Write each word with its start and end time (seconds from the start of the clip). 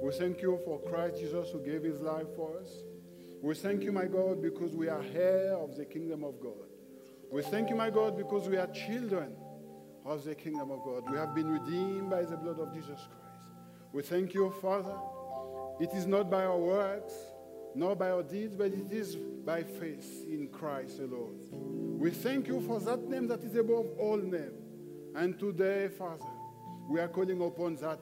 We 0.00 0.12
thank 0.12 0.40
you 0.40 0.58
for 0.64 0.80
Christ 0.80 1.18
Jesus 1.18 1.50
who 1.50 1.60
gave 1.60 1.82
his 1.82 2.00
life 2.00 2.26
for 2.36 2.58
us. 2.58 2.68
We 3.42 3.54
thank 3.54 3.82
you, 3.82 3.92
my 3.92 4.06
God, 4.06 4.40
because 4.40 4.74
we 4.74 4.88
are 4.88 5.02
heir 5.14 5.54
of 5.54 5.76
the 5.76 5.84
kingdom 5.84 6.24
of 6.24 6.40
God. 6.40 6.68
We 7.30 7.42
thank 7.42 7.68
you, 7.68 7.76
my 7.76 7.90
God, 7.90 8.16
because 8.16 8.48
we 8.48 8.56
are 8.56 8.66
children 8.68 9.32
of 10.04 10.24
the 10.24 10.34
kingdom 10.34 10.70
of 10.70 10.82
God. 10.84 11.10
We 11.10 11.16
have 11.16 11.34
been 11.34 11.50
redeemed 11.50 12.10
by 12.10 12.22
the 12.22 12.36
blood 12.36 12.58
of 12.58 12.72
Jesus 12.72 12.96
Christ. 12.96 13.18
We 13.92 14.02
thank 14.02 14.34
you, 14.34 14.50
Father. 14.62 14.96
It 15.80 15.92
is 15.92 16.06
not 16.06 16.30
by 16.30 16.44
our 16.44 16.58
works, 16.58 17.12
nor 17.74 17.94
by 17.94 18.10
our 18.10 18.22
deeds, 18.22 18.56
but 18.56 18.72
it 18.72 18.90
is 18.90 19.16
by 19.16 19.62
faith 19.62 20.24
in 20.28 20.48
Christ 20.48 21.00
alone. 21.00 21.98
We 21.98 22.10
thank 22.10 22.46
you 22.46 22.60
for 22.60 22.80
that 22.80 23.08
name 23.08 23.26
that 23.28 23.42
is 23.42 23.56
above 23.56 23.86
all 23.98 24.16
names. 24.16 24.64
And 25.14 25.38
today, 25.38 25.88
Father, 25.88 26.24
we 26.88 27.00
are 27.00 27.08
calling 27.08 27.42
upon 27.42 27.76
that 27.76 28.00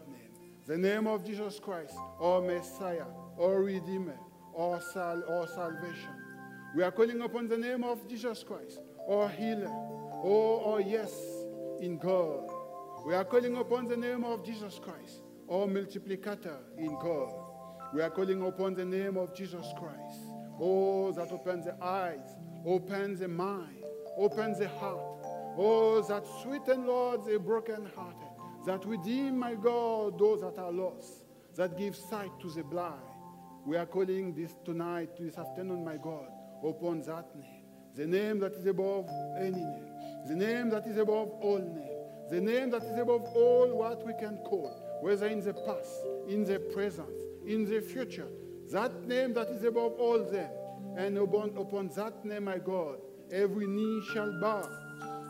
the 0.67 0.77
name 0.77 1.07
of 1.07 1.25
Jesus 1.25 1.61
Christ, 1.61 1.95
our 2.21 2.41
Messiah, 2.43 3.07
our 3.41 3.63
Redeemer, 3.63 4.19
our, 4.57 4.81
sal- 4.93 5.23
our 5.29 5.47
salvation. 5.47 6.11
We 6.75 6.83
are 6.83 6.91
calling 6.91 7.23
upon 7.23 7.47
the 7.47 7.57
name 7.57 7.85
of 7.85 8.09
Jesus 8.09 8.43
Christ, 8.43 8.81
our 9.09 9.29
healer, 9.29 9.71
oh, 9.71 10.73
our 10.73 10.81
yes 10.81 11.15
in 11.81 11.99
God. 11.99 12.51
We 13.07 13.15
are 13.15 13.25
calling 13.25 13.57
upon 13.57 13.87
the 13.87 13.97
name 13.97 14.25
of 14.25 14.45
Jesus 14.45 14.81
Christ, 14.83 15.21
our 15.49 15.67
multiplicator 15.67 16.59
in 16.77 16.95
God. 16.99 17.33
We 17.95 18.03
are 18.03 18.11
calling 18.11 18.45
upon 18.45 18.75
the 18.75 18.85
name 18.85 19.17
of 19.17 19.37
Jesus 19.37 19.67
Christ. 19.79 20.33
Oh, 20.59 21.13
that 21.13 21.31
opens 21.31 21.67
the 21.67 21.77
eyes, 21.81 22.35
opens 22.67 23.21
the 23.21 23.29
mind, 23.29 23.85
opens 24.17 24.59
the 24.59 24.69
heart. 24.69 25.25
Oh, 25.57 26.05
that 26.09 26.25
sweeten, 26.43 26.87
Lord, 26.87 27.25
the 27.25 27.39
brokenhearted. 27.39 28.26
That 28.67 28.85
redeem, 28.85 29.39
my 29.39 29.55
God, 29.55 30.19
those 30.19 30.41
that 30.41 30.59
are 30.59 30.73
lost. 30.73 31.25
That 31.55 31.79
give 31.79 31.95
sight 31.95 32.33
to 32.41 32.51
the 32.51 32.65
blind. 32.65 33.01
We 33.65 33.77
are 33.77 33.87
calling 33.87 34.35
this 34.35 34.55
tonight, 34.65 35.11
this 35.19 35.39
afternoon, 35.39 35.85
my 35.85 35.97
God, 35.97 36.29
upon 36.65 37.01
that 37.03 37.35
name. 37.37 37.63
The 37.95 38.07
name 38.07 38.41
that 38.41 38.53
is 38.53 38.67
above 38.67 39.09
any 39.39 39.53
name. 39.53 39.89
The 40.27 40.35
name 40.35 40.71
that 40.71 40.87
is 40.87 40.99
above 40.99 41.31
all 41.41 41.59
names. 41.59 42.31
The 42.31 42.41
name 42.41 42.71
that 42.71 42.83
is 42.83 42.99
above 42.99 43.23
all 43.35 43.73
what 43.73 44.05
we 44.05 44.13
can 44.15 44.39
call, 44.39 44.99
whether 45.01 45.27
in 45.29 45.41
the 45.41 45.55
past, 45.55 46.05
in 46.29 46.45
the 46.45 46.59
present, 46.59 47.09
in 47.47 47.65
the 47.65 47.81
future. 47.81 48.29
That 48.73 49.07
name 49.07 49.33
that 49.35 49.49
is 49.49 49.63
above 49.63 49.93
all 49.93 50.19
them. 50.19 50.51
And 50.97 51.17
upon, 51.19 51.57
upon 51.57 51.89
that 51.97 52.25
name, 52.25 52.45
my 52.45 52.59
God, 52.59 52.99
every 53.31 53.67
knee 53.67 54.03
shall 54.13 54.41
bow, 54.41 54.69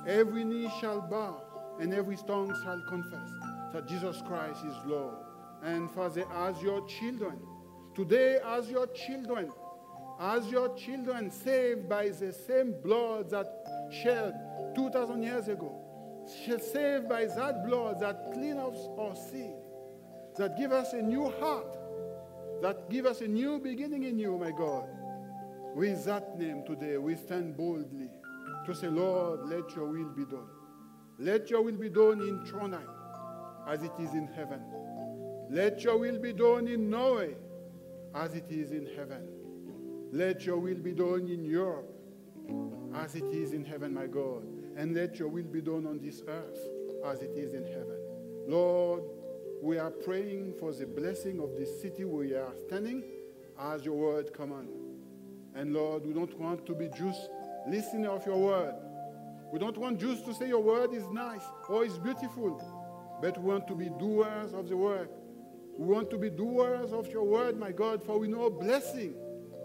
every 0.06 0.44
knee 0.44 0.70
shall 0.80 1.02
bow, 1.02 1.42
and 1.80 1.92
every 1.92 2.16
tongue 2.16 2.54
shall 2.62 2.82
confess 2.88 3.30
that 3.72 3.86
Jesus 3.86 4.22
Christ 4.26 4.64
is 4.64 4.76
Lord. 4.86 5.14
And 5.62 5.90
Father, 5.90 6.24
as 6.34 6.60
your 6.62 6.86
children, 6.86 7.38
today, 7.94 8.38
as 8.44 8.70
your 8.70 8.86
children, 8.88 9.50
as 10.18 10.46
your 10.46 10.74
children 10.76 11.30
saved 11.30 11.88
by 11.88 12.08
the 12.08 12.32
same 12.32 12.74
blood 12.82 13.30
that 13.30 13.46
shed 14.02 14.34
2,000 14.74 15.22
years 15.22 15.48
ago, 15.48 15.82
saved 16.26 17.08
by 17.08 17.26
that 17.26 17.66
blood 17.66 18.00
that 18.00 18.32
clean 18.32 18.56
us 18.56 18.76
our 18.98 19.14
sin, 19.14 19.56
that 20.36 20.56
give 20.56 20.72
us 20.72 20.92
a 20.92 21.02
new 21.02 21.30
heart, 21.40 21.76
that 22.62 22.88
give 22.90 23.06
us 23.06 23.20
a 23.20 23.28
new 23.28 23.58
beginning 23.58 24.04
in 24.04 24.18
you, 24.18 24.36
my 24.38 24.50
God. 24.50 24.88
With 25.74 26.04
that 26.06 26.38
name 26.38 26.64
today, 26.66 26.96
we 26.96 27.16
stand 27.16 27.56
boldly 27.56 28.10
to 28.64 28.74
say, 28.74 28.88
Lord, 28.88 29.40
let 29.44 29.76
your 29.76 29.86
will 29.86 30.08
be 30.08 30.24
done. 30.24 30.55
Let 31.18 31.50
your 31.50 31.62
will 31.62 31.76
be 31.76 31.88
done 31.88 32.20
in 32.20 32.40
Trondheim 32.44 32.88
as 33.66 33.82
it 33.82 33.92
is 33.98 34.12
in 34.12 34.28
heaven. 34.28 34.60
Let 35.48 35.82
your 35.82 35.98
will 35.98 36.18
be 36.18 36.32
done 36.32 36.68
in 36.68 36.90
Norway 36.90 37.34
as 38.14 38.34
it 38.34 38.46
is 38.50 38.72
in 38.72 38.86
heaven. 38.96 39.26
Let 40.12 40.44
your 40.44 40.58
will 40.58 40.78
be 40.78 40.92
done 40.92 41.28
in 41.28 41.44
Europe 41.44 41.90
as 42.94 43.14
it 43.14 43.24
is 43.24 43.52
in 43.52 43.64
heaven, 43.64 43.94
my 43.94 44.06
God. 44.06 44.44
And 44.76 44.94
let 44.94 45.18
your 45.18 45.28
will 45.28 45.44
be 45.44 45.60
done 45.60 45.86
on 45.86 45.98
this 45.98 46.22
earth 46.28 46.58
as 47.04 47.22
it 47.22 47.32
is 47.34 47.54
in 47.54 47.64
heaven. 47.64 47.98
Lord, 48.46 49.02
we 49.62 49.78
are 49.78 49.90
praying 49.90 50.54
for 50.60 50.72
the 50.72 50.86
blessing 50.86 51.40
of 51.40 51.56
this 51.56 51.80
city 51.80 52.04
where 52.04 52.26
we 52.26 52.34
are 52.34 52.52
standing 52.66 53.02
as 53.58 53.84
your 53.84 53.94
word 53.94 54.32
commands. 54.34 54.76
And 55.54 55.72
Lord, 55.72 56.04
we 56.04 56.12
don't 56.12 56.38
want 56.38 56.66
to 56.66 56.74
be 56.74 56.88
just 56.88 57.30
listener 57.66 58.10
of 58.10 58.26
your 58.26 58.36
word. 58.38 58.74
We 59.52 59.58
don't 59.58 59.78
want 59.78 60.00
just 60.00 60.24
to 60.26 60.34
say 60.34 60.48
your 60.48 60.62
word 60.62 60.92
is 60.92 61.04
nice 61.10 61.42
or 61.68 61.84
is 61.84 61.98
beautiful, 61.98 62.60
but 63.22 63.38
we 63.38 63.44
want 63.44 63.66
to 63.68 63.74
be 63.74 63.88
doers 63.88 64.52
of 64.52 64.68
the 64.68 64.76
word. 64.76 65.08
We 65.78 65.86
want 65.86 66.10
to 66.10 66.18
be 66.18 66.30
doers 66.30 66.92
of 66.92 67.06
your 67.08 67.24
word, 67.24 67.58
my 67.58 67.70
God, 67.70 68.02
for 68.02 68.18
we 68.18 68.28
know 68.28 68.50
blessing. 68.50 69.14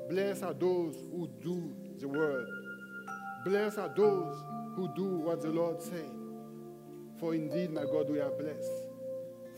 Blessed 0.09 0.43
are 0.43 0.53
those 0.53 0.95
who 1.11 1.29
do 1.41 1.73
the 1.99 2.07
word. 2.07 2.45
Blessed 3.45 3.79
are 3.79 3.93
those 3.95 4.35
who 4.75 4.93
do 4.95 5.17
what 5.17 5.41
the 5.41 5.49
Lord 5.49 5.81
said. 5.81 6.11
For 7.19 7.33
indeed, 7.33 7.71
my 7.71 7.83
God, 7.83 8.09
we 8.09 8.19
are 8.19 8.31
blessed, 8.31 8.71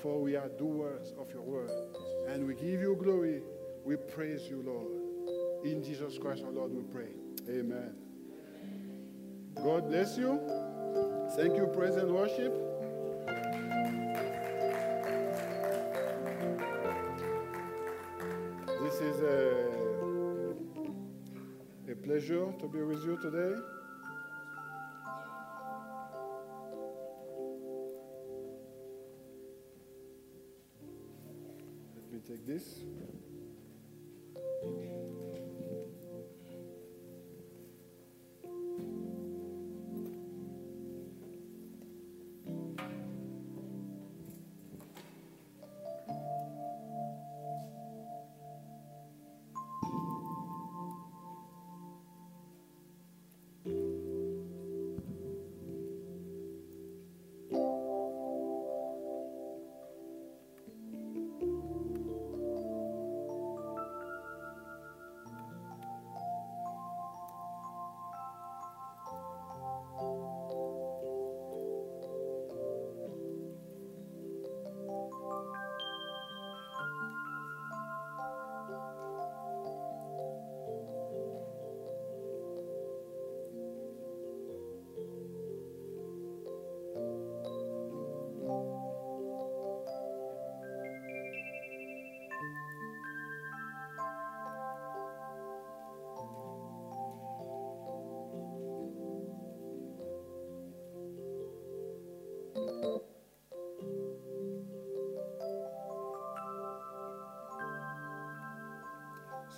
for 0.02 0.22
we 0.22 0.36
are 0.36 0.50
doers 0.50 1.14
of 1.20 1.32
your 1.32 1.42
word. 1.42 1.72
And 2.28 2.46
we 2.46 2.54
give 2.54 2.82
you 2.82 2.98
glory. 3.02 3.42
We 3.84 3.96
praise 3.96 4.44
you, 4.50 4.62
Lord. 4.66 5.66
In 5.66 5.84
Jesus 5.84 6.18
Christ, 6.18 6.44
our 6.44 6.52
Lord, 6.52 6.74
we 6.74 6.84
pray. 6.84 7.10
Amen. 7.50 8.03
God 9.56 9.88
bless 9.88 10.18
you. 10.18 10.40
Thank 11.36 11.56
you, 11.56 11.68
praise 11.68 11.96
and 11.96 12.14
worship. 12.14 12.54
This 18.84 19.02
is 19.02 19.22
a, 19.22 19.74
a 21.92 21.96
pleasure 21.96 22.54
to 22.60 22.68
be 22.68 22.82
with 22.82 23.04
you 23.06 23.18
today. 23.22 23.56
Let 31.96 32.12
me 32.12 32.20
take 32.28 32.46
this. 32.46 32.84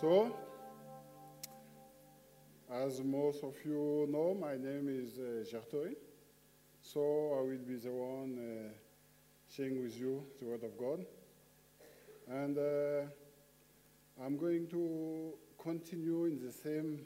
So, 0.02 0.36
as 2.70 3.02
most 3.02 3.44
of 3.44 3.54
you 3.64 4.08
know, 4.10 4.38
my 4.40 4.58
name 4.58 4.90
is 4.90 5.18
uh. 5.18 5.96
So 6.82 7.00
I 7.00 7.42
will 7.42 7.66
be 7.66 7.76
the 7.76 7.92
one 7.92 8.38
uh, 8.38 8.74
sharing 9.50 9.82
with 9.82 9.98
you 9.98 10.24
the 10.40 10.46
Word 10.48 10.64
of 10.64 10.78
God. 10.78 11.06
And 12.28 12.58
uh, 12.58 13.06
I'm 14.24 14.38
going 14.38 14.68
to 14.68 15.34
continue 15.58 16.26
in 16.26 16.40
the 16.46 16.52
same 16.52 17.02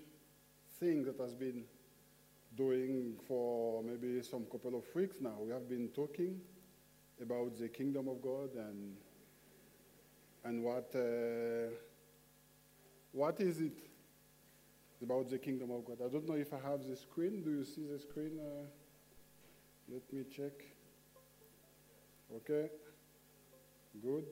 thing 0.80 1.04
that 1.06 1.20
has 1.20 1.36
been 1.36 1.66
doing 2.58 3.16
for 3.28 3.84
maybe 3.84 4.22
some 4.24 4.46
couple 4.46 4.76
of 4.76 4.84
weeks 4.96 5.18
now. 5.22 5.36
We 5.42 5.52
have 5.52 5.70
been 5.70 5.90
talking 5.90 6.42
about 7.22 7.58
the 7.60 7.68
kingdom 7.70 8.08
of 8.08 8.22
God 8.22 8.56
and 8.56 8.96
And 10.46 10.64
what, 10.64 10.96
uh, 10.96 11.70
what 13.12 13.40
is 13.42 13.60
it 13.60 13.78
about 15.02 15.30
the 15.30 15.38
kingdom 15.38 15.72
of 15.72 15.86
God? 15.86 15.98
I 16.06 16.10
don't 16.10 16.28
know 16.28 16.36
if 16.36 16.54
I 16.54 16.60
have 16.70 16.86
the 16.88 16.96
screen. 16.96 17.42
Do 17.44 17.52
you 17.52 17.64
see 17.64 17.86
the 17.86 18.00
screen? 18.00 18.40
Uh, 18.40 18.66
let 19.92 20.02
me 20.14 20.24
check. 20.36 20.52
Okay. 22.36 22.70
Good. 24.02 24.26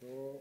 So, 0.00 0.40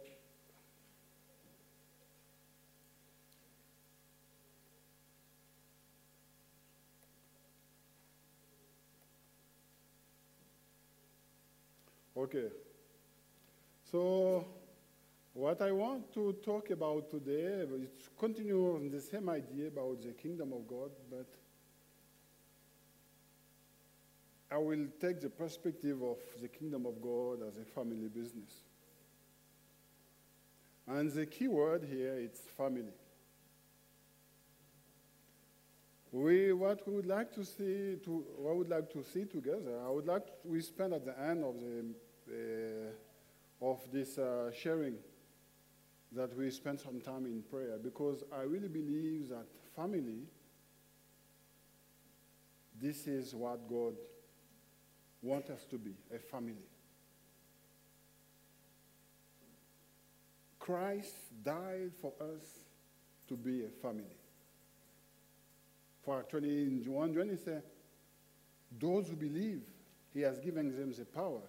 okay. 12.18 12.48
So, 13.92 14.46
what 15.33 15.62
I 15.62 15.71
want 15.71 16.13
to 16.13 16.33
talk 16.44 16.69
about 16.69 17.09
today 17.09 17.65
is 17.81 18.09
continue 18.19 18.75
on 18.75 18.89
the 18.89 19.01
same 19.01 19.30
idea 19.30 19.68
about 19.68 20.01
the 20.01 20.12
kingdom 20.12 20.53
of 20.53 20.68
God, 20.68 20.91
but 21.09 21.25
I 24.51 24.57
will 24.57 24.85
take 25.01 25.21
the 25.21 25.30
perspective 25.30 26.01
of 26.03 26.18
the 26.39 26.47
kingdom 26.47 26.85
of 26.85 27.01
God 27.01 27.39
as 27.47 27.57
a 27.57 27.65
family 27.65 28.07
business. 28.07 28.51
And 30.88 31.12
the 31.12 31.25
key 31.25 31.47
word 31.47 31.88
here 31.89 32.15
is 32.19 32.39
family. 32.56 32.94
We, 36.12 36.53
what 36.53 36.88
we 36.88 36.94
would 36.94 37.07
like 37.07 37.33
to 37.33 37.44
see, 37.44 37.95
to, 38.06 38.24
what 38.38 38.56
would 38.56 38.69
like 38.69 38.91
to 38.94 39.03
see 39.03 39.25
together, 39.25 39.80
I 39.83 39.89
would 39.89 40.06
like 40.06 40.27
to, 40.27 40.33
we 40.45 40.62
spend 40.62 40.94
at 40.94 41.06
the 41.06 41.19
end 41.19 41.44
of 41.44 41.56
the 41.59 41.85
uh, 42.30 42.91
of 43.63 43.80
this 43.91 44.18
uh, 44.18 44.51
sharing 44.51 44.95
that 46.15 46.36
we 46.38 46.50
spend 46.51 46.80
some 46.80 47.01
time 47.01 47.25
in 47.25 47.42
prayer 47.50 47.77
because 47.81 48.24
I 48.31 48.42
really 48.44 48.68
believe 48.68 49.30
that 49.30 49.45
family, 49.75 50.27
this 52.80 53.07
is 53.07 53.33
what 53.33 53.68
God 53.68 53.95
wants 55.21 55.50
us 55.50 55.65
to 55.71 55.77
be, 55.77 55.95
a 56.13 56.19
family. 56.19 56.68
Christ 60.60 61.15
died 61.44 61.92
for 62.00 62.13
us 62.21 62.44
to 63.27 63.36
be 63.36 63.66
a 63.66 63.69
family. 63.69 64.18
For 66.04 66.19
actually, 66.19 66.63
in 66.63 66.83
John 66.83 67.13
20, 67.13 67.31
he 67.31 67.38
said, 67.38 67.63
those 68.80 69.07
who 69.07 69.16
believe, 69.16 69.62
he 70.13 70.21
has 70.21 70.39
given 70.39 70.77
them 70.77 70.94
the 70.94 71.06
power 71.06 71.42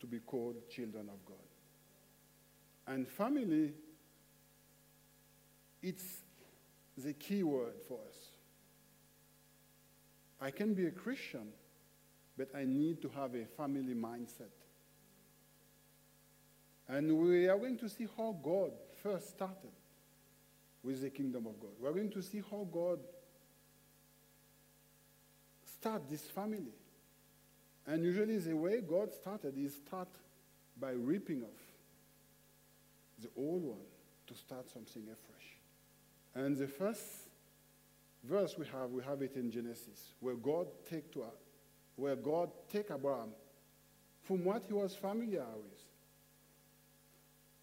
to 0.00 0.06
be 0.06 0.18
called 0.20 0.56
children 0.70 1.08
of 1.08 1.24
God. 1.26 1.36
And 2.86 3.06
family, 3.06 3.72
it's 5.82 6.04
the 6.96 7.12
key 7.12 7.42
word 7.42 7.74
for 7.88 7.98
us. 8.08 8.16
I 10.40 10.50
can 10.50 10.74
be 10.74 10.86
a 10.86 10.90
Christian, 10.90 11.48
but 12.36 12.48
I 12.54 12.64
need 12.64 13.02
to 13.02 13.08
have 13.10 13.34
a 13.34 13.44
family 13.44 13.94
mindset. 13.94 14.54
And 16.88 17.16
we 17.18 17.48
are 17.48 17.58
going 17.58 17.78
to 17.78 17.88
see 17.88 18.08
how 18.16 18.36
God 18.42 18.72
first 19.02 19.30
started 19.30 19.70
with 20.82 21.02
the 21.02 21.10
kingdom 21.10 21.46
of 21.46 21.60
God. 21.60 21.70
We 21.80 21.88
are 21.88 21.92
going 21.92 22.10
to 22.10 22.22
see 22.22 22.42
how 22.50 22.66
God 22.70 22.98
started 25.64 26.08
this 26.08 26.22
family. 26.22 26.74
And 27.86 28.04
usually 28.04 28.38
the 28.38 28.56
way 28.56 28.80
God 28.80 29.12
started 29.12 29.56
is 29.56 29.74
start 29.74 30.08
by 30.78 30.92
ripping 30.92 31.42
off 31.42 31.60
the 33.20 33.28
old 33.36 33.62
one 33.62 33.84
to 34.26 34.34
start 34.34 34.68
something 34.70 35.02
afresh. 35.02 35.59
And 36.34 36.56
the 36.56 36.68
first 36.68 37.02
verse 38.24 38.56
we 38.58 38.66
have, 38.66 38.90
we 38.90 39.02
have 39.02 39.22
it 39.22 39.36
in 39.36 39.50
Genesis, 39.50 40.14
where 40.20 40.34
God 40.34 40.68
take 40.88 41.12
to 41.12 41.24
where 41.96 42.16
God 42.16 42.50
take 42.72 42.90
Abraham 42.90 43.30
from 44.22 44.44
what 44.44 44.64
he 44.66 44.72
was 44.72 44.94
familiar 44.94 45.44
with 45.56 45.80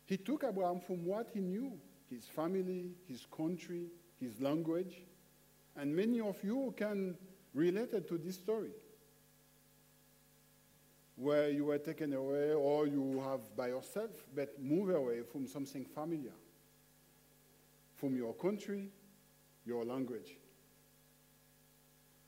he 0.08 0.16
took 0.16 0.46
Abraham 0.46 0.80
from 0.80 1.06
what 1.06 1.28
he 1.34 1.42
knew 1.42 1.74
his 2.10 2.24
family, 2.24 2.92
his 3.08 3.26
country, 3.26 3.88
his 4.20 4.40
language. 4.40 5.02
And 5.76 5.94
many 5.94 6.22
of 6.22 6.42
you 6.42 6.74
can 6.78 7.16
relate 7.54 8.08
to 8.08 8.18
this 8.18 8.36
story 8.36 8.72
where 11.18 11.50
you 11.50 11.66
were 11.66 11.78
taken 11.78 12.14
away 12.14 12.54
or 12.54 12.88
you 12.88 13.22
have 13.28 13.54
by 13.58 13.68
yourself, 13.68 14.12
but 14.34 14.62
move 14.62 14.90
away 14.96 15.24
from 15.24 15.46
something 15.46 15.84
familiar, 15.84 16.32
from 17.98 18.16
your 18.16 18.34
country, 18.34 18.90
your 19.66 19.84
language. 19.84 20.38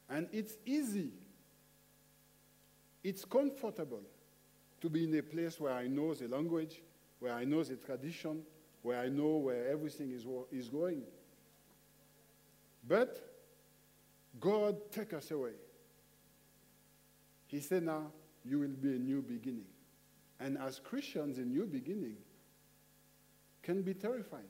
And 0.10 0.28
it's 0.32 0.58
easy, 0.66 1.12
it's 3.04 3.24
comfortable 3.24 4.02
to 4.82 4.90
be 4.90 5.04
in 5.04 5.18
a 5.18 5.22
place 5.24 5.60
where 5.60 5.74
I 5.74 5.88
know 5.88 6.14
the 6.14 6.28
language, 6.28 6.82
where 7.20 7.34
I 7.34 7.46
know 7.46 7.64
the 7.64 7.76
tradition, 7.76 8.42
where 8.82 9.00
I 9.00 9.08
know 9.08 9.38
where 9.38 9.70
everything 9.70 10.12
is, 10.12 10.26
is 10.52 10.70
going. 10.70 11.04
But 12.88 13.18
God 14.40 14.92
take 14.92 15.14
us 15.14 15.32
away. 15.32 15.52
He 17.48 17.60
said, 17.60 17.84
now 17.84 18.12
you 18.46 18.60
will 18.60 18.68
be 18.70 18.96
a 18.96 19.00
new 19.00 19.22
beginning. 19.22 19.66
And 20.40 20.58
as 20.58 20.80
Christians, 20.80 21.38
a 21.38 21.42
new 21.42 21.66
beginning 21.66 22.16
can 23.62 23.82
be 23.82 23.94
terrifying. 23.94 24.44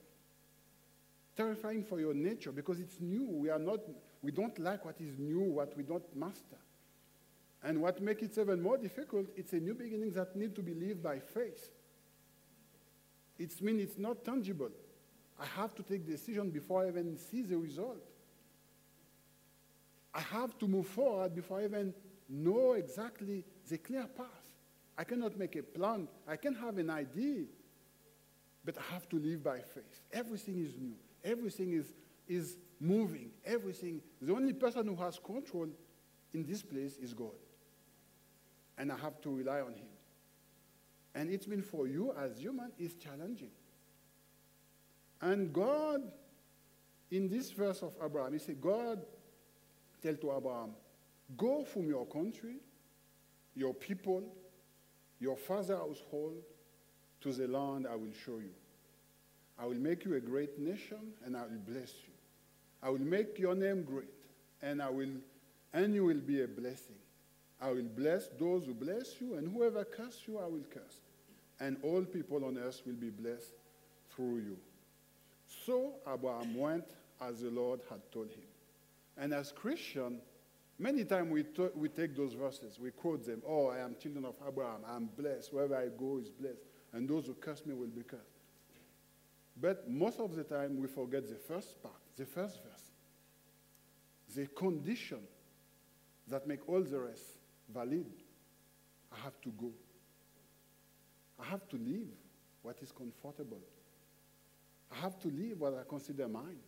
Terrifying 1.35 1.83
for 1.83 1.99
your 1.99 2.13
nature 2.13 2.51
because 2.51 2.79
it's 2.79 2.99
new. 2.99 3.25
We 3.25 3.49
are 3.49 3.59
not, 3.59 3.79
we 4.21 4.31
don't 4.31 4.57
like 4.59 4.85
what 4.85 4.99
is 4.99 5.17
new, 5.17 5.41
what 5.41 5.75
we 5.77 5.83
don't 5.83 6.03
master. 6.15 6.57
And 7.63 7.81
what 7.81 8.01
makes 8.01 8.23
it 8.23 8.37
even 8.37 8.61
more 8.61 8.77
difficult, 8.77 9.27
it's 9.35 9.53
a 9.53 9.59
new 9.59 9.73
beginning 9.73 10.11
that 10.11 10.35
needs 10.35 10.55
to 10.55 10.61
be 10.61 10.73
lived 10.73 11.03
by 11.03 11.19
faith. 11.19 11.71
It 13.37 13.61
means 13.61 13.81
it's 13.81 13.97
not 13.97 14.23
tangible. 14.23 14.69
I 15.39 15.45
have 15.45 15.73
to 15.75 15.83
take 15.83 16.05
decision 16.05 16.49
before 16.49 16.83
I 16.83 16.89
even 16.89 17.17
see 17.17 17.41
the 17.41 17.57
result. 17.57 18.03
I 20.13 20.21
have 20.21 20.57
to 20.59 20.67
move 20.67 20.87
forward 20.87 21.35
before 21.35 21.59
I 21.59 21.65
even 21.65 21.93
know 22.27 22.73
exactly 22.73 23.45
the 23.69 23.77
clear 23.77 24.05
path. 24.05 24.25
I 24.97 25.03
cannot 25.05 25.37
make 25.37 25.55
a 25.55 25.63
plan. 25.63 26.07
I 26.27 26.35
can 26.35 26.53
have 26.55 26.77
an 26.77 26.89
idea, 26.89 27.45
but 28.65 28.77
I 28.77 28.93
have 28.93 29.07
to 29.09 29.17
live 29.17 29.43
by 29.43 29.59
faith. 29.59 30.01
Everything 30.11 30.59
is 30.59 30.75
new. 30.77 30.95
Everything 31.23 31.73
is, 31.73 31.93
is 32.27 32.57
moving. 32.79 33.31
Everything. 33.45 34.01
The 34.21 34.33
only 34.33 34.53
person 34.53 34.87
who 34.87 34.95
has 34.97 35.19
control 35.19 35.67
in 36.33 36.45
this 36.45 36.61
place 36.61 36.97
is 36.97 37.13
God. 37.13 37.35
And 38.77 38.91
I 38.91 38.97
have 38.97 39.19
to 39.21 39.29
rely 39.29 39.61
on 39.61 39.73
Him. 39.73 39.87
And 41.15 41.29
it's 41.29 41.45
been 41.45 41.61
for 41.61 41.87
you 41.87 42.13
as 42.17 42.37
human 42.37 42.71
is 42.77 42.93
challenging. 42.93 43.51
And 45.21 45.51
God, 45.51 46.01
in 47.11 47.27
this 47.27 47.51
verse 47.51 47.81
of 47.81 47.93
Abraham, 48.03 48.33
he 48.33 48.39
said, 48.39 48.61
God 48.61 49.01
tell 50.01 50.15
to 50.15 50.31
Abraham, 50.37 50.71
go 51.35 51.65
from 51.65 51.87
your 51.87 52.05
country, 52.05 52.57
your 53.55 53.73
people, 53.73 54.23
your 55.19 55.35
father's 55.35 55.77
household, 55.77 56.35
to 57.21 57.33
the 57.33 57.47
land 57.47 57.85
I 57.91 57.95
will 57.95 58.13
show 58.25 58.37
you. 58.37 58.53
I 59.61 59.65
will 59.65 59.75
make 59.75 60.05
you 60.05 60.15
a 60.15 60.19
great 60.19 60.57
nation, 60.57 61.13
and 61.25 61.35
I 61.35 61.41
will 61.41 61.61
bless 61.67 61.93
you. 62.05 62.13
I 62.81 62.89
will 62.89 62.99
make 62.99 63.37
your 63.37 63.55
name 63.55 63.83
great, 63.83 64.07
and 64.61 64.81
I 64.81 64.89
will, 64.89 65.09
and 65.73 65.93
you 65.93 66.05
will 66.05 66.21
be 66.21 66.43
a 66.43 66.47
blessing. 66.47 66.95
I 67.61 67.71
will 67.71 67.83
bless 67.83 68.29
those 68.39 68.65
who 68.65 68.73
bless 68.73 69.19
you, 69.19 69.35
and 69.35 69.51
whoever 69.51 69.83
curse 69.83 70.21
you, 70.25 70.39
I 70.39 70.45
will 70.45 70.63
curse. 70.73 71.01
And 71.59 71.75
all 71.83 72.03
people 72.03 72.45
on 72.45 72.57
earth 72.57 72.81
will 72.85 72.93
be 72.93 73.09
blessed 73.09 73.51
through 74.15 74.37
you. 74.37 74.57
So 75.65 75.95
Abraham 76.11 76.55
went 76.55 76.85
as 77.21 77.41
the 77.41 77.49
Lord 77.49 77.81
had 77.89 77.99
told 78.13 78.29
him. 78.29 78.47
And 79.17 79.33
as 79.33 79.51
Christian, 79.51 80.19
many 80.77 81.03
times 81.03 81.29
we, 81.31 81.43
we 81.75 81.89
take 81.89 82.15
those 82.15 82.33
verses, 82.33 82.79
we 82.79 82.91
quote 82.91 83.25
them. 83.25 83.41
Oh, 83.45 83.67
I 83.67 83.79
am 83.79 83.95
children 84.01 84.23
of 84.23 84.35
Abraham. 84.47 84.81
I 84.87 84.95
am 84.95 85.09
blessed. 85.17 85.53
Wherever 85.53 85.75
I 85.75 85.87
go 85.87 86.19
is 86.19 86.29
blessed. 86.29 86.61
And 86.93 87.09
those 87.09 87.25
who 87.25 87.33
curse 87.33 87.65
me 87.65 87.73
will 87.73 87.87
be 87.87 88.03
cursed. 88.03 88.38
But 89.61 89.89
most 89.89 90.19
of 90.19 90.35
the 90.35 90.43
time 90.43 90.79
we 90.79 90.87
forget 90.87 91.27
the 91.27 91.35
first 91.35 91.81
part, 91.81 91.95
the 92.15 92.25
first 92.25 92.59
verse. 92.63 92.91
The 94.35 94.47
condition 94.47 95.19
that 96.27 96.47
make 96.47 96.67
all 96.69 96.81
the 96.81 96.99
rest 96.99 97.23
valid. 97.73 98.05
I 99.11 99.19
have 99.23 99.39
to 99.41 99.49
go. 99.49 99.71
I 101.39 101.45
have 101.45 101.67
to 101.69 101.77
live 101.77 102.07
what 102.61 102.77
is 102.81 102.91
comfortable. 102.91 103.59
I 104.91 104.95
have 104.97 105.19
to 105.19 105.27
live 105.27 105.59
what 105.59 105.73
I 105.73 105.87
consider 105.87 106.27
mine. 106.27 106.59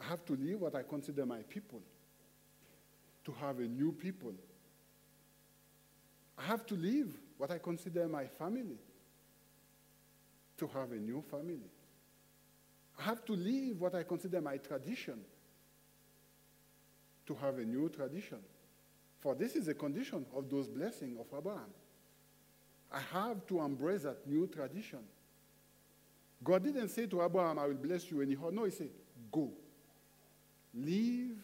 I 0.00 0.04
have 0.04 0.24
to 0.26 0.34
live 0.34 0.60
what 0.60 0.74
I 0.74 0.82
consider 0.82 1.26
my 1.26 1.42
people. 1.42 1.80
To 3.24 3.32
have 3.40 3.58
a 3.58 3.68
new 3.68 3.92
people. 3.92 4.32
I 6.36 6.42
have 6.42 6.66
to 6.66 6.74
live 6.74 7.16
what 7.38 7.50
I 7.50 7.58
consider 7.58 8.08
my 8.08 8.26
family. 8.26 8.78
To 10.62 10.78
have 10.78 10.92
a 10.92 10.96
new 10.96 11.20
family. 11.28 11.58
I 12.96 13.02
have 13.02 13.24
to 13.24 13.32
leave 13.32 13.80
what 13.80 13.96
I 13.96 14.04
consider 14.04 14.40
my 14.40 14.58
tradition 14.58 15.18
to 17.26 17.34
have 17.34 17.58
a 17.58 17.64
new 17.64 17.88
tradition. 17.88 18.38
For 19.18 19.34
this 19.34 19.56
is 19.56 19.66
a 19.66 19.74
condition 19.74 20.24
of 20.36 20.48
those 20.48 20.68
blessings 20.68 21.18
of 21.18 21.26
Abraham. 21.36 21.72
I 22.92 23.00
have 23.12 23.44
to 23.48 23.60
embrace 23.60 24.02
that 24.02 24.24
new 24.24 24.46
tradition. 24.46 25.00
God 26.44 26.62
didn't 26.62 26.90
say 26.90 27.06
to 27.06 27.24
Abraham, 27.24 27.58
I 27.58 27.66
will 27.66 27.74
bless 27.74 28.08
you 28.08 28.20
anyhow. 28.20 28.50
No, 28.52 28.62
he 28.64 28.70
said, 28.70 28.90
Go. 29.32 29.50
Leave, 30.74 31.38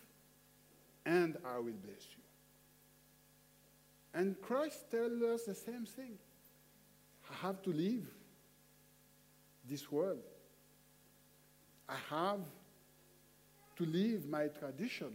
and 1.05 1.37
I 1.45 1.57
will 1.57 1.73
bless 1.85 2.07
you. 2.17 2.23
And 4.15 4.41
Christ 4.41 4.91
tells 4.93 5.21
us 5.23 5.43
the 5.45 5.57
same 5.57 5.87
thing. 5.87 6.19
I 7.31 7.47
have 7.47 7.61
to 7.63 7.71
leave 7.71 8.07
this 9.69 9.91
world. 9.91 10.19
I 11.89 11.97
have 12.11 12.41
to 13.77 13.85
leave 13.85 14.27
my 14.27 14.49
tradition. 14.49 15.13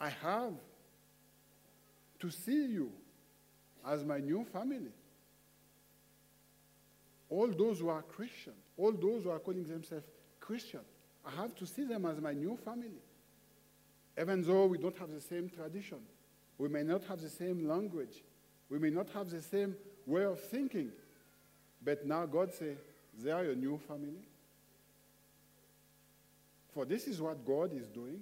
I 0.00 0.08
have 0.08 0.52
to 2.20 2.30
see 2.30 2.66
you 2.66 2.90
as 3.86 4.04
my 4.04 4.18
new 4.18 4.44
family. 4.52 4.92
All 7.28 7.48
those 7.48 7.80
who 7.80 7.88
are 7.88 8.02
Christian, 8.02 8.52
all 8.76 8.92
those 8.92 9.24
who 9.24 9.30
are 9.30 9.38
calling 9.38 9.64
themselves 9.64 10.04
Christian, 10.40 10.80
I 11.26 11.30
have 11.40 11.54
to 11.56 11.66
see 11.66 11.84
them 11.84 12.06
as 12.06 12.20
my 12.20 12.32
new 12.32 12.56
family. 12.64 13.02
Even 14.20 14.42
though 14.42 14.66
we 14.66 14.78
don't 14.78 14.96
have 14.98 15.10
the 15.10 15.20
same 15.20 15.48
tradition, 15.48 15.98
we 16.58 16.68
may 16.68 16.82
not 16.82 17.02
have 17.04 17.20
the 17.20 17.30
same 17.30 17.66
language, 17.66 18.22
we 18.68 18.78
may 18.78 18.90
not 18.90 19.08
have 19.10 19.30
the 19.30 19.42
same 19.42 19.74
way 20.06 20.24
of 20.24 20.40
thinking, 20.40 20.92
but 21.84 22.06
now 22.06 22.26
God 22.26 22.52
says, 22.52 22.78
they 23.22 23.30
are 23.30 23.44
your 23.44 23.54
new 23.54 23.78
family. 23.86 24.22
For 26.72 26.84
this 26.84 27.06
is 27.06 27.20
what 27.20 27.44
God 27.46 27.72
is 27.72 27.86
doing. 27.86 28.20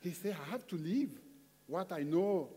He 0.00 0.10
said, 0.10 0.36
I 0.46 0.50
have 0.50 0.66
to 0.68 0.76
leave 0.76 1.10
what 1.66 1.92
I 1.92 2.02
know 2.02 2.48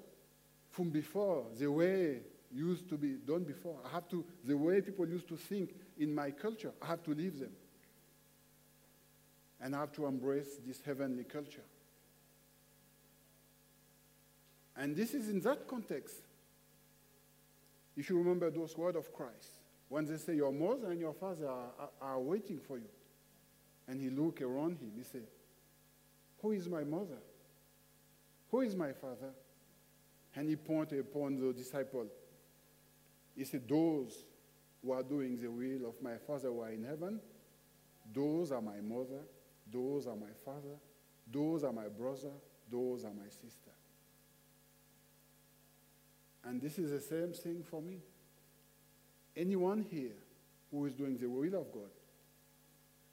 from 0.71 0.89
before, 0.89 1.45
the 1.57 1.71
way 1.71 2.19
used 2.53 2.89
to 2.89 2.97
be 2.97 3.13
done 3.25 3.43
before. 3.43 3.77
I 3.85 3.93
have 3.93 4.09
to, 4.09 4.25
the 4.43 4.57
way 4.57 4.81
people 4.81 5.07
used 5.07 5.27
to 5.29 5.37
think 5.37 5.73
in 5.97 6.13
my 6.13 6.31
culture, 6.31 6.71
I 6.81 6.87
have 6.87 7.03
to 7.03 7.13
leave 7.13 7.39
them. 7.39 7.51
And 9.61 9.75
I 9.75 9.79
have 9.79 9.93
to 9.93 10.05
embrace 10.05 10.57
this 10.65 10.81
heavenly 10.85 11.23
culture. 11.23 11.63
And 14.75 14.95
this 14.95 15.13
is 15.13 15.29
in 15.29 15.39
that 15.41 15.67
context. 15.67 16.15
If 17.95 18.09
you 18.09 18.17
remember 18.17 18.49
those 18.49 18.77
words 18.77 18.97
of 18.97 19.13
Christ, 19.13 19.51
when 19.89 20.05
they 20.05 20.17
say, 20.17 20.35
Your 20.35 20.51
mother 20.51 20.91
and 20.91 20.99
your 20.99 21.13
father 21.13 21.47
are, 21.47 21.69
are, 21.79 21.89
are 22.01 22.19
waiting 22.19 22.59
for 22.59 22.77
you. 22.77 22.89
And 23.87 24.01
he 24.01 24.09
looked 24.09 24.41
around 24.41 24.79
him. 24.79 24.91
He 24.97 25.03
said, 25.03 25.23
Who 26.41 26.51
is 26.51 26.67
my 26.67 26.83
mother? 26.83 27.17
Who 28.51 28.61
is 28.61 28.75
my 28.75 28.93
father? 28.93 29.33
And 30.35 30.49
he 30.49 30.55
pointed 30.55 30.99
upon 30.99 31.39
the 31.39 31.53
disciple. 31.53 32.07
He 33.35 33.43
said, 33.43 33.67
Those 33.67 34.25
who 34.83 34.91
are 34.91 35.03
doing 35.03 35.39
the 35.41 35.49
will 35.49 35.89
of 35.89 36.01
my 36.01 36.17
Father 36.27 36.49
who 36.49 36.61
are 36.61 36.71
in 36.71 36.83
heaven, 36.83 37.19
those 38.13 38.51
are 38.51 38.61
my 38.61 38.79
mother, 38.81 39.21
those 39.71 40.07
are 40.07 40.15
my 40.15 40.31
father, 40.43 40.77
those 41.31 41.63
are 41.63 41.73
my 41.73 41.87
brother, 41.87 42.31
those 42.71 43.03
are 43.03 43.13
my 43.13 43.27
sister. 43.27 43.71
And 46.43 46.61
this 46.61 46.77
is 46.77 46.91
the 46.91 47.01
same 47.01 47.33
thing 47.33 47.63
for 47.63 47.81
me. 47.81 47.97
Anyone 49.35 49.85
here 49.89 50.15
who 50.71 50.85
is 50.85 50.93
doing 50.93 51.17
the 51.17 51.27
will 51.27 51.59
of 51.59 51.71
God, 51.71 51.89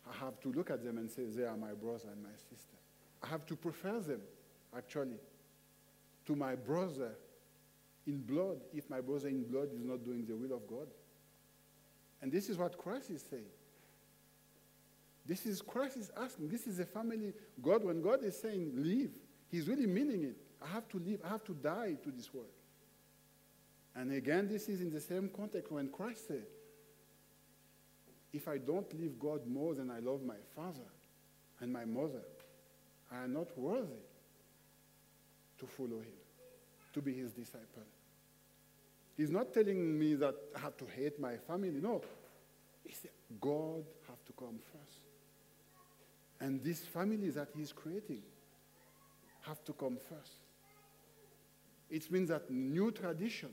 I 0.08 0.24
have 0.24 0.40
to 0.40 0.52
look 0.52 0.70
at 0.70 0.84
them 0.84 0.98
and 0.98 1.10
say, 1.10 1.24
they 1.24 1.44
are 1.44 1.56
my 1.56 1.72
brother 1.72 2.08
and 2.12 2.22
my 2.22 2.36
sister. 2.50 2.76
I 3.22 3.28
have 3.28 3.46
to 3.46 3.56
prefer 3.56 4.00
them, 4.00 4.20
actually, 4.76 5.18
to 6.26 6.36
my 6.36 6.54
brother 6.54 7.12
in 8.06 8.18
blood 8.18 8.58
if 8.74 8.88
my 8.90 9.00
brother 9.00 9.28
in 9.28 9.44
blood 9.44 9.68
is 9.72 9.84
not 9.84 10.04
doing 10.04 10.26
the 10.26 10.34
will 10.34 10.56
of 10.56 10.66
God. 10.66 10.88
And 12.20 12.30
this 12.30 12.48
is 12.48 12.58
what 12.58 12.78
Christ 12.78 13.10
is 13.10 13.24
saying. 13.28 13.50
This 15.24 15.46
is 15.46 15.62
Christ 15.62 15.96
is 15.96 16.10
asking. 16.20 16.48
This 16.48 16.66
is 16.66 16.80
a 16.80 16.84
family. 16.84 17.32
God, 17.60 17.84
when 17.84 18.02
God 18.02 18.24
is 18.24 18.36
saying 18.36 18.72
leave, 18.74 19.12
He's 19.48 19.68
really 19.68 19.86
meaning 19.86 20.24
it. 20.24 20.36
I 20.62 20.68
have 20.68 20.88
to 20.88 20.98
leave. 20.98 21.20
I 21.24 21.28
have 21.28 21.44
to 21.44 21.54
die 21.54 21.96
to 22.02 22.10
this 22.10 22.32
world. 22.32 22.48
And 23.94 24.12
again, 24.12 24.48
this 24.48 24.68
is 24.68 24.80
in 24.80 24.90
the 24.90 25.00
same 25.00 25.28
context 25.34 25.70
when 25.70 25.88
Christ 25.88 26.28
said, 26.28 26.46
if 28.32 28.48
I 28.48 28.56
don't 28.56 28.98
leave 28.98 29.18
God 29.18 29.46
more 29.46 29.74
than 29.74 29.90
I 29.90 29.98
love 29.98 30.22
my 30.22 30.38
father 30.56 30.88
and 31.60 31.72
my 31.72 31.84
mother, 31.84 32.22
I 33.10 33.24
am 33.24 33.34
not 33.34 33.56
worthy 33.58 34.06
to 35.58 35.66
follow 35.66 35.98
him, 35.98 36.16
to 36.94 37.02
be 37.02 37.12
his 37.12 37.32
disciple. 37.32 37.82
He's 39.16 39.30
not 39.30 39.52
telling 39.52 39.98
me 39.98 40.14
that 40.14 40.34
I 40.56 40.60
have 40.60 40.76
to 40.78 40.86
hate 40.86 41.20
my 41.20 41.36
family. 41.36 41.80
No. 41.80 42.00
He 42.84 42.94
said, 42.94 43.10
God 43.40 43.84
have 44.08 44.24
to 44.24 44.32
come 44.32 44.58
first. 44.72 45.00
And 46.40 46.62
these 46.64 46.80
families 46.80 47.34
that 47.34 47.48
he's 47.54 47.72
creating 47.72 48.22
have 49.42 49.62
to 49.64 49.72
come 49.74 49.98
first. 50.08 50.38
It 51.90 52.10
means 52.10 52.30
that 52.30 52.50
new 52.50 52.90
tradition 52.90 53.50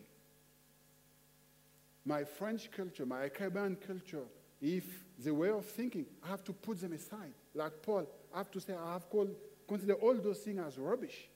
my 2.10 2.24
French 2.24 2.72
culture, 2.72 3.06
my 3.06 3.30
Caribbean 3.30 3.78
culture, 3.86 4.24
if 4.60 4.84
the 5.24 5.32
way 5.32 5.50
of 5.50 5.63
thinking, 5.63 6.08
I 6.25 6.30
have 6.30 6.44
to 6.46 6.54
put 6.54 6.82
them 6.82 6.94
aside. 6.94 7.34
Like 7.54 7.84
Paul, 7.84 8.08
I 8.34 8.39
have 8.39 8.50
to 8.51 8.60
say, 8.60 8.74
I 8.74 8.94
have 8.94 9.08
called, 9.12 9.36
consider 9.68 9.94
all 9.94 10.16
those 10.16 10.39
things 10.39 10.60
as 10.66 10.80
rubbish 10.80 11.30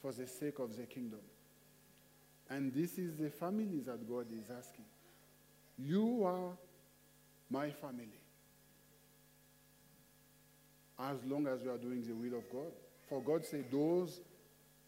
for 0.00 0.10
the 0.12 0.26
sake 0.26 0.58
of 0.58 0.74
the 0.74 0.84
kingdom. 0.84 1.20
And 2.48 2.72
this 2.72 2.96
is 2.96 3.14
the 3.16 3.28
family 3.28 3.80
that 3.80 4.08
God 4.08 4.26
is 4.32 4.50
asking. 4.50 4.86
You 5.78 6.24
are 6.24 6.56
my 7.50 7.70
family. 7.70 8.20
As 10.98 11.18
long 11.26 11.46
as 11.46 11.62
you 11.62 11.70
are 11.70 11.78
doing 11.78 12.02
the 12.02 12.14
will 12.14 12.38
of 12.38 12.50
God. 12.50 12.72
For 13.06 13.20
God 13.22 13.44
said, 13.44 13.66
those 13.70 14.18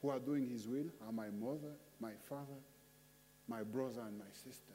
who 0.01 0.09
are 0.09 0.19
doing 0.19 0.49
his 0.49 0.67
will 0.67 0.87
are 1.07 1.13
my 1.13 1.29
mother, 1.29 1.75
my 2.01 2.13
father, 2.29 2.61
my 3.49 3.63
brother 3.63 4.03
and 4.07 4.19
my 4.19 4.31
sister. 4.33 4.75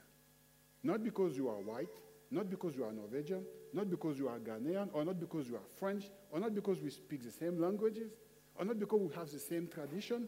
Not 0.84 1.04
because 1.04 1.36
you 1.36 1.50
are 1.50 1.60
white, 1.60 1.94
not 2.32 2.50
because 2.50 2.76
you 2.76 2.84
are 2.84 2.92
Norwegian, 2.92 3.44
not 3.74 3.90
because 3.90 4.18
you 4.18 4.28
are 4.28 4.40
Ghanaian, 4.40 4.90
or 4.94 5.06
not 5.06 5.20
because 5.20 5.48
you 5.48 5.56
are 5.56 5.68
French, 5.80 6.06
or 6.32 6.40
not 6.40 6.54
because 6.54 6.80
we 6.82 6.90
speak 6.90 7.24
the 7.24 7.32
same 7.32 7.60
languages, 7.60 8.12
or 8.56 8.66
not 8.66 8.80
because 8.80 9.00
we 9.00 9.16
have 9.16 9.30
the 9.30 9.40
same 9.40 9.68
tradition. 9.68 10.28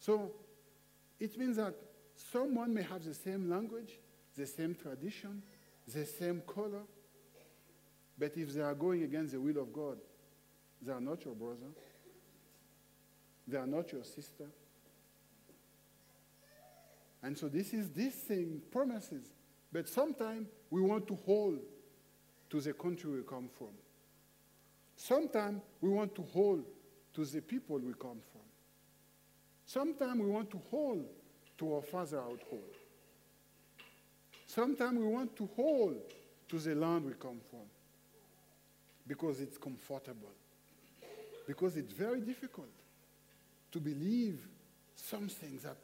So 0.00 0.32
it 1.20 1.36
means 1.38 1.56
that 1.56 1.74
someone 2.32 2.72
may 2.72 2.82
have 2.82 3.04
the 3.04 3.14
same 3.14 3.48
language, 3.50 3.98
the 4.36 4.46
same 4.46 4.74
tradition, 4.74 5.42
the 5.92 6.04
same 6.04 6.42
color, 6.46 6.82
but 8.18 8.36
if 8.36 8.52
they 8.52 8.60
are 8.60 8.74
going 8.74 9.04
against 9.04 9.32
the 9.32 9.40
will 9.40 9.58
of 9.58 9.72
God, 9.72 9.98
they 10.82 10.92
are 10.92 11.00
not 11.00 11.24
your 11.24 11.34
brother, 11.34 11.70
they 13.46 13.56
are 13.56 13.66
not 13.66 13.92
your 13.92 14.04
sister, 14.04 14.46
and 17.22 17.36
so 17.36 17.48
this 17.48 17.72
is 17.72 17.90
this 17.90 18.14
thing 18.14 18.62
promises. 18.70 19.24
But 19.72 19.88
sometimes 19.88 20.48
we 20.70 20.80
want 20.80 21.06
to 21.08 21.18
hold 21.26 21.58
to 22.50 22.60
the 22.60 22.72
country 22.72 23.10
we 23.10 23.22
come 23.22 23.48
from. 23.56 23.68
Sometimes 24.96 25.60
we 25.80 25.90
want 25.90 26.14
to 26.14 26.22
hold 26.22 26.64
to 27.14 27.24
the 27.24 27.40
people 27.40 27.78
we 27.78 27.92
come 27.92 28.20
from. 28.32 28.42
Sometimes 29.66 30.20
we 30.20 30.26
want 30.26 30.50
to 30.50 30.60
hold 30.70 31.04
to 31.58 31.74
our 31.74 31.82
father 31.82 32.18
household. 32.18 32.74
Sometimes 34.46 34.98
we 34.98 35.06
want 35.06 35.36
to 35.36 35.48
hold 35.54 35.96
to 36.48 36.58
the 36.58 36.74
land 36.74 37.04
we 37.04 37.12
come 37.12 37.40
from 37.50 37.66
because 39.06 39.40
it's 39.40 39.58
comfortable. 39.58 40.32
Because 41.46 41.76
it's 41.76 41.92
very 41.92 42.20
difficult 42.20 42.68
to 43.72 43.80
believe 43.80 44.46
something 44.96 45.58
that 45.62 45.76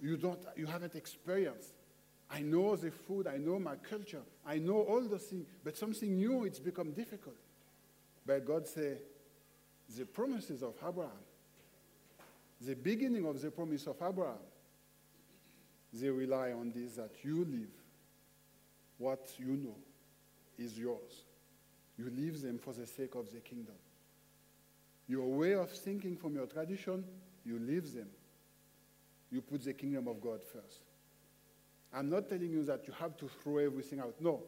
you, 0.00 0.16
don't, 0.16 0.40
you 0.56 0.66
haven't 0.66 0.94
experienced. 0.94 1.72
I 2.30 2.40
know 2.40 2.76
the 2.76 2.90
food, 2.90 3.26
I 3.26 3.38
know 3.38 3.58
my 3.58 3.76
culture, 3.76 4.22
I 4.46 4.58
know 4.58 4.82
all 4.82 5.02
those 5.02 5.24
things, 5.24 5.46
but 5.64 5.76
something 5.76 6.16
new, 6.16 6.44
it's 6.44 6.60
become 6.60 6.92
difficult. 6.92 7.36
But 8.24 8.44
God 8.46 8.68
said, 8.68 9.00
the 9.96 10.04
promises 10.04 10.62
of 10.62 10.74
Abraham, 10.86 11.10
the 12.60 12.74
beginning 12.74 13.26
of 13.26 13.40
the 13.40 13.50
promise 13.50 13.86
of 13.86 13.96
Abraham, 13.96 14.38
they 15.92 16.08
rely 16.08 16.52
on 16.52 16.70
this 16.70 16.94
that 16.94 17.10
you 17.24 17.44
live 17.44 17.70
what 18.98 19.32
you 19.38 19.56
know 19.56 19.76
is 20.56 20.78
yours. 20.78 21.24
You 21.98 22.10
leave 22.16 22.40
them 22.42 22.58
for 22.58 22.72
the 22.72 22.86
sake 22.86 23.16
of 23.16 23.32
the 23.32 23.40
kingdom. 23.40 23.74
Your 25.08 25.26
way 25.26 25.54
of 25.54 25.70
thinking 25.70 26.16
from 26.16 26.36
your 26.36 26.46
tradition, 26.46 27.04
you 27.44 27.58
leave 27.58 27.92
them 27.92 28.06
you 29.30 29.40
put 29.40 29.64
the 29.64 29.72
kingdom 29.72 30.08
of 30.08 30.20
God 30.20 30.40
first. 30.42 30.80
I'm 31.92 32.08
not 32.08 32.28
telling 32.28 32.50
you 32.50 32.64
that 32.64 32.86
you 32.86 32.94
have 32.98 33.16
to 33.18 33.28
throw 33.42 33.58
everything 33.58 34.00
out. 34.00 34.14
No. 34.20 34.42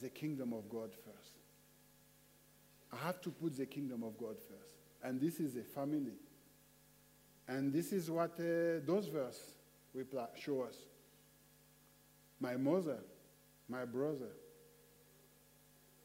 The 0.00 0.08
kingdom 0.08 0.52
of 0.52 0.68
God 0.68 0.90
first. 0.92 1.36
I 2.92 2.96
have 3.04 3.20
to 3.22 3.30
put 3.30 3.56
the 3.56 3.66
kingdom 3.66 4.02
of 4.02 4.16
God 4.18 4.36
first. 4.36 4.74
And 5.02 5.20
this 5.20 5.40
is 5.40 5.56
a 5.56 5.62
family. 5.62 6.14
And 7.48 7.72
this 7.72 7.92
is 7.92 8.10
what 8.10 8.32
uh, 8.38 8.82
those 8.84 9.06
verses 9.06 9.52
show 10.38 10.62
us. 10.62 10.76
My 12.40 12.56
mother, 12.56 12.98
my 13.68 13.84
brother, 13.84 14.30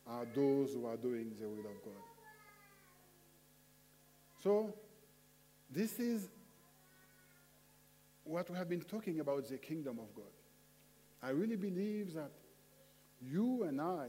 are 0.07 0.25
those 0.33 0.73
who 0.73 0.85
are 0.85 0.97
doing 0.97 1.31
the 1.39 1.47
will 1.47 1.59
of 1.59 1.83
God. 1.83 2.03
So, 4.41 4.73
this 5.69 5.99
is 5.99 6.29
what 8.23 8.49
we 8.49 8.57
have 8.57 8.69
been 8.69 8.81
talking 8.81 9.19
about 9.19 9.47
the 9.47 9.57
kingdom 9.57 9.99
of 9.99 10.13
God. 10.15 10.25
I 11.23 11.29
really 11.29 11.55
believe 11.55 12.13
that 12.13 12.31
you 13.21 13.63
and 13.63 13.79
I, 13.79 14.07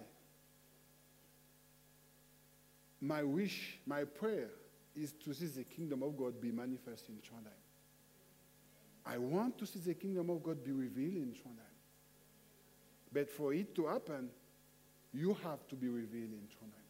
my 3.01 3.23
wish, 3.23 3.79
my 3.87 4.05
prayer 4.05 4.51
is 4.95 5.13
to 5.25 5.35
see 5.35 5.47
the 5.47 5.65
kingdom 5.65 6.03
of 6.03 6.17
God 6.17 6.41
be 6.41 6.51
manifest 6.51 7.09
in 7.09 7.17
Trondheim. 7.17 7.59
I 9.05 9.19
want 9.19 9.59
to 9.59 9.67
see 9.67 9.81
the 9.81 9.95
kingdom 9.95 10.31
of 10.31 10.43
God 10.43 10.65
be 10.65 10.73
revealed 10.73 11.17
in 11.17 11.33
Trondheim. 11.33 11.73
But 13.13 13.29
for 13.29 13.53
it 13.53 13.75
to 13.75 13.87
happen, 13.87 14.31
you 15.13 15.37
have 15.43 15.67
to 15.69 15.75
be 15.75 15.89
revealed 15.89 16.33
in 16.33 16.49
Trondheim. 16.49 16.83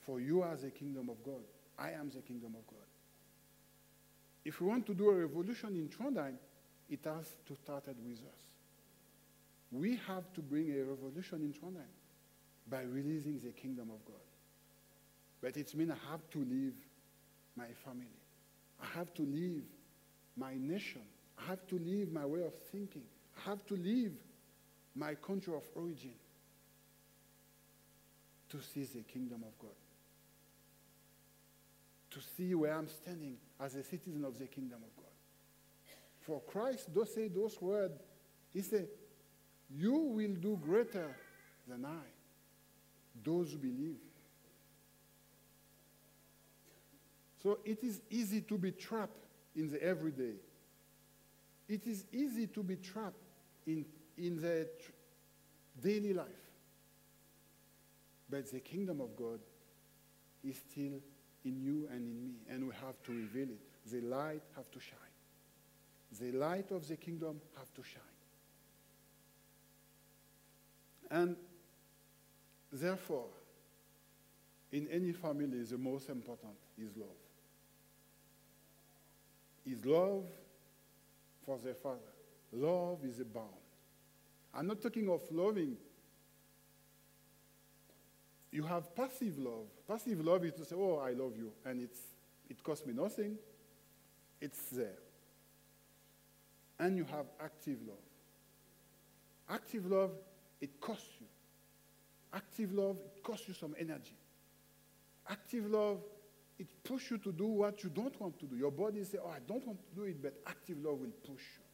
For 0.00 0.20
you 0.20 0.42
are 0.42 0.56
the 0.56 0.70
kingdom 0.70 1.08
of 1.08 1.22
God. 1.24 1.42
I 1.78 1.90
am 1.90 2.10
the 2.10 2.20
kingdom 2.20 2.54
of 2.56 2.66
God. 2.66 2.83
If 4.44 4.60
we 4.60 4.66
want 4.66 4.86
to 4.86 4.94
do 4.94 5.10
a 5.10 5.14
revolution 5.14 5.70
in 5.74 5.88
Trondheim, 5.88 6.34
it 6.90 7.00
has 7.04 7.26
to 7.46 7.56
start 7.56 7.86
with 7.86 8.18
us. 8.18 8.40
We 9.72 9.98
have 10.06 10.32
to 10.34 10.40
bring 10.40 10.70
a 10.72 10.84
revolution 10.84 11.40
in 11.42 11.52
Trondheim 11.52 11.90
by 12.68 12.82
releasing 12.82 13.40
the 13.40 13.50
kingdom 13.50 13.90
of 13.90 14.04
God. 14.04 14.20
But 15.40 15.56
it 15.56 15.74
means 15.74 15.90
I 15.90 16.10
have 16.10 16.28
to 16.30 16.38
leave 16.38 16.74
my 17.56 17.66
family. 17.84 18.06
I 18.82 18.86
have 18.98 19.12
to 19.14 19.22
leave 19.22 19.64
my 20.36 20.54
nation. 20.56 21.02
I 21.38 21.50
have 21.50 21.66
to 21.68 21.78
leave 21.78 22.12
my 22.12 22.24
way 22.26 22.42
of 22.42 22.54
thinking. 22.70 23.02
I 23.38 23.50
have 23.50 23.64
to 23.66 23.74
leave 23.74 24.12
my 24.94 25.14
country 25.14 25.54
of 25.54 25.62
origin 25.74 26.14
to 28.50 28.62
see 28.62 28.84
the 28.84 29.02
kingdom 29.02 29.42
of 29.46 29.58
God. 29.58 29.74
To 32.14 32.20
see 32.36 32.54
where 32.54 32.72
I'm 32.72 32.86
standing 32.86 33.36
as 33.60 33.74
a 33.74 33.82
citizen 33.82 34.24
of 34.24 34.38
the 34.38 34.46
kingdom 34.46 34.78
of 34.84 34.96
God. 34.96 35.10
For 36.20 36.40
Christ 36.42 36.94
does 36.94 37.12
say 37.12 37.26
those 37.26 37.60
words. 37.60 38.00
He 38.52 38.62
said, 38.62 38.86
You 39.68 39.94
will 39.94 40.34
do 40.34 40.56
greater 40.62 41.12
than 41.66 41.84
I, 41.84 42.06
those 43.22 43.50
who 43.50 43.58
believe. 43.58 43.98
So 47.42 47.58
it 47.64 47.82
is 47.82 48.00
easy 48.08 48.42
to 48.42 48.58
be 48.58 48.70
trapped 48.70 49.26
in 49.56 49.70
the 49.70 49.82
everyday. 49.82 50.36
It 51.68 51.86
is 51.86 52.04
easy 52.12 52.46
to 52.46 52.62
be 52.62 52.76
trapped 52.76 53.18
in, 53.66 53.84
in 54.16 54.40
the 54.40 54.68
tr- 54.80 54.92
daily 55.82 56.14
life. 56.14 56.26
But 58.30 58.50
the 58.52 58.60
kingdom 58.60 59.00
of 59.00 59.16
God 59.16 59.40
is 60.44 60.56
still 60.70 61.00
in 61.44 61.60
you 61.60 61.88
and 61.90 62.00
in 62.00 62.24
me, 62.24 62.32
and 62.50 62.66
we 62.66 62.74
have 62.74 63.02
to 63.04 63.12
reveal 63.12 63.48
it. 63.50 63.90
The 63.90 64.00
light 64.00 64.42
have 64.56 64.70
to 64.70 64.80
shine. 64.80 64.98
The 66.20 66.32
light 66.32 66.70
of 66.70 66.86
the 66.88 66.96
kingdom 66.96 67.40
have 67.56 67.72
to 67.74 67.82
shine. 67.82 68.02
And 71.10 71.36
therefore, 72.72 73.26
in 74.72 74.88
any 74.90 75.12
family, 75.12 75.62
the 75.62 75.78
most 75.78 76.08
important 76.08 76.54
is 76.78 76.96
love. 76.96 77.08
Is 79.66 79.84
love 79.84 80.24
for 81.44 81.58
the 81.64 81.74
father. 81.74 82.00
Love 82.52 82.98
is 83.04 83.20
a 83.20 83.24
bound. 83.24 83.48
I'm 84.52 84.66
not 84.66 84.80
talking 84.80 85.08
of 85.08 85.20
loving 85.30 85.76
you 88.54 88.62
have 88.62 88.94
passive 88.94 89.36
love. 89.36 89.66
Passive 89.88 90.24
love 90.24 90.44
is 90.44 90.52
to 90.54 90.64
say, 90.64 90.76
oh, 90.78 91.02
I 91.04 91.10
love 91.10 91.32
you, 91.36 91.50
and 91.66 91.82
it's, 91.82 91.98
it 92.48 92.62
costs 92.62 92.86
me 92.86 92.94
nothing. 92.94 93.36
It's 94.40 94.70
there. 94.70 95.00
And 96.78 96.96
you 96.96 97.04
have 97.10 97.26
active 97.42 97.78
love. 97.84 97.96
Active 99.50 99.86
love, 99.86 100.12
it 100.60 100.80
costs 100.80 101.08
you. 101.20 101.26
Active 102.32 102.72
love, 102.72 102.96
it 103.16 103.24
costs 103.24 103.48
you 103.48 103.54
some 103.54 103.74
energy. 103.76 104.16
Active 105.28 105.68
love, 105.68 105.98
it 106.56 106.68
pushes 106.84 107.10
you 107.10 107.18
to 107.18 107.32
do 107.32 107.46
what 107.46 107.82
you 107.82 107.90
don't 107.90 108.18
want 108.20 108.38
to 108.38 108.46
do. 108.46 108.54
Your 108.54 108.70
body 108.70 109.02
says, 109.02 109.18
oh, 109.24 109.30
I 109.30 109.40
don't 109.48 109.66
want 109.66 109.80
to 109.80 110.00
do 110.00 110.04
it, 110.04 110.22
but 110.22 110.32
active 110.46 110.78
love 110.80 111.00
will 111.00 111.12
push 111.26 111.42
you. 111.56 111.64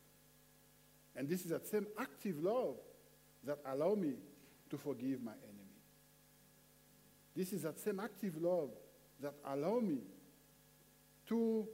And 1.14 1.28
this 1.28 1.42
is 1.42 1.50
that 1.50 1.66
same 1.66 1.86
active 1.98 2.42
love 2.42 2.76
that 3.44 3.58
allow 3.66 3.94
me 3.94 4.14
to 4.70 4.78
forgive 4.78 5.22
my 5.22 5.32
enemy. 5.32 5.49
This 7.34 7.52
is 7.52 7.62
that 7.62 7.78
same 7.78 8.00
active 8.00 8.40
love 8.40 8.70
that 9.20 9.34
allow 9.44 9.80
me 9.80 9.98
to 11.28 11.66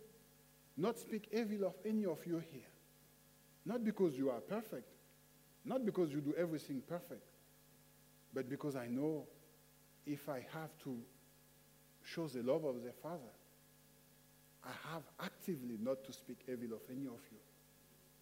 not 0.76 0.98
speak 0.98 1.28
evil 1.32 1.68
of 1.68 1.74
any 1.84 2.04
of 2.04 2.18
you 2.26 2.42
here. 2.52 2.68
Not 3.64 3.82
because 3.84 4.16
you 4.16 4.30
are 4.30 4.40
perfect, 4.40 4.88
not 5.64 5.84
because 5.84 6.12
you 6.12 6.20
do 6.20 6.34
everything 6.38 6.82
perfect, 6.86 7.24
but 8.32 8.48
because 8.48 8.76
I 8.76 8.86
know 8.86 9.26
if 10.04 10.28
I 10.28 10.46
have 10.52 10.70
to 10.84 10.98
show 12.04 12.28
the 12.28 12.42
love 12.42 12.64
of 12.64 12.84
the 12.84 12.92
Father, 12.92 13.32
I 14.64 14.92
have 14.92 15.02
actively 15.20 15.78
not 15.80 16.04
to 16.04 16.12
speak 16.12 16.40
evil 16.48 16.76
of 16.76 16.82
any 16.90 17.06
of 17.06 17.20
you. 17.30 17.38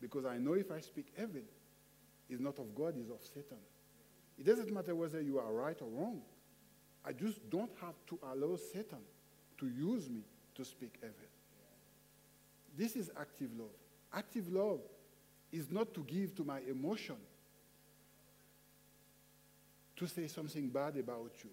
Because 0.00 0.24
I 0.24 0.38
know 0.38 0.54
if 0.54 0.70
I 0.70 0.80
speak 0.80 1.12
evil, 1.18 1.42
it's 2.28 2.40
not 2.40 2.58
of 2.58 2.74
God, 2.74 2.94
it's 2.98 3.10
of 3.10 3.20
Satan. 3.22 3.58
It 4.38 4.46
doesn't 4.46 4.72
matter 4.72 4.94
whether 4.94 5.20
you 5.20 5.38
are 5.38 5.52
right 5.52 5.76
or 5.80 5.88
wrong. 5.88 6.22
I 7.04 7.12
just 7.12 7.48
don't 7.50 7.70
have 7.80 7.94
to 8.08 8.18
allow 8.32 8.56
Satan 8.56 9.00
to 9.58 9.66
use 9.66 10.08
me 10.08 10.22
to 10.54 10.64
speak 10.64 10.94
evil. 10.98 11.12
This 12.76 12.96
is 12.96 13.10
active 13.18 13.50
love. 13.56 13.68
Active 14.12 14.52
love 14.52 14.80
is 15.52 15.70
not 15.70 15.94
to 15.94 16.02
give 16.04 16.34
to 16.36 16.44
my 16.44 16.60
emotion 16.68 17.16
to 19.96 20.06
say 20.06 20.26
something 20.26 20.68
bad 20.68 20.96
about 20.96 21.32
you. 21.42 21.50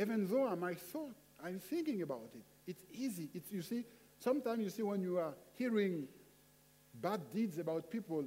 Even 0.00 0.26
though 0.26 0.46
I 0.46 0.54
might 0.54 0.80
thought, 0.80 1.14
I'm 1.42 1.58
thinking 1.58 2.02
about 2.02 2.30
it. 2.34 2.44
It's 2.70 2.84
easy. 2.92 3.28
It's, 3.34 3.50
you 3.50 3.62
see, 3.62 3.84
sometimes 4.18 4.62
you 4.62 4.70
see 4.70 4.82
when 4.82 5.02
you 5.02 5.18
are 5.18 5.34
hearing 5.56 6.06
bad 6.94 7.20
deeds 7.32 7.58
about 7.58 7.90
people, 7.90 8.24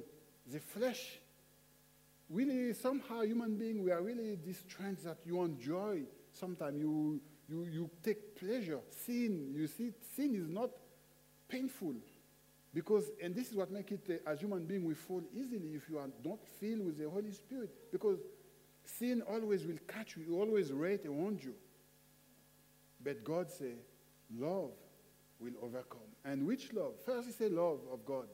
the 0.50 0.58
flesh 0.58 1.18
really 2.28 2.72
somehow 2.72 3.22
human 3.22 3.56
being 3.56 3.82
we 3.82 3.90
are 3.90 4.02
really 4.02 4.36
this 4.44 4.62
trend 4.68 4.98
that 5.04 5.18
you 5.24 5.42
enjoy. 5.42 6.02
Sometimes 6.32 6.78
you, 6.78 7.20
you, 7.48 7.64
you 7.64 7.90
take 8.02 8.36
pleasure. 8.36 8.80
Sin 8.90 9.52
you 9.54 9.66
see 9.66 9.92
sin 10.14 10.34
is 10.34 10.48
not 10.48 10.70
painful. 11.48 11.94
Because 12.74 13.10
and 13.22 13.34
this 13.34 13.50
is 13.50 13.56
what 13.56 13.70
makes 13.70 13.92
it 13.92 14.22
uh, 14.26 14.30
as 14.30 14.40
human 14.40 14.66
being 14.66 14.84
we 14.84 14.94
fall 14.94 15.22
easily 15.34 15.68
if 15.74 15.88
you 15.88 15.98
are 15.98 16.08
not 16.24 16.38
filled 16.60 16.84
with 16.84 16.98
the 16.98 17.08
holy 17.08 17.32
spirit. 17.32 17.70
Because 17.92 18.18
sin 18.84 19.22
always 19.22 19.64
will 19.64 19.78
catch 19.86 20.16
you 20.16 20.24
you 20.24 20.40
always 20.40 20.72
rate 20.72 21.06
around 21.06 21.42
you. 21.42 21.54
But 23.02 23.24
god 23.24 23.50
say 23.50 23.74
love 24.36 24.72
will 25.38 25.52
overcome. 25.62 26.00
And 26.24 26.46
which 26.46 26.72
love? 26.72 26.94
First 27.04 27.28
he 27.28 27.32
say 27.32 27.48
love 27.48 27.78
of 27.92 28.04
god. 28.04 28.26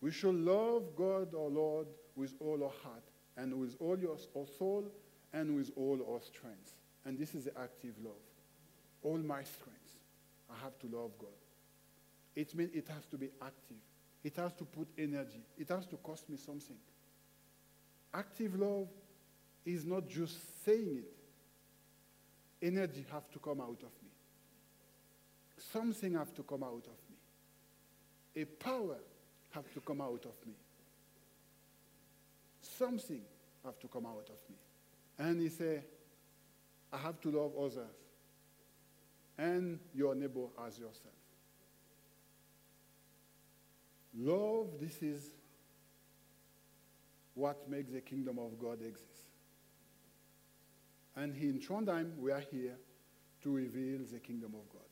We 0.00 0.10
shall 0.10 0.32
love 0.32 0.96
god 0.96 1.34
our 1.34 1.48
lord 1.48 1.86
with 2.16 2.34
all 2.40 2.62
our 2.62 2.72
heart 2.82 3.04
and 3.36 3.58
with 3.58 3.76
all 3.80 3.98
your 3.98 4.16
our 4.36 4.46
soul 4.58 4.84
and 5.32 5.56
with 5.56 5.70
all 5.76 5.98
our 6.12 6.20
strength. 6.20 6.74
And 7.04 7.18
this 7.18 7.34
is 7.34 7.44
the 7.44 7.58
active 7.58 7.94
love. 8.04 8.14
All 9.02 9.18
my 9.18 9.42
strength. 9.42 9.78
I 10.50 10.62
have 10.62 10.78
to 10.80 10.86
love 10.86 11.12
God. 11.18 11.30
It 12.36 12.54
means 12.54 12.70
it 12.74 12.88
has 12.88 13.04
to 13.06 13.16
be 13.16 13.30
active. 13.40 13.76
It 14.22 14.36
has 14.36 14.52
to 14.54 14.64
put 14.64 14.88
energy. 14.96 15.42
It 15.58 15.68
has 15.68 15.86
to 15.86 15.96
cost 15.96 16.28
me 16.28 16.36
something. 16.36 16.76
Active 18.14 18.58
love 18.58 18.88
is 19.64 19.84
not 19.84 20.08
just 20.08 20.64
saying 20.64 21.02
it. 21.02 22.66
Energy 22.66 23.04
has 23.10 23.22
to 23.32 23.38
come 23.38 23.60
out 23.60 23.80
of 23.80 23.92
me. 24.02 24.10
Something 25.58 26.14
has 26.14 26.30
to 26.32 26.42
come 26.42 26.62
out 26.62 26.84
of 26.86 26.98
me. 27.10 28.42
A 28.42 28.44
power 28.44 28.98
has 29.50 29.64
to 29.74 29.80
come 29.80 30.00
out 30.00 30.24
of 30.24 30.46
me 30.46 30.54
something 32.82 33.22
have 33.64 33.78
to 33.78 33.88
come 33.88 34.06
out 34.06 34.28
of 34.28 34.50
me. 34.50 34.56
And 35.18 35.40
he 35.40 35.48
said, 35.48 35.84
I 36.92 36.98
have 36.98 37.20
to 37.20 37.30
love 37.30 37.52
others 37.56 37.96
and 39.38 39.78
your 39.94 40.14
neighbor 40.14 40.46
as 40.66 40.78
yourself. 40.78 41.14
Love, 44.18 44.68
this 44.80 45.00
is 45.02 45.30
what 47.34 47.68
makes 47.70 47.92
the 47.92 48.00
kingdom 48.00 48.38
of 48.38 48.58
God 48.58 48.82
exist. 48.82 49.30
And 51.16 51.36
in 51.36 51.60
Trondheim, 51.60 52.16
we 52.18 52.32
are 52.32 52.42
here 52.50 52.76
to 53.42 53.54
reveal 53.54 54.00
the 54.10 54.18
kingdom 54.18 54.54
of 54.54 54.68
God. 54.72 54.82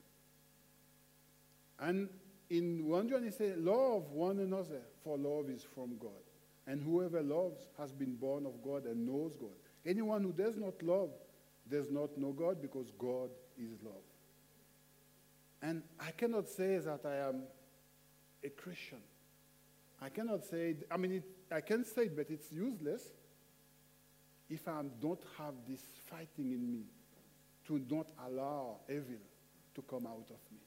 And 1.89 2.09
in 2.49 2.87
1 2.87 3.09
John, 3.09 3.25
he 3.25 3.31
says, 3.31 3.57
Love 3.59 4.11
one 4.11 4.39
another, 4.39 4.81
for 5.03 5.19
love 5.19 5.51
is 5.51 5.67
from 5.75 5.97
God. 5.99 6.30
And 6.71 6.81
whoever 6.81 7.21
loves 7.21 7.59
has 7.79 7.91
been 7.91 8.15
born 8.15 8.47
of 8.47 8.63
God 8.63 8.85
and 8.85 9.05
knows 9.05 9.35
God. 9.35 9.59
Anyone 9.85 10.23
who 10.23 10.31
does 10.31 10.57
not 10.57 10.81
love 10.85 11.11
does 11.69 11.91
not 11.91 12.17
know 12.17 12.31
God 12.31 12.63
because 12.63 12.87
God 12.97 13.29
is 13.59 13.73
love. 13.83 14.07
And 15.61 15.83
I 15.99 16.13
cannot 16.13 16.49
say 16.49 16.79
that 16.79 17.01
I 17.05 17.29
am 17.29 17.43
a 18.45 18.51
Christian. 18.51 19.01
I 20.01 20.11
cannot 20.11 20.45
say, 20.45 20.77
I 20.89 20.97
mean, 20.97 21.15
it, 21.15 21.25
I 21.51 21.61
can 21.61 21.85
say 21.85 22.03
it, 22.03 22.17
but 22.17 22.31
it's 22.31 22.53
useless 22.53 23.03
if 24.49 24.69
I 24.69 24.83
don't 25.03 25.25
have 25.39 25.55
this 25.69 25.81
fighting 26.09 26.53
in 26.53 26.73
me 26.73 26.83
to 27.67 27.85
not 27.91 28.07
allow 28.29 28.77
evil 28.89 29.19
to 29.75 29.83
come 29.83 30.07
out 30.07 30.29
of 30.31 30.39
me. 30.53 30.61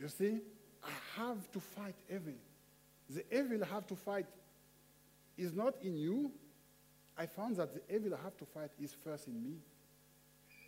You 0.00 0.06
see, 0.06 0.38
I 0.84 0.90
have 1.16 1.50
to 1.50 1.58
fight 1.58 1.96
evil. 2.08 2.34
The 3.08 3.24
evil 3.34 3.62
I 3.62 3.66
have 3.66 3.86
to 3.88 3.96
fight 3.96 4.26
is 5.36 5.52
not 5.52 5.74
in 5.82 5.96
you. 5.96 6.32
I 7.16 7.26
found 7.26 7.56
that 7.56 7.72
the 7.72 7.94
evil 7.94 8.14
I 8.14 8.22
have 8.24 8.36
to 8.38 8.44
fight 8.44 8.70
is 8.80 8.92
first 8.92 9.28
in 9.28 9.42
me. 9.42 9.56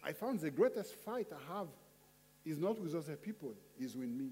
I 0.02 0.12
found 0.12 0.40
the 0.40 0.50
greatest 0.50 0.94
fight 0.94 1.26
I 1.32 1.58
have 1.58 1.68
is 2.44 2.58
not 2.58 2.80
with 2.80 2.94
other 2.94 3.16
people, 3.16 3.52
is 3.78 3.96
with 3.96 4.08
me. 4.08 4.30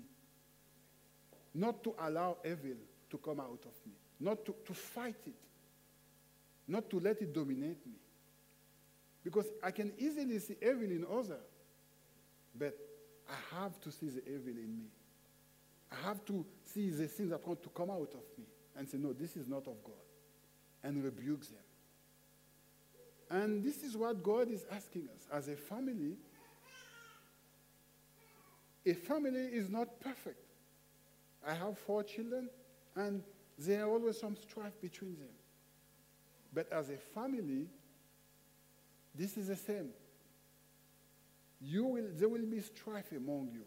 Not 1.54 1.82
to 1.84 1.94
allow 1.98 2.38
evil 2.44 2.76
to 3.10 3.18
come 3.18 3.40
out 3.40 3.64
of 3.64 3.74
me, 3.86 3.92
not 4.20 4.44
to, 4.46 4.54
to 4.66 4.74
fight 4.74 5.16
it, 5.26 5.34
not 6.68 6.88
to 6.90 7.00
let 7.00 7.20
it 7.20 7.32
dominate 7.32 7.84
me. 7.86 7.94
Because 9.24 9.46
I 9.62 9.70
can 9.70 9.92
easily 9.98 10.38
see 10.38 10.56
evil 10.62 10.84
in 10.84 11.04
others, 11.10 11.44
but 12.58 12.76
I 13.28 13.56
have 13.60 13.80
to 13.80 13.90
see 13.90 14.08
the 14.08 14.22
evil 14.28 14.50
in 14.50 14.76
me. 14.78 14.84
I 15.96 16.08
have 16.08 16.24
to 16.26 16.44
see 16.64 16.90
the 16.90 17.06
things 17.06 17.30
that 17.30 17.46
want 17.46 17.62
to 17.62 17.68
come 17.70 17.90
out 17.90 18.12
of 18.12 18.38
me 18.38 18.44
and 18.76 18.88
say, 18.88 18.98
no, 18.98 19.12
this 19.12 19.36
is 19.36 19.48
not 19.48 19.66
of 19.66 19.82
God, 19.82 19.94
and 20.82 21.02
rebuke 21.02 21.46
them. 21.46 21.58
And 23.30 23.64
this 23.64 23.82
is 23.82 23.96
what 23.96 24.22
God 24.22 24.50
is 24.50 24.64
asking 24.70 25.08
us. 25.14 25.26
As 25.32 25.48
a 25.48 25.56
family, 25.56 26.16
a 28.84 28.92
family 28.94 29.46
is 29.46 29.68
not 29.68 30.00
perfect. 30.00 30.38
I 31.46 31.54
have 31.54 31.78
four 31.78 32.02
children, 32.02 32.48
and 32.94 33.22
there 33.58 33.84
are 33.84 33.90
always 33.90 34.18
some 34.18 34.36
strife 34.36 34.80
between 34.80 35.16
them. 35.16 35.32
But 36.52 36.72
as 36.72 36.90
a 36.90 36.96
family, 36.96 37.66
this 39.14 39.36
is 39.36 39.48
the 39.48 39.56
same. 39.56 39.88
You 41.60 41.84
will, 41.84 42.06
there 42.14 42.28
will 42.28 42.46
be 42.46 42.60
strife 42.60 43.12
among 43.12 43.48
you. 43.52 43.64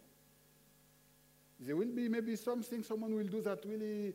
There 1.60 1.76
will 1.76 1.92
be 1.94 2.08
maybe 2.08 2.36
something 2.36 2.84
someone 2.84 3.14
will 3.14 3.28
do 3.28 3.42
that 3.42 3.66
really 3.66 4.14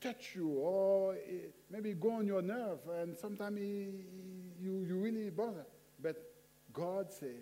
touch 0.00 0.34
you 0.34 0.48
or 0.48 1.14
eh, 1.14 1.48
maybe 1.70 1.92
go 1.94 2.12
on 2.12 2.26
your 2.26 2.42
nerve 2.42 2.78
and 3.00 3.16
sometimes 3.16 3.58
you, 3.58 4.84
you 4.86 4.96
really 4.96 5.30
bother. 5.30 5.66
But 6.00 6.16
God 6.72 7.12
say, 7.12 7.36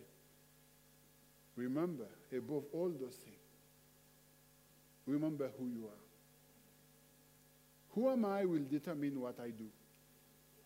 remember 1.56 2.06
above 2.36 2.64
all 2.72 2.88
those 2.88 3.14
things, 3.14 3.36
remember 5.06 5.50
who 5.58 5.66
you 5.66 5.84
are. 5.86 6.02
Who 7.90 8.10
am 8.10 8.24
I 8.24 8.44
will 8.44 8.64
determine 8.68 9.20
what 9.20 9.38
I 9.40 9.50
do. 9.50 9.66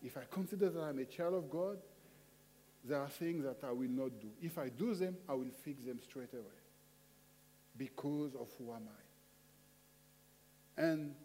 If 0.01 0.17
I 0.17 0.21
consider 0.31 0.69
that 0.69 0.81
I'm 0.81 0.97
a 0.97 1.05
child 1.05 1.35
of 1.35 1.49
God, 1.49 1.77
there 2.83 2.99
are 2.99 3.09
things 3.09 3.43
that 3.43 3.57
I 3.63 3.71
will 3.71 3.89
not 3.89 4.19
do. 4.19 4.29
If 4.41 4.57
I 4.57 4.69
do 4.69 4.95
them, 4.95 5.17
I 5.27 5.33
will 5.33 5.51
fix 5.63 5.83
them 5.83 5.99
straight 6.01 6.33
away 6.33 6.58
because 7.79 8.35
of 8.35 8.49
who 8.59 8.71
am 8.73 8.87
I. 10.77 10.81
And 10.83 11.15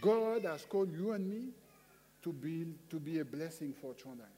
God 0.00 0.44
has 0.44 0.64
called 0.64 0.92
you 0.92 1.12
and 1.12 1.28
me 1.28 1.48
to 2.22 2.32
be, 2.32 2.64
to 2.88 2.98
be 2.98 3.18
a 3.18 3.24
blessing 3.24 3.74
for 3.74 3.92
Trondheim. 3.92 4.30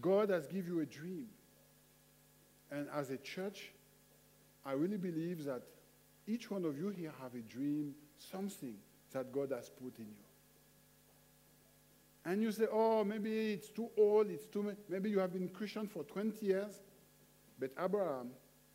God 0.00 0.30
has 0.30 0.46
given 0.46 0.74
you 0.74 0.80
a 0.80 0.86
dream. 0.86 1.26
And 2.70 2.86
as 2.94 3.10
a 3.10 3.16
church, 3.16 3.72
I 4.64 4.72
really 4.72 4.98
believe 4.98 5.44
that 5.44 5.62
each 6.26 6.50
one 6.50 6.64
of 6.64 6.78
you 6.78 6.90
here 6.90 7.12
have 7.22 7.34
a 7.34 7.40
dream, 7.40 7.94
something 8.18 8.76
that 9.12 9.32
God 9.32 9.50
has 9.50 9.70
put 9.70 9.98
in 9.98 10.04
you. 10.04 10.28
And 12.24 12.42
you 12.42 12.52
say, 12.52 12.66
oh, 12.70 13.04
maybe 13.04 13.52
it's 13.54 13.70
too 13.70 13.88
old, 13.96 14.30
it's 14.30 14.46
too, 14.46 14.76
maybe 14.88 15.08
you 15.08 15.18
have 15.18 15.32
been 15.32 15.48
Christian 15.48 15.88
for 15.88 16.04
20 16.04 16.44
years. 16.44 16.80
But 17.58 17.70
Abraham 17.82 18.28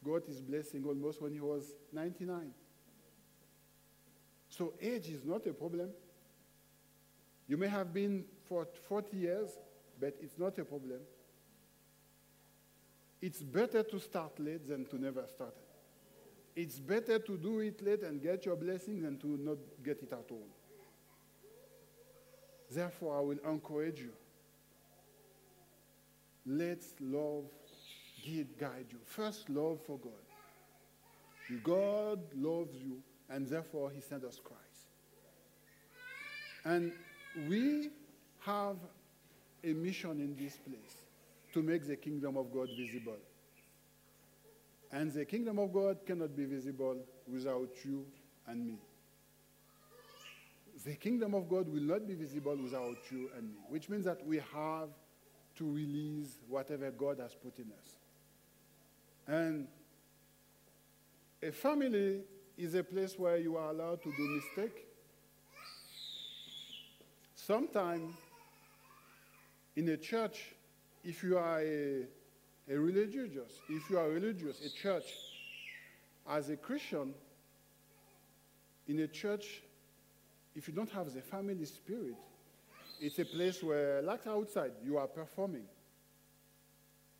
got 0.04 0.26
his 0.26 0.42
blessing 0.42 0.84
almost 0.86 1.22
when 1.22 1.34
he 1.34 1.40
was 1.40 1.74
99. 1.92 2.52
So 4.50 4.74
age 4.82 5.10
is 5.10 5.26
not 5.26 5.48
a 5.48 5.54
problem. 5.54 5.90
You 7.48 7.58
may 7.58 7.68
have 7.68 7.94
been 7.94 8.26
for 8.48 8.68
40 8.88 9.18
years, 9.18 9.50
but 10.00 10.16
it's 10.22 10.38
not 10.38 10.58
a 10.60 10.66
problem. 10.66 11.00
It's 13.22 13.42
better 13.42 13.84
to 13.84 14.00
start 14.00 14.40
late 14.40 14.68
than 14.68 14.86
to 14.88 15.02
never 15.02 15.26
start. 15.28 15.56
It's 16.56 16.78
better 16.78 17.20
to 17.20 17.38
do 17.38 17.60
it 17.60 17.82
late 17.82 18.04
and 18.04 18.22
get 18.22 18.46
your 18.46 18.56
blessing 18.56 19.02
than 19.02 19.18
to 19.20 19.28
not 19.28 19.58
get 19.84 20.02
it 20.04 20.12
at 20.12 20.30
all. 20.30 20.48
Therefore, 22.70 23.18
I 23.18 23.22
will 23.22 23.40
encourage 23.52 24.02
you. 24.02 24.12
Let's 26.46 26.94
love 27.00 27.46
guide 28.60 28.86
you. 28.90 29.00
First, 29.06 29.50
love 29.50 29.80
for 29.86 29.98
God. 29.98 30.12
God 31.64 32.20
loves 32.36 32.76
you, 32.76 32.98
and 33.30 33.48
therefore 33.48 33.92
He 33.92 34.02
sent 34.02 34.24
us 34.24 34.40
Christ. 34.44 34.62
And 36.66 36.92
we 37.48 37.90
have 38.40 38.78
a 39.64 39.74
mission 39.74 40.20
in 40.20 40.36
this 40.36 40.56
place 40.58 40.98
to 41.54 41.62
make 41.62 41.88
the 41.88 41.96
kingdom 41.96 42.38
of 42.38 42.52
God 42.54 42.70
visible. 42.78 43.18
And 44.92 45.12
the 45.12 45.26
kingdom 45.26 45.60
of 45.60 45.74
God 45.74 46.06
cannot 46.06 46.36
be 46.36 46.46
visible 46.46 46.98
without 47.28 47.70
you 47.84 48.06
and 48.48 48.66
me. 48.66 48.78
The 50.86 50.96
kingdom 50.96 51.34
of 51.34 51.50
God 51.50 51.68
will 51.72 51.82
not 51.82 52.08
be 52.08 52.14
visible 52.14 52.56
without 52.56 52.98
you 53.10 53.30
and 53.38 53.50
me, 53.50 53.56
which 53.70 53.90
means 53.90 54.06
that 54.06 54.26
we 54.26 54.38
have 54.54 54.90
to 55.56 55.72
release 55.72 56.38
whatever 56.48 56.92
God 56.92 57.20
has 57.20 57.34
put 57.36 57.58
in 57.60 57.72
us. 57.80 57.96
And 59.28 59.68
a 61.42 61.52
family 61.52 62.22
is 62.58 62.76
a 62.76 62.84
place 62.84 63.18
where 63.18 63.38
you 63.38 63.58
are 63.58 63.70
allowed 63.70 64.02
to 64.04 64.12
do 64.16 64.42
mistake. 64.42 64.86
Sometimes 67.36 68.16
in 69.76 69.90
a 69.90 69.98
church, 69.98 70.54
if 71.04 71.24
you 71.24 71.38
are 71.38 71.60
a, 71.60 72.06
a 72.70 72.78
religious, 72.78 73.60
if 73.70 73.90
you 73.90 73.98
are 73.98 74.08
religious, 74.08 74.66
a 74.66 74.70
church, 74.70 75.06
as 76.30 76.50
a 76.50 76.56
Christian, 76.56 77.14
in 78.88 79.00
a 79.00 79.08
church, 79.08 79.62
if 80.56 80.68
you 80.68 80.74
don't 80.74 80.92
have 80.92 81.14
the 81.14 81.22
family 81.22 81.66
spirit, 81.66 82.16
it's 83.02 83.20
a 83.20 83.26
place 83.26 83.62
where, 83.64 84.02
like 84.02 84.26
outside, 84.28 84.72
you 84.84 84.98
are 84.98 85.08
performing. 85.08 85.66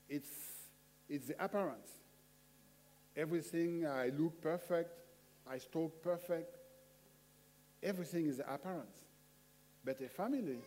It's 0.08 0.53
it's 1.14 1.28
the 1.28 1.46
appearance. 1.46 1.90
Everything, 3.16 3.86
I 3.86 4.10
look 4.18 4.42
perfect, 4.42 4.90
I 5.48 5.60
talk 5.60 6.02
perfect. 6.02 6.56
Everything 7.84 8.26
is 8.26 8.38
the 8.38 8.52
appearance. 8.52 8.98
But 9.86 10.02
a 10.02 10.10
family, 10.10 10.58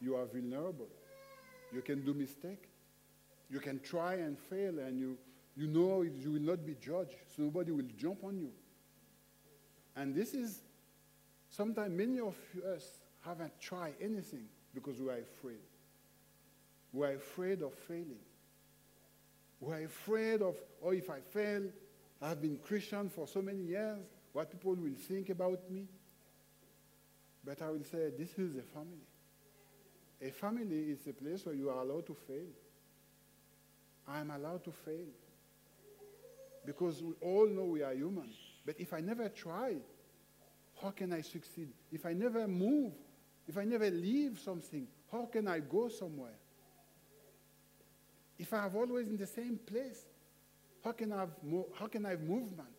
you 0.00 0.16
are 0.16 0.26
vulnerable. 0.26 0.88
You 1.72 1.82
can 1.82 2.04
do 2.04 2.12
mistake. 2.12 2.68
You 3.48 3.60
can 3.60 3.78
try 3.78 4.14
and 4.14 4.36
fail, 4.36 4.80
and 4.80 4.98
you, 4.98 5.16
you 5.56 5.68
know 5.68 6.02
you 6.02 6.32
will 6.32 6.40
not 6.40 6.66
be 6.66 6.74
judged, 6.74 7.14
so 7.28 7.42
nobody 7.42 7.70
will 7.70 7.88
jump 7.96 8.24
on 8.24 8.40
you. 8.40 8.50
And 9.94 10.16
this 10.16 10.34
is 10.34 10.62
sometimes 11.48 11.96
many 11.96 12.18
of 12.18 12.34
us 12.74 12.98
haven't 13.20 13.52
tried 13.60 13.94
anything 14.00 14.46
because 14.74 15.00
we 15.00 15.10
are 15.10 15.18
afraid. 15.18 15.62
We 16.92 17.06
are 17.06 17.12
afraid 17.12 17.62
of 17.62 17.72
failing. 17.74 18.24
We're 19.60 19.84
afraid 19.84 20.40
of, 20.40 20.56
oh, 20.82 20.90
if 20.90 21.10
I 21.10 21.20
fail, 21.20 21.64
I've 22.22 22.40
been 22.40 22.58
Christian 22.58 23.10
for 23.10 23.26
so 23.26 23.42
many 23.42 23.62
years, 23.62 23.98
what 24.32 24.50
people 24.50 24.74
will 24.74 24.94
think 24.94 25.28
about 25.28 25.70
me. 25.70 25.84
But 27.44 27.60
I 27.62 27.70
will 27.70 27.84
say, 27.84 28.10
this 28.18 28.38
is 28.38 28.56
a 28.56 28.62
family. 28.62 29.06
A 30.22 30.30
family 30.30 30.90
is 30.90 31.06
a 31.06 31.12
place 31.12 31.44
where 31.46 31.54
you 31.54 31.70
are 31.70 31.80
allowed 31.80 32.06
to 32.06 32.14
fail. 32.14 32.48
I 34.06 34.20
am 34.20 34.30
allowed 34.30 34.64
to 34.64 34.72
fail. 34.72 35.06
Because 36.66 37.02
we 37.02 37.14
all 37.22 37.46
know 37.46 37.64
we 37.64 37.82
are 37.82 37.94
human. 37.94 38.28
But 38.66 38.76
if 38.78 38.92
I 38.92 39.00
never 39.00 39.28
try, 39.28 39.76
how 40.82 40.90
can 40.90 41.12
I 41.12 41.22
succeed? 41.22 41.68
If 41.90 42.04
I 42.04 42.12
never 42.12 42.46
move, 42.46 42.92
if 43.48 43.56
I 43.56 43.64
never 43.64 43.90
leave 43.90 44.38
something, 44.38 44.86
how 45.10 45.26
can 45.26 45.48
I 45.48 45.60
go 45.60 45.88
somewhere? 45.88 46.36
If 48.40 48.54
I 48.54 48.62
have 48.62 48.74
always 48.74 49.06
in 49.06 49.18
the 49.18 49.26
same 49.26 49.58
place, 49.66 50.06
how 50.82 50.92
can 50.92 51.12
I 51.12 51.20
have, 51.20 51.36
how 51.78 51.88
can 51.88 52.06
I 52.06 52.10
have 52.10 52.22
movement? 52.22 52.70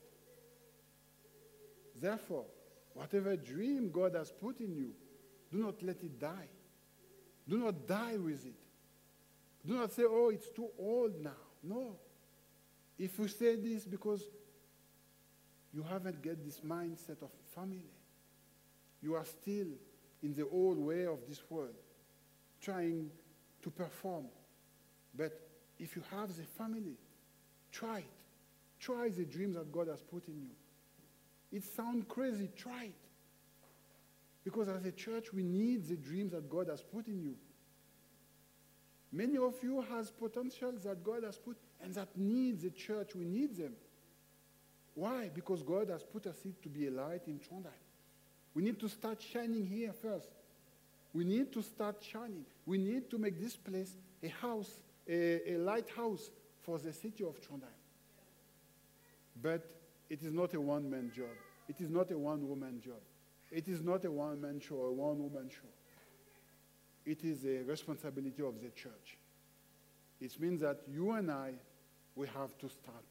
Therefore, 2.02 2.45
whatever 2.95 3.36
dream 3.38 3.91
God 3.91 4.15
has 4.15 4.32
put 4.32 4.60
in 4.60 4.76
you, 4.76 4.89
do 5.52 5.60
not 5.60 5.84
let 5.84 6.02
it 6.02 6.19
die. 6.19 6.50
Do 7.47 7.60
not 7.60 7.88
die 7.88 8.17
with 8.17 8.43
it. 8.43 8.56
Do 9.63 9.76
not 9.76 9.93
say, 9.93 10.02
oh, 10.08 10.30
it's 10.30 10.50
too 10.50 10.69
old 10.80 11.21
now. 11.21 11.43
No. 11.62 11.95
If 12.97 13.19
you 13.19 13.28
say 13.28 13.56
this 13.56 13.86
because 13.86 14.24
you 15.71 15.84
haven't 15.84 16.24
get 16.24 16.43
this 16.43 16.62
mindset 16.62 17.21
of 17.21 17.30
family, 17.54 17.93
you 19.00 19.13
are 19.13 19.26
still 19.26 19.67
in 20.24 20.34
the 20.34 20.47
old 20.52 20.80
way 20.80 21.06
of 21.06 21.19
this 21.30 21.43
world, 21.52 21.76
trying 22.60 23.12
to 23.62 23.69
perform. 23.69 24.26
But 25.15 25.51
if 25.82 25.96
you 25.96 26.04
have 26.12 26.30
the 26.30 26.44
family, 26.58 26.96
try 27.72 28.00
it. 28.00 28.06
Try 28.80 29.10
the 29.10 29.26
dreams 29.26 29.56
that 29.56 29.72
God 29.72 29.88
has 29.89 30.02
put 30.02 30.28
in 30.28 30.36
you. 30.36 31.58
It 31.58 31.63
sounds 31.63 32.06
crazy, 32.08 32.50
try 32.56 32.86
it. 32.86 32.94
Because 34.44 34.70
as 34.70 34.86
a 34.86 34.91
church, 34.91 35.34
we 35.34 35.44
need 35.44 35.88
the 35.88 35.98
dreams 35.98 36.32
that 36.32 36.50
God 36.50 36.70
has 36.70 36.82
put 36.82 37.08
in 37.08 37.22
you. 37.22 37.36
Many 39.12 39.38
of 39.38 39.56
you 39.62 39.82
has 39.89 40.10
potentials 40.10 40.84
that 40.84 41.04
God 41.04 41.24
has 41.24 41.38
put 41.38 41.58
and 41.84 41.94
that 41.96 42.08
needs 42.15 42.63
the 42.63 42.70
church. 42.70 43.13
We 43.13 43.26
need 43.26 43.58
them. 43.58 43.74
Why? 44.96 45.30
Because 45.34 45.63
God 45.63 45.89
has 45.89 46.04
put 46.04 46.28
us 46.28 46.38
here 46.44 46.54
to 46.63 46.70
be 46.70 46.88
a 46.88 46.91
light 46.91 47.24
in 47.28 47.39
Trondheim. 47.39 47.72
We 48.54 48.63
need 48.63 48.80
to 48.80 48.89
start 48.89 49.22
shining 49.22 49.65
here 49.65 49.94
first. 49.94 50.30
We 51.13 51.24
need 51.24 51.52
to 51.54 51.62
start 51.62 51.98
shining. 52.02 52.46
We 52.65 52.78
need 52.78 53.10
to 53.10 53.17
make 53.17 53.39
this 53.39 53.56
place 53.56 53.96
a 54.24 54.30
house, 54.30 54.72
a, 55.08 55.54
a 55.54 55.58
lighthouse 55.58 56.30
for 56.62 56.78
the 56.78 56.94
city 56.94 57.24
of 57.24 57.40
Trondheim. 57.42 57.68
But 59.42 59.66
it 60.10 60.24
is 60.24 60.34
not 60.34 60.54
a 60.54 60.62
one-man 60.62 61.12
job. 61.16 61.36
It 61.68 61.80
is 61.80 61.90
not 61.90 62.12
a 62.12 62.18
one-woman 62.18 62.82
job. 62.82 63.02
It 63.52 63.68
is 63.68 63.82
not 63.82 64.06
a 64.06 64.12
one-man 64.12 64.60
show 64.60 64.76
or 64.76 64.88
a 64.90 64.94
one-woman 64.94 65.50
show. 65.50 65.70
It 67.06 67.24
is 67.24 67.46
a 67.46 67.64
responsibility 67.64 68.44
of 68.44 68.62
the 68.62 68.70
church. 68.70 69.18
It 70.20 70.40
means 70.40 70.62
that 70.62 70.82
you 70.88 71.12
and 71.12 71.32
I, 71.32 71.54
we 72.16 72.28
have 72.28 72.58
to 72.60 72.70
start 72.70 73.06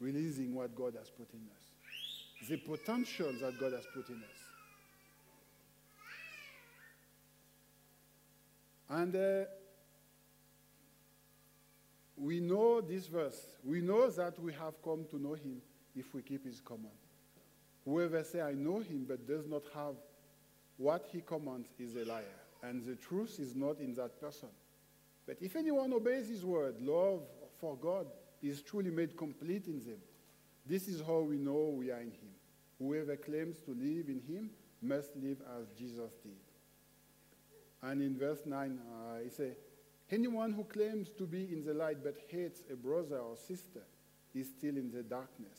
releasing 0.00 0.54
what 0.54 0.74
God 0.74 0.94
has 0.98 1.08
put 1.10 1.28
in 1.32 1.40
us, 1.56 2.48
the 2.48 2.56
potential 2.56 3.32
that 3.40 3.60
God 3.60 3.72
has 3.72 3.84
put 3.94 4.08
in 4.08 4.16
us. 4.16 4.48
And 8.90 9.14
uh, 9.14 9.44
we 12.28 12.40
know 12.40 12.82
this 12.82 13.06
verse. 13.06 13.40
We 13.64 13.80
know 13.80 14.10
that 14.10 14.38
we 14.38 14.52
have 14.52 14.82
come 14.84 15.06
to 15.12 15.18
know 15.18 15.32
him 15.32 15.62
if 15.96 16.12
we 16.14 16.20
keep 16.20 16.44
his 16.44 16.60
command. 16.60 17.00
Whoever 17.86 18.22
say, 18.22 18.42
I 18.42 18.52
know 18.52 18.80
him, 18.80 19.06
but 19.08 19.26
does 19.26 19.46
not 19.46 19.62
have 19.74 19.94
what 20.76 21.06
he 21.10 21.22
commands 21.22 21.68
is 21.78 21.96
a 21.96 22.04
liar, 22.04 22.38
and 22.62 22.84
the 22.84 22.96
truth 22.96 23.40
is 23.40 23.54
not 23.54 23.80
in 23.80 23.94
that 23.94 24.20
person. 24.20 24.50
But 25.26 25.38
if 25.40 25.56
anyone 25.56 25.90
obeys 25.94 26.28
his 26.28 26.44
word, 26.44 26.74
love 26.82 27.22
for 27.58 27.78
God 27.78 28.06
is 28.42 28.60
truly 28.60 28.90
made 28.90 29.16
complete 29.16 29.66
in 29.66 29.78
them. 29.78 30.02
This 30.66 30.86
is 30.86 31.00
how 31.00 31.20
we 31.20 31.38
know 31.38 31.76
we 31.78 31.90
are 31.90 32.00
in 32.00 32.10
him. 32.10 32.34
Whoever 32.78 33.16
claims 33.16 33.56
to 33.60 33.70
live 33.70 34.10
in 34.10 34.20
him 34.28 34.50
must 34.82 35.16
live 35.16 35.38
as 35.58 35.70
Jesus 35.78 36.12
did. 36.22 36.32
And 37.82 38.02
in 38.02 38.18
verse 38.18 38.40
9, 38.44 38.78
uh, 38.78 39.24
he 39.24 39.30
says, 39.30 39.54
Anyone 40.10 40.52
who 40.52 40.64
claims 40.64 41.10
to 41.18 41.26
be 41.26 41.52
in 41.52 41.64
the 41.64 41.74
light 41.74 41.98
but 42.02 42.16
hates 42.28 42.62
a 42.72 42.76
brother 42.76 43.18
or 43.18 43.36
sister 43.36 43.82
is 44.34 44.48
still 44.48 44.76
in 44.76 44.90
the 44.90 45.02
darkness. 45.02 45.58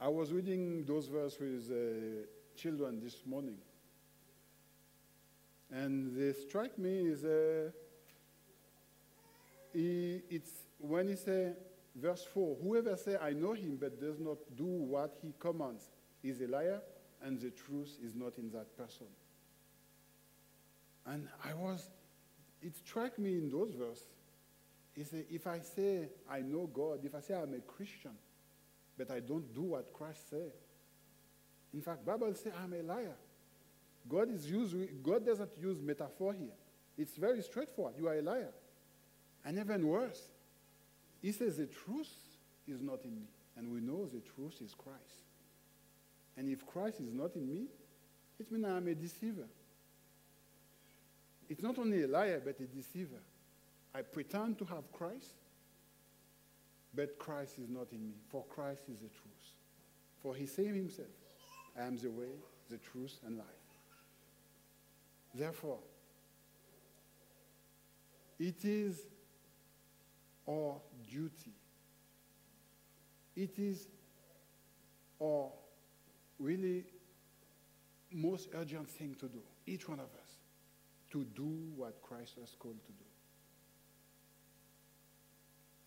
I 0.00 0.08
was 0.08 0.32
reading 0.32 0.84
those 0.84 1.06
verses 1.06 1.38
with 1.38 1.70
uh, 1.70 2.26
children 2.56 3.00
this 3.00 3.22
morning. 3.26 3.58
And 5.70 6.16
they 6.16 6.32
strike 6.32 6.78
me 6.78 7.06
is 7.06 7.24
uh, 7.24 7.70
it's 9.72 10.50
when 10.78 11.08
he 11.08 11.16
say 11.16 11.52
verse 11.94 12.24
4 12.34 12.56
whoever 12.62 12.96
say 12.96 13.16
i 13.20 13.32
know 13.32 13.52
him 13.52 13.76
but 13.80 14.00
does 14.00 14.18
not 14.18 14.38
do 14.56 14.64
what 14.64 15.16
he 15.22 15.32
commands 15.38 15.90
is 16.22 16.40
a 16.40 16.46
liar 16.46 16.80
and 17.22 17.40
the 17.40 17.50
truth 17.50 17.98
is 18.02 18.14
not 18.14 18.36
in 18.38 18.50
that 18.50 18.76
person 18.76 19.06
and 21.06 21.28
i 21.44 21.54
was 21.54 21.88
it 22.62 22.76
struck 22.76 23.18
me 23.18 23.38
in 23.38 23.50
those 23.50 23.72
verses 23.74 24.04
he 24.94 25.04
said 25.04 25.24
if 25.30 25.46
i 25.46 25.58
say 25.60 26.08
i 26.30 26.40
know 26.40 26.68
god 26.72 27.00
if 27.04 27.14
i 27.14 27.20
say 27.20 27.34
i'm 27.34 27.54
a 27.54 27.60
christian 27.60 28.12
but 28.98 29.10
i 29.10 29.20
don't 29.20 29.54
do 29.54 29.62
what 29.62 29.92
christ 29.92 30.28
said 30.30 30.52
in 31.72 31.80
fact 31.80 32.04
bible 32.04 32.32
says 32.34 32.52
i'm 32.62 32.72
a 32.72 32.82
liar 32.82 33.16
god 34.08 34.30
is 34.32 34.50
used 34.50 34.74
god 35.02 35.24
doesn't 35.24 35.50
use 35.60 35.80
metaphor 35.80 36.32
here 36.32 36.56
it's 36.98 37.16
very 37.16 37.42
straightforward 37.42 37.94
you 37.98 38.06
are 38.08 38.14
a 38.14 38.22
liar 38.22 38.52
and 39.44 39.58
even 39.58 39.86
worse, 39.86 40.28
he 41.22 41.32
says 41.32 41.56
the 41.56 41.66
truth 41.66 42.10
is 42.68 42.80
not 42.82 43.04
in 43.04 43.14
me. 43.14 43.26
And 43.56 43.72
we 43.72 43.80
know 43.80 44.06
the 44.06 44.20
truth 44.20 44.60
is 44.62 44.74
Christ. 44.74 45.24
And 46.36 46.48
if 46.48 46.66
Christ 46.66 47.00
is 47.00 47.12
not 47.12 47.34
in 47.36 47.48
me, 47.48 47.64
it 48.38 48.50
means 48.50 48.64
I'm 48.64 48.88
a 48.88 48.94
deceiver. 48.94 49.48
It's 51.50 51.62
not 51.62 51.78
only 51.78 52.04
a 52.04 52.06
liar, 52.06 52.40
but 52.42 52.60
a 52.60 52.64
deceiver. 52.64 53.20
I 53.92 54.02
pretend 54.02 54.56
to 54.58 54.64
have 54.66 54.90
Christ, 54.92 55.34
but 56.94 57.18
Christ 57.18 57.58
is 57.58 57.68
not 57.68 57.88
in 57.90 58.06
me. 58.06 58.14
For 58.30 58.44
Christ 58.44 58.82
is 58.88 59.00
the 59.00 59.08
truth. 59.08 59.54
For 60.22 60.34
he 60.34 60.46
said 60.46 60.66
himself, 60.66 61.08
I 61.76 61.86
am 61.86 61.96
the 61.96 62.10
way, 62.10 62.30
the 62.70 62.78
truth, 62.78 63.18
and 63.26 63.36
life. 63.36 63.46
Therefore, 65.34 65.78
it 68.38 68.64
is 68.64 69.00
our 70.48 70.76
duty. 71.10 71.52
It 73.36 73.58
is 73.58 73.88
our 75.20 75.50
really 76.38 76.84
most 78.12 78.48
urgent 78.54 78.88
thing 78.88 79.16
to 79.20 79.26
do, 79.26 79.40
each 79.66 79.88
one 79.88 79.98
of 79.98 80.06
us, 80.06 80.19
to 81.10 81.24
do 81.34 81.56
what 81.76 82.00
Christ 82.02 82.34
has 82.40 82.54
called 82.58 82.82
to 82.86 82.92
do. 82.92 83.04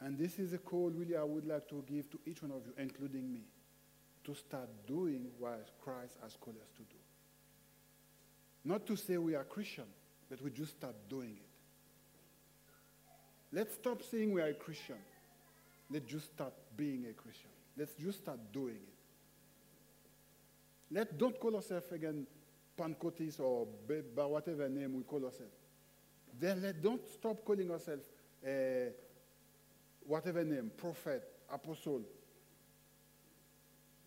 And 0.02 0.18
this 0.18 0.38
is 0.38 0.54
a 0.54 0.58
call 0.58 0.90
really 0.90 1.16
I 1.16 1.24
would 1.24 1.46
like 1.46 1.68
to 1.70 1.84
give 1.88 2.10
to 2.12 2.20
each 2.26 2.42
one 2.42 2.52
of 2.52 2.66
you, 2.66 2.74
including 2.78 3.32
me, 3.32 3.44
to 4.26 4.34
start 4.34 4.70
doing 4.86 5.28
what 5.40 5.70
Christ 5.82 6.18
has 6.22 6.36
called 6.36 6.58
us 6.58 6.70
to 6.76 6.84
do. 6.84 6.98
Not 8.66 8.86
to 8.88 8.96
say 8.96 9.18
we 9.18 9.36
are 9.36 9.44
Christian, 9.44 9.86
but 10.30 10.42
we 10.42 10.50
just 10.52 10.72
start 10.72 10.96
doing 11.10 11.32
it. 11.32 11.50
Let's 13.52 13.76
stop 13.76 14.02
saying 14.02 14.32
we 14.32 14.42
are 14.42 14.48
a 14.48 14.54
Christian. 14.54 14.98
Let's 15.90 16.06
just 16.06 16.34
start 16.34 16.54
being 16.76 17.06
a 17.10 17.14
Christian. 17.14 17.50
Let's 17.78 17.94
just 17.94 18.20
start 18.20 18.40
doing 18.52 18.76
it. 18.76 18.94
Let 20.92 21.18
don't 21.18 21.40
call 21.40 21.56
ourselves 21.56 21.92
again 21.92 22.26
Pancotis 22.78 23.40
or 23.40 23.68
whatever 24.16 24.68
name 24.70 24.96
we 24.96 25.04
call 25.04 25.26
ourselves. 25.26 25.54
Then 26.40 26.62
let 26.62 26.82
don't 26.82 27.08
stop 27.08 27.44
calling 27.46 27.70
ourselves 27.72 28.10
uh, 28.46 28.90
whatever 30.06 30.44
name, 30.44 30.72
prophet, 30.76 31.24
apostle. 31.52 32.02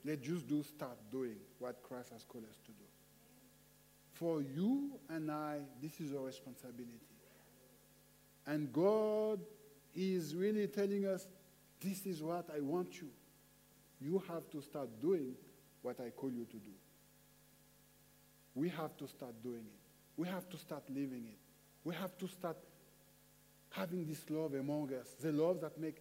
Let's 0.05 0.27
just 0.27 0.47
do 0.47 0.63
start 0.63 0.97
doing 1.11 1.37
what 1.59 1.83
Christ 1.83 2.11
has 2.13 2.25
called 2.25 2.45
us 2.45 2.57
to 2.67 2.73
do. 2.73 2.85
For 4.13 4.41
you 4.41 4.93
and 5.09 5.31
I, 5.31 5.59
this 5.83 6.01
is 6.01 6.15
our 6.15 6.25
responsibility. 6.25 7.01
And 8.47 8.73
God 8.73 9.41
is 9.95 10.35
really 10.35 10.69
telling 10.69 11.07
us, 11.07 11.27
this 11.81 12.07
is 12.07 12.23
what 12.23 12.49
I 12.57 12.61
want 12.61 13.01
you. 13.01 13.09
You 14.01 14.23
have 14.29 14.49
to 14.51 14.63
start 14.63 14.89
doing 15.01 15.35
what 15.83 16.01
I 16.01 16.11
call 16.11 16.31
you 16.31 16.45
to 16.45 16.57
do. 16.57 16.71
We 18.57 18.71
have 18.71 18.97
to 18.97 19.07
start 19.07 19.35
doing 19.43 19.67
it. 19.67 19.81
We 20.17 20.27
have 20.27 20.49
to 20.49 20.57
start 20.57 20.83
living 20.89 21.27
it. 21.29 21.39
We 21.85 21.95
have 21.95 22.17
to 22.19 22.27
start 22.27 22.57
having 23.71 24.07
this 24.07 24.25
love 24.31 24.55
among 24.55 24.93
us, 24.95 25.15
the 25.21 25.31
love 25.31 25.61
that 25.61 25.79
make 25.79 25.99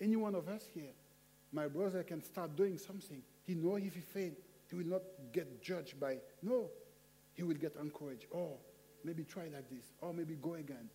any 0.00 0.16
one 0.16 0.34
of 0.34 0.48
us 0.48 0.68
here. 0.74 0.92
My 1.52 1.68
brother 1.68 2.02
can 2.02 2.22
start 2.22 2.56
doing 2.56 2.76
something. 2.76 3.22
He 3.44 3.54
know 3.54 3.76
if 3.76 3.94
he 3.94 4.00
fail, 4.00 4.32
he 4.68 4.76
will 4.76 4.86
not 4.86 5.02
get 5.32 5.62
judged 5.62 6.00
by, 6.00 6.18
no, 6.42 6.68
he 7.32 7.44
will 7.44 7.54
get 7.54 7.76
encouraged. 7.80 8.26
Oh, 8.34 8.58
maybe 9.04 9.22
try 9.22 9.44
like 9.44 9.70
this. 9.70 9.86
Or 10.00 10.12
maybe 10.12 10.34
go 10.34 10.54
again 10.54 10.90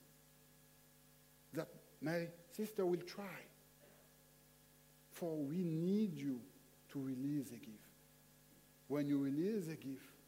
that 1.54 1.68
my 2.02 2.28
sister 2.52 2.86
will 2.86 2.98
try. 2.98 3.40
For 5.12 5.38
we 5.38 5.64
need 5.64 6.18
you 6.18 6.42
to 6.92 7.00
release 7.02 7.52
a 7.52 7.58
gift. 7.58 7.88
When 8.88 9.08
you 9.08 9.18
release 9.18 9.68
a 9.68 9.76
gift, 9.76 10.19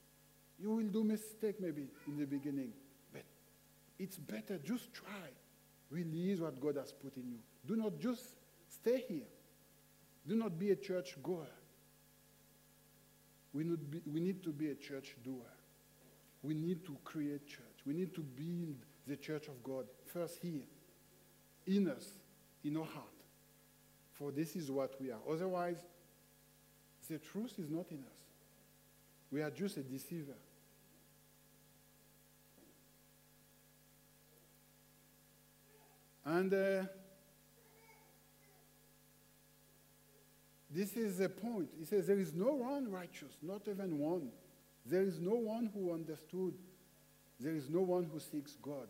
you 0.61 0.69
will 0.69 0.87
do 0.87 1.03
mistake 1.03 1.59
maybe 1.59 1.87
in 2.07 2.17
the 2.17 2.25
beginning, 2.25 2.71
but 3.11 3.23
it's 3.97 4.17
better 4.17 4.59
just 4.63 4.93
try. 4.93 5.29
Release 5.89 6.39
what 6.39 6.59
God 6.61 6.77
has 6.77 6.91
put 6.91 7.17
in 7.17 7.29
you. 7.31 7.39
Do 7.65 7.75
not 7.75 7.99
just 7.99 8.21
stay 8.69 9.03
here. 9.07 9.27
Do 10.27 10.35
not 10.35 10.57
be 10.57 10.71
a 10.71 10.75
church 10.75 11.17
goer. 11.21 11.47
We 13.53 13.63
need, 13.63 13.91
be, 13.91 14.01
we 14.05 14.19
need 14.21 14.43
to 14.43 14.51
be 14.51 14.69
a 14.69 14.75
church 14.75 15.15
doer. 15.23 15.51
We 16.43 16.53
need 16.53 16.85
to 16.85 16.95
create 17.03 17.47
church. 17.47 17.81
We 17.85 17.93
need 17.93 18.13
to 18.15 18.21
build 18.21 18.77
the 19.07 19.17
church 19.17 19.47
of 19.47 19.61
God 19.63 19.85
first 20.05 20.39
here, 20.41 20.61
in 21.67 21.89
us, 21.89 22.05
in 22.63 22.77
our 22.77 22.85
heart. 22.85 23.05
For 24.13 24.31
this 24.31 24.55
is 24.55 24.71
what 24.71 24.93
we 25.01 25.11
are. 25.11 25.19
Otherwise, 25.29 25.83
the 27.09 27.17
truth 27.17 27.55
is 27.57 27.69
not 27.69 27.87
in 27.91 27.97
us. 27.97 28.21
We 29.31 29.41
are 29.41 29.49
just 29.49 29.77
a 29.77 29.81
deceiver. 29.81 30.37
And 36.25 36.53
uh, 36.53 36.83
this 40.69 40.95
is 40.95 41.17
the 41.17 41.29
point. 41.29 41.69
He 41.77 41.85
says, 41.85 42.07
There 42.07 42.19
is 42.19 42.33
no 42.33 42.53
one 42.53 42.91
righteous, 42.91 43.37
not 43.41 43.61
even 43.67 43.97
one. 43.97 44.29
There 44.85 45.03
is 45.03 45.19
no 45.19 45.35
one 45.35 45.69
who 45.73 45.93
understood. 45.93 46.53
There 47.39 47.55
is 47.55 47.69
no 47.69 47.81
one 47.81 48.05
who 48.11 48.19
seeks 48.19 48.55
God. 48.61 48.87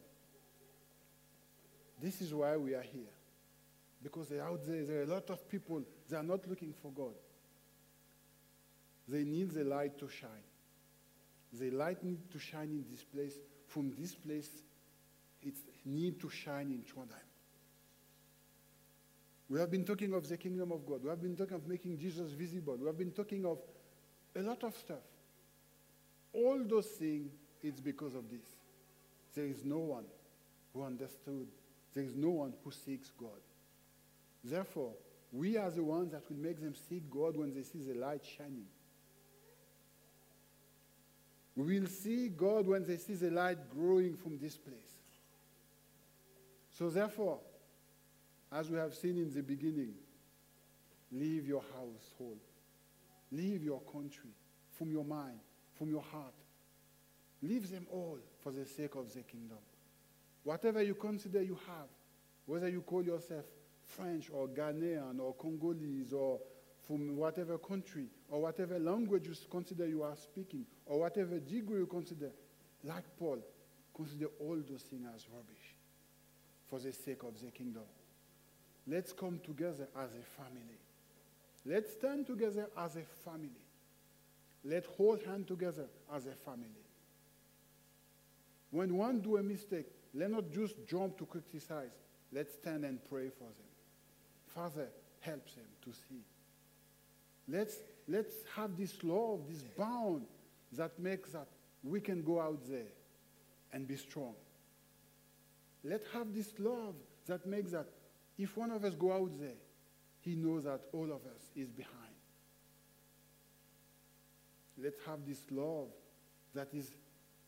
This 2.01 2.21
is 2.21 2.33
why 2.33 2.57
we 2.57 2.73
are 2.73 2.81
here. 2.81 3.13
Because 4.03 4.31
out 4.31 4.65
there, 4.65 4.83
there 4.83 4.99
are 4.99 5.03
a 5.03 5.13
lot 5.13 5.29
of 5.29 5.47
people, 5.47 5.83
they 6.09 6.17
are 6.17 6.23
not 6.23 6.47
looking 6.49 6.73
for 6.81 6.91
God. 6.91 7.13
They 9.07 9.23
need 9.23 9.51
the 9.51 9.63
light 9.63 9.99
to 9.99 10.09
shine. 10.09 10.29
The 11.53 11.69
light 11.69 12.03
need 12.03 12.31
to 12.31 12.39
shine 12.39 12.69
in 12.71 12.85
this 12.89 13.03
place. 13.03 13.35
From 13.67 13.93
this 13.97 14.15
place, 14.15 14.49
it 15.41 15.53
need 15.85 16.19
to 16.21 16.29
shine 16.29 16.71
in 16.71 16.83
Trondheim. 16.83 17.27
We 19.49 19.59
have 19.59 19.69
been 19.69 19.83
talking 19.83 20.13
of 20.13 20.27
the 20.29 20.37
kingdom 20.37 20.71
of 20.71 20.85
God. 20.85 21.03
We 21.03 21.09
have 21.09 21.21
been 21.21 21.35
talking 21.35 21.55
of 21.55 21.67
making 21.67 21.97
Jesus 21.97 22.31
visible. 22.31 22.77
We 22.79 22.87
have 22.87 22.97
been 22.97 23.11
talking 23.11 23.45
of 23.45 23.57
a 24.35 24.41
lot 24.41 24.63
of 24.63 24.75
stuff. 24.77 25.03
All 26.33 26.63
those 26.63 26.87
things, 26.87 27.33
it's 27.61 27.81
because 27.81 28.15
of 28.15 28.29
this. 28.29 28.45
There 29.35 29.45
is 29.45 29.65
no 29.65 29.79
one 29.79 30.05
who 30.73 30.83
understood. 30.83 31.47
There 31.93 32.03
is 32.03 32.15
no 32.15 32.29
one 32.29 32.53
who 32.63 32.71
seeks 32.71 33.11
God. 33.19 33.41
Therefore, 34.43 34.93
we 35.33 35.57
are 35.57 35.69
the 35.69 35.83
ones 35.83 36.11
that 36.11 36.23
will 36.29 36.37
make 36.37 36.61
them 36.61 36.73
seek 36.89 37.09
God 37.09 37.35
when 37.35 37.53
they 37.53 37.63
see 37.63 37.79
the 37.79 37.99
light 37.99 38.21
shining. 38.37 38.67
We 41.55 41.79
will 41.79 41.87
see 41.87 42.29
God 42.29 42.67
when 42.67 42.85
they 42.85 42.97
see 42.97 43.13
the 43.15 43.29
light 43.29 43.57
growing 43.69 44.15
from 44.15 44.39
this 44.39 44.55
place. 44.55 44.90
So, 46.81 46.89
therefore, 46.89 47.37
as 48.51 48.71
we 48.71 48.77
have 48.79 48.95
seen 48.95 49.15
in 49.15 49.31
the 49.31 49.43
beginning, 49.43 49.93
leave 51.11 51.47
your 51.47 51.61
household, 51.75 52.39
leave 53.31 53.63
your 53.63 53.81
country 53.81 54.31
from 54.71 54.91
your 54.91 55.05
mind, 55.05 55.37
from 55.77 55.91
your 55.91 56.01
heart. 56.01 56.33
Leave 57.43 57.69
them 57.69 57.85
all 57.91 58.17
for 58.41 58.51
the 58.51 58.65
sake 58.65 58.95
of 58.95 59.13
the 59.13 59.21
kingdom. 59.21 59.59
Whatever 60.43 60.81
you 60.81 60.95
consider 60.95 61.43
you 61.43 61.59
have, 61.67 61.87
whether 62.47 62.67
you 62.67 62.81
call 62.81 63.03
yourself 63.03 63.45
French 63.83 64.31
or 64.33 64.47
Ghanaian 64.47 65.19
or 65.19 65.35
Congolese 65.35 66.13
or 66.13 66.39
from 66.87 67.15
whatever 67.15 67.59
country 67.59 68.07
or 68.27 68.41
whatever 68.41 68.79
language 68.79 69.27
you 69.27 69.35
consider 69.51 69.85
you 69.85 70.01
are 70.01 70.15
speaking 70.15 70.65
or 70.87 71.01
whatever 71.01 71.37
degree 71.37 71.81
you 71.81 71.85
consider, 71.85 72.31
like 72.83 73.03
Paul, 73.19 73.37
consider 73.95 74.25
all 74.39 74.57
those 74.67 74.81
things 74.81 75.05
as 75.13 75.27
rubbish 75.31 75.61
for 76.71 76.79
the 76.79 76.93
sake 76.93 77.23
of 77.23 77.39
the 77.41 77.51
kingdom. 77.51 77.84
Let's 78.88 79.12
come 79.12 79.41
together 79.45 79.89
as 79.95 80.10
a 80.12 80.41
family. 80.41 80.79
Let's 81.65 81.91
stand 81.91 82.25
together 82.25 82.67
as 82.77 82.95
a 82.95 83.03
family. 83.25 83.49
Let's 84.63 84.88
hold 84.97 85.21
hand 85.23 85.47
together 85.47 85.88
as 86.15 86.27
a 86.27 86.31
family. 86.31 86.86
When 88.71 88.95
one 88.95 89.19
do 89.19 89.36
a 89.36 89.43
mistake, 89.43 89.88
let 90.13 90.31
not 90.31 90.49
just 90.51 90.75
jump 90.88 91.17
to 91.17 91.25
criticize. 91.25 91.91
Let's 92.31 92.53
stand 92.53 92.86
and 92.86 92.99
pray 93.10 93.27
for 93.27 93.43
them. 93.43 93.71
Father, 94.55 94.88
help 95.19 95.45
them 95.53 95.65
to 95.84 95.91
see. 95.91 96.23
Let's, 97.49 97.75
let's 98.07 98.34
have 98.55 98.77
this 98.77 98.93
love, 99.03 99.41
this 99.49 99.63
bond 99.77 100.25
that 100.71 100.97
makes 100.97 101.31
that 101.31 101.47
we 101.84 101.99
can 101.99 102.23
go 102.23 102.39
out 102.39 102.60
there 102.69 102.93
and 103.73 103.86
be 103.86 103.97
strong. 103.97 104.36
Let's 105.83 106.05
have 106.13 106.33
this 106.33 106.53
love 106.59 106.95
that 107.27 107.45
makes 107.45 107.71
that 107.71 107.87
if 108.37 108.55
one 108.57 108.71
of 108.71 108.83
us 108.83 108.93
go 108.95 109.13
out 109.13 109.31
there, 109.39 109.57
he 110.19 110.35
knows 110.35 110.63
that 110.65 110.81
all 110.93 111.05
of 111.05 111.25
us 111.25 111.51
is 111.55 111.69
behind. 111.69 111.95
Let's 114.77 114.97
have 115.05 115.25
this 115.27 115.41
love 115.51 115.87
that 116.53 116.67
is 116.73 116.91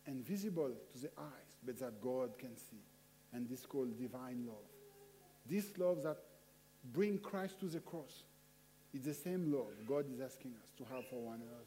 invisible 0.07 0.71
to 0.93 1.01
the 1.01 1.09
eyes, 1.17 1.57
but 1.65 1.79
that 1.79 2.01
God 2.01 2.37
can 2.37 2.55
see. 2.55 2.81
And 3.31 3.47
this 3.49 3.65
called 3.65 3.97
divine 3.97 4.45
love. 4.45 4.69
This 5.49 5.77
love 5.77 6.03
that 6.03 6.17
bring 6.93 7.17
Christ 7.17 7.59
to 7.61 7.65
the 7.65 7.79
cross. 7.79 8.23
It's 8.93 9.05
the 9.05 9.13
same 9.13 9.51
love 9.51 9.71
God 9.87 10.05
is 10.13 10.21
asking 10.21 10.53
us 10.61 10.71
to 10.77 10.83
have 10.93 11.07
for 11.07 11.21
one 11.21 11.41
another, 11.41 11.63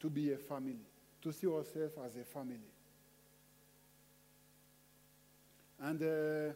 to 0.00 0.08
be 0.08 0.32
a 0.32 0.38
family, 0.38 0.76
to 1.22 1.32
see 1.32 1.46
ourselves 1.46 1.94
as 2.04 2.16
a 2.16 2.24
family. 2.24 2.71
And 5.82 6.02
uh, 6.02 6.52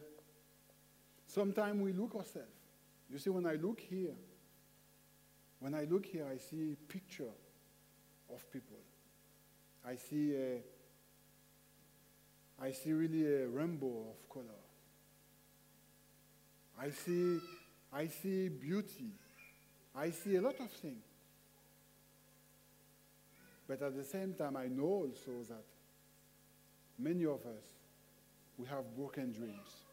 sometimes 1.27 1.81
we 1.81 1.93
look 1.93 2.15
ourselves. 2.15 2.47
You 3.11 3.19
see, 3.19 3.29
when 3.29 3.45
I 3.45 3.55
look 3.55 3.79
here, 3.79 4.15
when 5.59 5.75
I 5.75 5.83
look 5.83 6.05
here, 6.05 6.25
I 6.31 6.37
see 6.37 6.75
picture 6.87 7.33
of 8.33 8.51
people. 8.51 8.77
I 9.85 9.95
see 9.95 10.35
I 12.59 12.71
see 12.71 12.91
really 12.91 13.25
a 13.25 13.47
rainbow 13.47 14.05
of 14.09 14.29
color. 14.29 14.45
I 16.79 16.89
see, 16.89 17.39
I 17.93 18.07
see 18.07 18.49
beauty. 18.49 19.11
I 19.95 20.09
see 20.09 20.35
a 20.35 20.41
lot 20.41 20.59
of 20.59 20.71
things. 20.71 21.03
But 23.67 23.81
at 23.81 23.95
the 23.95 24.03
same 24.03 24.33
time, 24.33 24.57
I 24.57 24.67
know 24.67 24.83
also 24.85 25.31
that 25.49 25.65
many 26.97 27.25
of 27.25 27.41
us, 27.45 27.65
we 28.57 28.65
have 28.67 28.95
broken 28.95 29.31
dreams. 29.31 29.85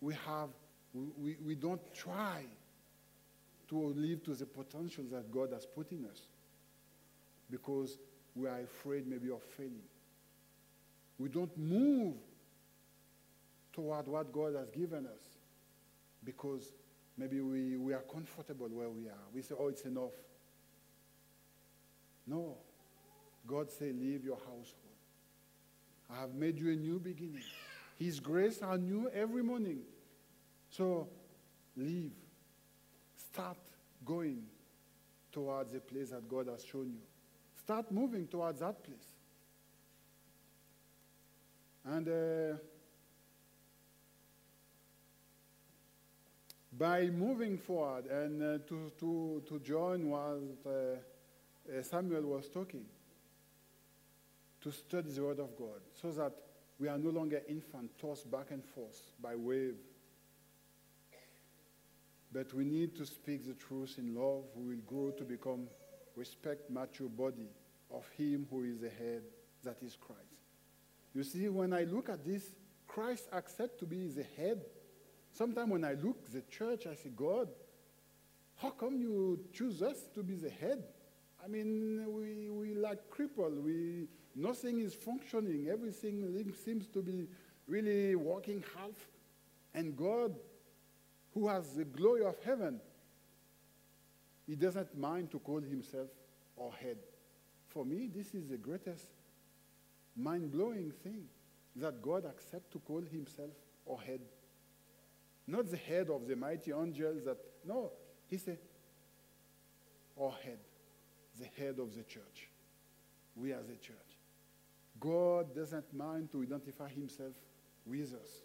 We 0.00 0.14
have, 0.26 0.48
we, 0.94 1.36
we 1.44 1.54
don't 1.54 1.80
try 1.94 2.44
to 3.68 3.94
live 3.96 4.22
to 4.24 4.34
the 4.34 4.46
potential 4.46 5.04
that 5.12 5.30
God 5.30 5.52
has 5.52 5.66
put 5.66 5.92
in 5.92 6.06
us 6.06 6.22
because 7.50 7.98
we 8.34 8.48
are 8.48 8.60
afraid 8.60 9.06
maybe 9.06 9.30
of 9.30 9.42
failing. 9.42 9.82
We 11.18 11.28
don't 11.28 11.56
move 11.58 12.14
toward 13.72 14.06
what 14.06 14.32
God 14.32 14.54
has 14.54 14.70
given 14.70 15.06
us 15.06 15.38
because 16.24 16.72
maybe 17.16 17.40
we, 17.40 17.76
we 17.76 17.92
are 17.92 18.02
comfortable 18.12 18.68
where 18.68 18.88
we 18.88 19.08
are. 19.08 19.24
We 19.34 19.42
say, 19.42 19.54
oh, 19.58 19.68
it's 19.68 19.82
enough. 19.82 20.12
No. 22.26 22.56
God 23.46 23.70
say, 23.70 23.92
leave 23.92 24.24
your 24.24 24.36
household. 24.36 24.87
I 26.10 26.20
have 26.20 26.34
made 26.34 26.58
you 26.58 26.72
a 26.72 26.76
new 26.76 26.98
beginning. 26.98 27.42
His 27.98 28.20
grace 28.20 28.62
are 28.62 28.78
new 28.78 29.10
every 29.10 29.42
morning. 29.42 29.80
So 30.70 31.08
leave. 31.76 32.12
Start 33.16 33.58
going 34.04 34.44
towards 35.32 35.72
the 35.72 35.80
place 35.80 36.10
that 36.10 36.28
God 36.28 36.48
has 36.48 36.64
shown 36.64 36.86
you. 36.86 37.02
Start 37.62 37.90
moving 37.92 38.26
towards 38.26 38.60
that 38.60 38.82
place. 38.82 39.12
And 41.84 42.08
uh, 42.08 42.56
by 46.78 47.06
moving 47.06 47.58
forward 47.58 48.06
and 48.06 48.42
uh, 48.42 48.58
to, 48.68 48.92
to, 49.00 49.42
to 49.48 49.58
join 49.60 50.08
what 50.08 50.40
uh, 50.66 50.70
uh, 50.70 51.82
Samuel 51.82 52.22
was 52.22 52.48
talking, 52.48 52.84
to 54.62 54.72
study 54.72 55.10
the 55.10 55.22
Word 55.22 55.40
of 55.40 55.56
God, 55.56 55.80
so 56.00 56.10
that 56.12 56.32
we 56.78 56.88
are 56.88 56.98
no 56.98 57.10
longer 57.10 57.42
infant 57.48 57.90
tossed 57.98 58.30
back 58.30 58.50
and 58.50 58.64
forth 58.64 59.00
by 59.20 59.34
wave. 59.34 59.76
But 62.32 62.52
we 62.52 62.64
need 62.64 62.96
to 62.96 63.06
speak 63.06 63.46
the 63.46 63.54
truth 63.54 63.94
in 63.98 64.14
love. 64.14 64.44
We 64.54 64.74
will 64.74 64.82
grow 64.86 65.10
to 65.12 65.24
become 65.24 65.66
respect 66.14 66.70
mature 66.70 67.08
body 67.08 67.48
of 67.90 68.06
Him 68.16 68.46
who 68.50 68.64
is 68.64 68.80
the 68.80 68.90
head, 68.90 69.22
that 69.64 69.82
is 69.82 69.96
Christ. 69.96 70.20
You 71.14 71.22
see, 71.22 71.48
when 71.48 71.72
I 71.72 71.84
look 71.84 72.08
at 72.08 72.24
this, 72.24 72.54
Christ 72.86 73.28
accept 73.32 73.78
to 73.80 73.86
be 73.86 74.08
the 74.08 74.26
head 74.36 74.60
Sometimes 75.32 75.70
when 75.70 75.84
I 75.84 75.94
look 75.94 76.30
the 76.32 76.42
church, 76.50 76.86
I 76.86 76.94
say, 76.94 77.10
God, 77.14 77.48
how 78.56 78.70
come 78.70 78.96
you 78.96 79.38
choose 79.52 79.82
us 79.82 79.96
to 80.14 80.22
be 80.22 80.34
the 80.34 80.50
head? 80.50 80.82
I 81.44 81.48
mean, 81.48 82.04
we, 82.08 82.50
we 82.50 82.74
like 82.74 83.08
crippled. 83.10 83.64
We, 83.64 84.08
nothing 84.38 84.80
is 84.80 84.94
functioning. 84.94 85.68
Everything 85.70 86.52
seems 86.64 86.86
to 86.88 87.02
be 87.02 87.28
really 87.66 88.14
working 88.14 88.64
half. 88.76 89.08
And 89.74 89.96
God, 89.96 90.34
who 91.34 91.48
has 91.48 91.74
the 91.74 91.84
glory 91.84 92.24
of 92.24 92.36
heaven, 92.44 92.80
he 94.46 94.54
doesn't 94.54 94.96
mind 94.96 95.30
to 95.32 95.38
call 95.38 95.60
himself 95.60 96.08
our 96.60 96.72
head. 96.72 96.96
For 97.66 97.84
me, 97.84 98.08
this 98.12 98.34
is 98.34 98.48
the 98.48 98.56
greatest 98.56 99.04
mind-blowing 100.16 100.92
thing 101.02 101.24
that 101.76 102.00
God 102.00 102.24
accepts 102.24 102.72
to 102.72 102.78
call 102.78 103.02
himself 103.02 103.50
our 103.88 103.98
head. 103.98 104.20
Not 105.46 105.70
the 105.70 105.76
head 105.76 106.08
of 106.10 106.26
the 106.26 106.34
mighty 106.34 106.72
angels 106.72 107.24
that, 107.24 107.38
no, 107.66 107.92
he 108.26 108.38
said, 108.38 108.58
our 110.20 110.32
head, 110.42 110.58
the 111.38 111.46
head 111.62 111.78
of 111.78 111.94
the 111.94 112.02
church. 112.02 112.48
We 113.36 113.52
as 113.52 113.68
a 113.68 113.76
church. 113.76 114.07
God 115.00 115.54
doesn't 115.54 115.92
mind 115.94 116.30
to 116.32 116.42
identify 116.42 116.88
himself 116.88 117.32
with 117.86 118.14
us, 118.14 118.42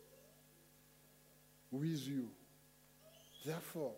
with 1.71 2.07
you. 2.07 2.29
Therefore, 3.45 3.93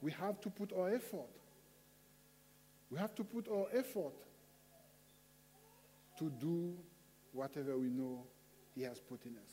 we 0.00 0.10
have 0.12 0.40
to 0.40 0.50
put 0.50 0.72
our 0.72 0.88
effort. 0.94 1.28
We 2.90 2.98
have 2.98 3.14
to 3.16 3.24
put 3.24 3.48
our 3.48 3.66
effort 3.74 4.14
to 6.18 6.30
do 6.30 6.74
whatever 7.32 7.76
we 7.76 7.88
know 7.88 8.24
he 8.74 8.82
has 8.82 9.00
put 9.00 9.24
in 9.26 9.32
us. 9.32 9.52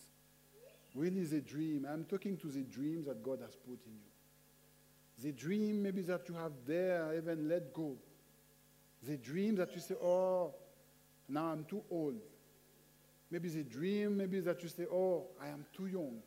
Really, 0.95 1.25
the 1.25 1.41
dream, 1.41 1.85
I'm 1.91 2.05
talking 2.05 2.37
to 2.37 2.47
the 2.47 2.63
dreams 2.63 3.05
that 3.07 3.21
God 3.21 3.41
has 3.41 3.55
put 3.55 3.79
in 3.85 3.93
you. 3.93 5.23
The 5.23 5.31
dream 5.31 5.83
maybe 5.83 6.01
that 6.03 6.27
you 6.29 6.35
have 6.35 6.53
there, 6.65 7.13
even 7.15 7.49
let 7.49 7.73
go. 7.73 7.97
The 9.03 9.17
dream 9.17 9.55
that 9.55 9.73
you 9.75 9.81
say, 9.81 9.95
oh, 9.95 10.53
now 11.27 11.45
I'm 11.47 11.65
too 11.65 11.83
old. 11.89 12.21
Maybe 13.31 13.49
the 13.49 13.63
dream, 13.63 14.17
maybe 14.17 14.39
that 14.41 14.61
you 14.61 14.69
say, 14.69 14.85
oh, 14.91 15.27
I 15.41 15.47
am 15.47 15.65
too 15.75 15.87
young. 15.87 16.17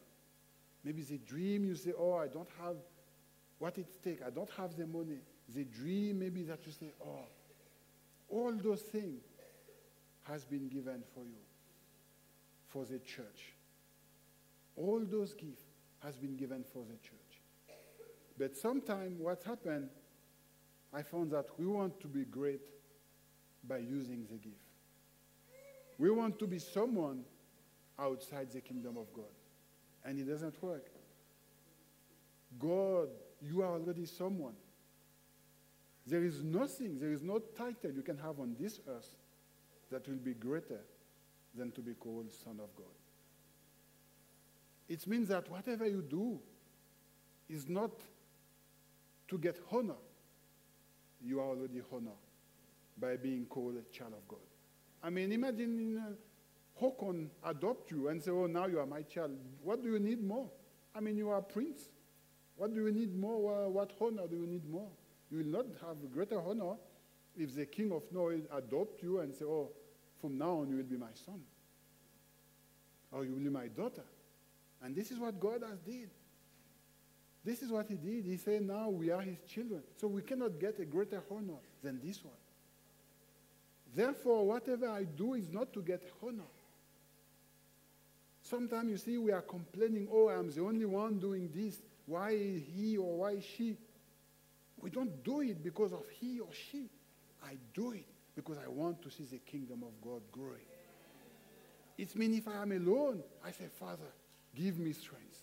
Maybe 0.85 1.03
the 1.03 1.19
dream 1.19 1.65
you 1.65 1.75
say, 1.75 1.93
oh, 1.99 2.15
I 2.15 2.29
don't 2.29 2.49
have 2.63 2.77
what 3.59 3.79
it 3.79 4.03
takes. 4.03 4.23
I 4.23 4.31
don't 4.31 4.51
have 4.51 4.77
the 4.77 4.87
money. 4.87 5.19
The 5.55 5.65
dream 5.65 6.19
maybe 6.19 6.43
that 6.45 6.65
you 6.67 6.73
say, 6.73 6.93
oh, 7.05 7.25
all 8.29 8.53
those 8.53 8.83
things 8.83 9.23
has 10.25 10.45
been 10.45 10.69
given 10.69 11.03
for 11.15 11.25
you, 11.25 11.41
for 12.67 12.85
the 12.85 12.99
church. 12.99 13.55
All 14.77 15.01
those 15.05 15.33
gifts 15.35 15.63
has 16.01 16.17
been 16.17 16.37
given 16.37 16.65
for 16.73 16.85
the 16.85 16.97
church. 16.97 17.41
But 18.39 18.57
sometimes 18.57 19.19
what 19.21 19.43
happened, 19.43 19.89
I 20.93 21.03
found 21.03 21.33
that 21.33 21.47
we 21.59 21.67
want 21.67 22.01
to 22.01 22.07
be 22.07 22.25
great 22.25 22.61
by 23.67 23.79
using 23.79 24.27
the 24.31 24.37
gift. 24.37 24.68
We 25.99 26.11
want 26.11 26.39
to 26.39 26.47
be 26.47 26.59
someone 26.59 27.25
outside 27.99 28.51
the 28.53 28.61
kingdom 28.61 28.97
of 28.97 29.13
God. 29.13 29.25
And 30.05 30.19
it 30.19 30.29
doesn't 30.29 30.63
work. 30.63 30.87
God, 32.59 33.09
you 33.43 33.63
are 33.63 33.73
already 33.75 34.07
someone. 34.07 34.55
There 36.07 36.25
is 36.25 36.43
nothing, 36.43 36.99
there 36.99 37.13
is 37.13 37.23
no 37.23 37.39
title 37.39 37.91
you 37.91 38.03
can 38.03 38.17
have 38.19 38.41
on 38.41 38.57
this 38.59 38.81
earth 38.89 39.17
that 39.91 40.09
will 40.09 40.17
be 40.17 40.35
greater 40.35 40.81
than 41.55 41.71
to 41.73 41.81
be 41.81 41.95
called 41.95 42.31
Son 42.33 42.59
of 42.63 42.75
God. 42.77 42.87
It 44.89 45.07
means 45.07 45.29
that 45.29 45.51
whatever 45.51 45.87
you 45.87 46.01
do 46.01 46.39
is 47.51 47.69
not 47.69 47.91
to 49.29 49.39
get 49.39 49.59
honor, 49.71 50.01
you 51.23 51.41
are 51.41 51.49
already 51.49 51.83
honored 51.93 52.13
by 52.99 53.17
being 53.17 53.45
called 53.47 53.75
a 53.77 53.95
child 53.95 54.15
of 54.15 54.27
God. 54.29 54.48
I 55.09 55.11
mean, 55.11 55.33
imagine 55.33 56.03
uh, 56.83 57.49
adopt 57.49 57.91
you 57.91 58.09
and 58.09 58.23
say, 58.23 58.31
oh, 58.31 58.45
now 58.45 58.67
you 58.67 58.79
are 58.79 58.85
my 58.85 59.01
child. 59.01 59.31
What 59.63 59.83
do 59.83 59.91
you 59.91 59.99
need 59.99 60.23
more? 60.23 60.51
I 60.95 61.01
mean, 61.01 61.17
you 61.17 61.31
are 61.31 61.39
a 61.39 61.43
prince. 61.43 61.89
What 62.57 62.75
do 62.75 62.85
you 62.85 62.93
need 62.93 63.17
more? 63.19 63.65
Uh, 63.65 63.71
what 63.71 63.91
honor 64.03 64.27
do 64.29 64.37
you 64.37 64.47
need 64.47 64.69
more? 64.69 64.91
You 65.31 65.39
will 65.39 65.47
not 65.47 65.65
have 65.81 65.97
greater 66.13 66.39
honor 66.39 66.75
if 67.39 67.55
the 67.55 67.65
king 67.65 67.91
of 67.91 68.03
Norway 68.13 68.43
adopt 68.55 69.03
you 69.03 69.21
and 69.21 69.35
say, 69.35 69.47
oh, 69.47 69.71
from 70.21 70.37
now 70.37 70.59
on 70.59 70.69
you 70.69 70.77
will 70.77 70.83
be 70.83 70.99
my 70.99 71.15
son. 71.25 71.41
Or 73.11 73.25
you 73.25 73.33
will 73.33 73.41
be 73.41 73.49
my 73.49 73.69
daughter. 73.69 74.05
And 74.83 74.95
this 74.95 75.11
is 75.11 75.19
what 75.19 75.41
God 75.41 75.63
has 75.67 75.79
did. 75.87 76.11
This 77.47 77.63
is 77.63 77.71
what 77.71 77.89
he 77.89 77.95
did. 77.95 78.27
He 78.27 78.37
said, 78.37 78.61
now 78.61 78.91
we 78.91 79.11
are 79.11 79.23
his 79.23 79.39
children. 79.49 79.85
So 79.99 80.07
we 80.07 80.21
cannot 80.21 80.61
get 80.61 80.79
a 80.79 80.85
greater 80.85 81.23
honor 81.31 81.61
than 81.83 81.99
this 82.05 82.23
one. 82.23 82.35
Therefore, 83.95 84.47
whatever 84.47 84.89
I 84.89 85.05
do 85.05 85.35
is 85.35 85.49
not 85.51 85.73
to 85.73 85.83
get 85.83 86.03
honor. 86.23 86.43
Sometimes 88.43 88.91
you 88.91 88.97
see 88.97 89.19
we 89.19 89.33
are 89.33 89.43
complaining, 89.43 90.09
oh, 90.11 90.29
I'm 90.29 90.51
the 90.51 90.63
only 90.63 90.87
one 90.87 91.19
doing 91.19 91.51
this. 91.55 91.83
Why 92.07 92.33
he 92.33 92.97
or 92.97 93.19
why 93.19 93.41
she? 93.41 93.77
We 94.81 94.91
don't 94.91 95.23
do 95.25 95.41
it 95.41 95.63
because 95.63 95.93
of 95.93 96.05
he 96.19 96.41
or 96.41 96.49
she. 96.53 96.89
I 97.45 97.57
do 97.75 97.93
it 97.93 98.07
because 98.35 98.57
I 98.65 98.69
want 98.69 99.03
to 99.03 99.11
see 99.11 99.25
the 99.25 99.39
kingdom 99.39 99.83
of 99.83 99.91
God 100.03 100.23
growing. 100.33 100.65
It 101.99 102.15
means 102.17 102.39
if 102.39 102.49
I 102.49 102.63
am 102.63 102.73
alone, 102.73 103.23
I 103.45 103.51
say, 103.51 103.67
Father, 103.79 104.11
give 104.55 104.79
me 104.79 104.93
strength. 104.93 105.43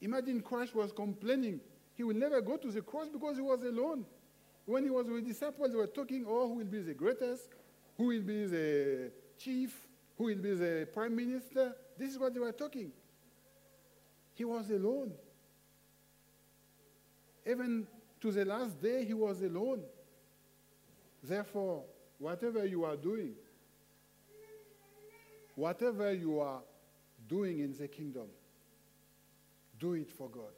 Imagine 0.00 0.40
Christ 0.40 0.74
was 0.74 0.90
complaining. 0.92 1.60
He 1.94 2.02
will 2.02 2.16
never 2.16 2.40
go 2.40 2.56
to 2.56 2.70
the 2.70 2.80
cross 2.80 3.08
because 3.08 3.36
he 3.36 3.42
was 3.42 3.62
alone. 3.62 4.04
When 4.66 4.84
he 4.84 4.90
was 4.90 5.06
with 5.06 5.26
disciples, 5.26 5.70
they 5.70 5.76
were 5.76 5.86
talking, 5.86 6.24
oh, 6.26 6.48
who 6.48 6.54
will 6.54 6.64
be 6.64 6.80
the 6.80 6.94
greatest? 6.94 7.48
Who 7.98 8.06
will 8.06 8.22
be 8.22 8.46
the 8.46 9.10
chief? 9.38 9.86
Who 10.16 10.24
will 10.24 10.38
be 10.38 10.54
the 10.54 10.88
prime 10.92 11.14
minister? 11.14 11.74
This 11.98 12.12
is 12.12 12.18
what 12.18 12.32
they 12.32 12.40
were 12.40 12.52
talking. 12.52 12.92
He 14.34 14.44
was 14.44 14.70
alone. 14.70 15.12
Even 17.46 17.86
to 18.20 18.32
the 18.32 18.44
last 18.44 18.80
day, 18.80 19.04
he 19.04 19.14
was 19.14 19.42
alone. 19.42 19.82
Therefore, 21.22 21.84
whatever 22.18 22.64
you 22.64 22.84
are 22.84 22.96
doing, 22.96 23.34
whatever 25.54 26.12
you 26.12 26.40
are 26.40 26.62
doing 27.28 27.60
in 27.60 27.76
the 27.76 27.86
kingdom, 27.86 28.26
do 29.78 29.92
it 29.94 30.10
for 30.10 30.28
God. 30.28 30.52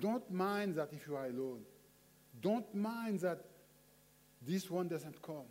Don't 0.00 0.28
mind 0.30 0.74
that 0.74 0.92
if 0.92 1.06
you 1.06 1.16
are 1.16 1.26
alone. 1.26 1.60
Don't 2.40 2.74
mind 2.74 3.20
that 3.20 3.44
this 4.46 4.70
one 4.70 4.88
doesn't 4.88 5.20
come. 5.22 5.46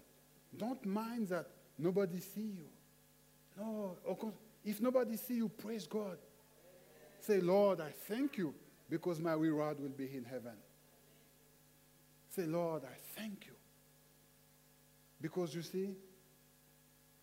Don't 0.57 0.85
mind 0.85 1.29
that 1.29 1.47
nobody 1.77 2.19
see 2.19 2.41
you. 2.57 2.67
No, 3.57 3.97
if 4.63 4.81
nobody 4.81 5.17
see 5.17 5.35
you, 5.35 5.49
praise 5.49 5.87
God. 5.87 6.17
Say, 7.19 7.39
Lord, 7.39 7.81
I 7.81 7.91
thank 8.07 8.37
you 8.37 8.53
because 8.89 9.19
my 9.19 9.33
reward 9.33 9.79
will 9.79 9.89
be 9.89 10.15
in 10.15 10.25
heaven. 10.25 10.53
Say, 12.29 12.45
Lord, 12.45 12.83
I 12.83 12.95
thank 13.19 13.45
you. 13.45 13.53
Because 15.21 15.55
you 15.55 15.61
see, 15.61 15.91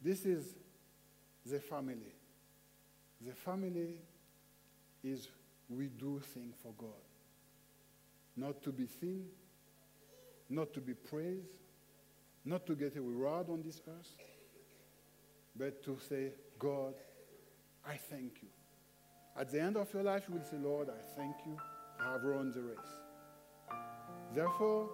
this 0.00 0.24
is 0.24 0.54
the 1.44 1.58
family. 1.60 2.14
The 3.20 3.32
family 3.32 3.98
is 5.04 5.28
we 5.68 5.86
do 5.88 6.20
things 6.32 6.54
for 6.62 6.72
God. 6.78 7.09
Not 8.40 8.62
to 8.62 8.72
be 8.72 8.86
seen, 8.86 9.26
not 10.48 10.72
to 10.72 10.80
be 10.80 10.94
praised, 10.94 11.58
not 12.42 12.66
to 12.68 12.74
get 12.74 12.96
a 12.96 13.02
reward 13.02 13.50
on 13.50 13.62
this 13.62 13.82
earth, 13.86 14.16
but 15.54 15.84
to 15.84 15.98
say, 16.08 16.32
God, 16.58 16.94
I 17.86 17.96
thank 17.96 18.32
you. 18.40 18.48
At 19.38 19.52
the 19.52 19.60
end 19.60 19.76
of 19.76 19.92
your 19.92 20.04
life, 20.04 20.24
you 20.26 20.36
will 20.36 20.44
say, 20.44 20.56
Lord, 20.56 20.88
I 20.88 21.02
thank 21.18 21.36
you. 21.44 21.54
I 22.00 22.12
have 22.12 22.22
run 22.22 22.50
the 22.50 22.62
race. 22.62 22.78
Therefore, 24.34 24.88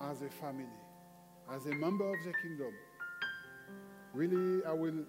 as 0.00 0.22
a 0.22 0.28
family, 0.28 0.66
as 1.52 1.66
a 1.66 1.74
member 1.74 2.08
of 2.08 2.18
the 2.24 2.32
kingdom, 2.40 2.72
really, 4.14 4.64
I 4.64 4.72
will 4.72 5.04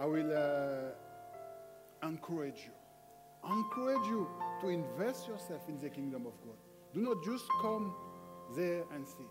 I 0.00 0.06
will 0.06 0.32
uh, 0.32 2.06
encourage 2.08 2.64
you. 2.64 2.79
Encourage 3.50 4.06
you 4.06 4.28
to 4.60 4.68
invest 4.68 5.26
yourself 5.26 5.68
in 5.68 5.76
the 5.80 5.90
kingdom 5.90 6.26
of 6.26 6.32
God. 6.44 6.56
Do 6.94 7.00
not 7.00 7.24
just 7.24 7.44
come 7.60 7.94
there 8.56 8.84
and 8.94 9.06
sit. 9.06 9.26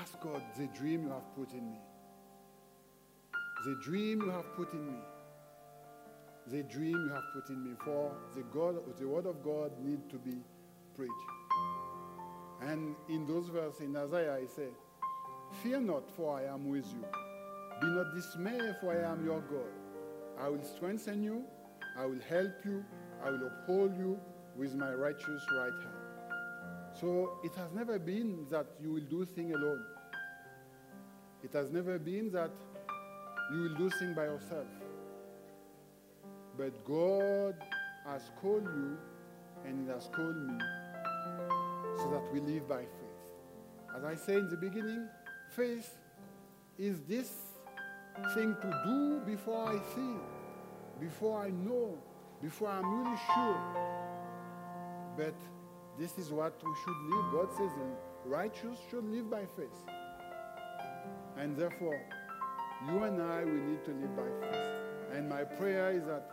Ask 0.00 0.20
God 0.20 0.42
the 0.56 0.66
dream 0.78 1.04
you 1.04 1.10
have 1.10 1.34
put 1.36 1.52
in 1.52 1.70
me. 1.70 1.78
The 3.64 3.76
dream 3.84 4.22
you 4.22 4.30
have 4.30 4.54
put 4.56 4.72
in 4.72 4.86
me. 4.86 4.98
The 6.48 6.62
dream 6.64 6.96
you 6.96 7.12
have 7.12 7.24
put 7.34 7.48
in 7.50 7.62
me. 7.62 7.76
For 7.84 8.12
the 8.34 8.42
God, 8.42 8.76
the 8.98 9.06
word 9.06 9.26
of 9.26 9.42
God 9.44 9.72
need 9.80 10.08
to 10.10 10.16
be 10.16 10.38
preached. 10.96 11.12
And 12.62 12.94
in 13.08 13.26
those 13.26 13.48
verses 13.48 13.80
in 13.82 13.96
Isaiah, 13.96 14.34
I 14.34 14.46
say, 14.46 14.68
Fear 15.62 15.80
not, 15.80 16.10
for 16.10 16.38
I 16.38 16.44
am 16.44 16.68
with 16.68 16.86
you. 16.92 17.04
Be 17.80 17.86
not 17.86 18.14
dismayed, 18.14 18.76
for 18.80 18.92
I 18.92 19.10
am 19.10 19.24
your 19.24 19.40
God. 19.40 19.72
I 20.38 20.48
will 20.48 20.62
strengthen 20.62 21.22
you. 21.22 21.44
I 21.96 22.06
will 22.06 22.20
help 22.28 22.64
you, 22.64 22.84
I 23.24 23.30
will 23.30 23.46
uphold 23.46 23.96
you 23.96 24.18
with 24.56 24.74
my 24.74 24.92
righteous 24.94 25.42
right 25.56 25.72
hand. 25.72 26.00
So 27.00 27.38
it 27.44 27.54
has 27.54 27.72
never 27.72 27.98
been 27.98 28.46
that 28.50 28.66
you 28.82 28.92
will 28.92 29.08
do 29.08 29.24
things 29.24 29.54
alone. 29.54 29.84
It 31.42 31.52
has 31.52 31.70
never 31.70 31.98
been 31.98 32.30
that 32.32 32.50
you 33.52 33.62
will 33.62 33.76
do 33.76 33.90
things 33.90 34.14
by 34.14 34.24
yourself. 34.24 34.66
But 36.56 36.84
God 36.84 37.54
has 38.06 38.30
called 38.40 38.64
you 38.64 38.98
and 39.66 39.86
He 39.86 39.92
has 39.92 40.08
called 40.14 40.36
me 40.36 40.58
so 41.98 42.10
that 42.10 42.32
we 42.32 42.40
live 42.40 42.68
by 42.68 42.80
faith. 42.80 43.96
As 43.96 44.04
I 44.04 44.14
said 44.14 44.36
in 44.36 44.48
the 44.48 44.56
beginning, 44.56 45.08
faith 45.50 45.96
is 46.78 47.00
this 47.02 47.30
thing 48.34 48.56
to 48.60 48.82
do 48.84 49.20
before 49.26 49.68
I 49.68 49.78
see, 49.94 50.14
before 51.00 51.42
I 51.42 51.50
know, 51.50 51.98
before 52.42 52.68
I'm 52.68 53.02
really 53.02 53.16
sure. 53.34 53.60
But 55.16 55.34
this 55.98 56.18
is 56.18 56.30
what 56.30 56.54
we 56.62 56.72
should 56.84 56.96
live. 57.14 57.32
God 57.32 57.48
says 57.56 57.70
the 57.76 58.28
righteous 58.28 58.78
should 58.90 59.04
live 59.04 59.30
by 59.30 59.44
faith. 59.56 59.68
And 61.36 61.56
therefore, 61.56 61.98
you 62.86 63.02
and 63.02 63.20
I, 63.20 63.44
we 63.44 63.60
need 63.60 63.84
to 63.84 63.92
live 63.92 64.16
by 64.16 64.28
faith. 64.40 64.60
And 65.12 65.28
my 65.28 65.44
prayer 65.44 65.90
is 65.90 66.04
that 66.04 66.30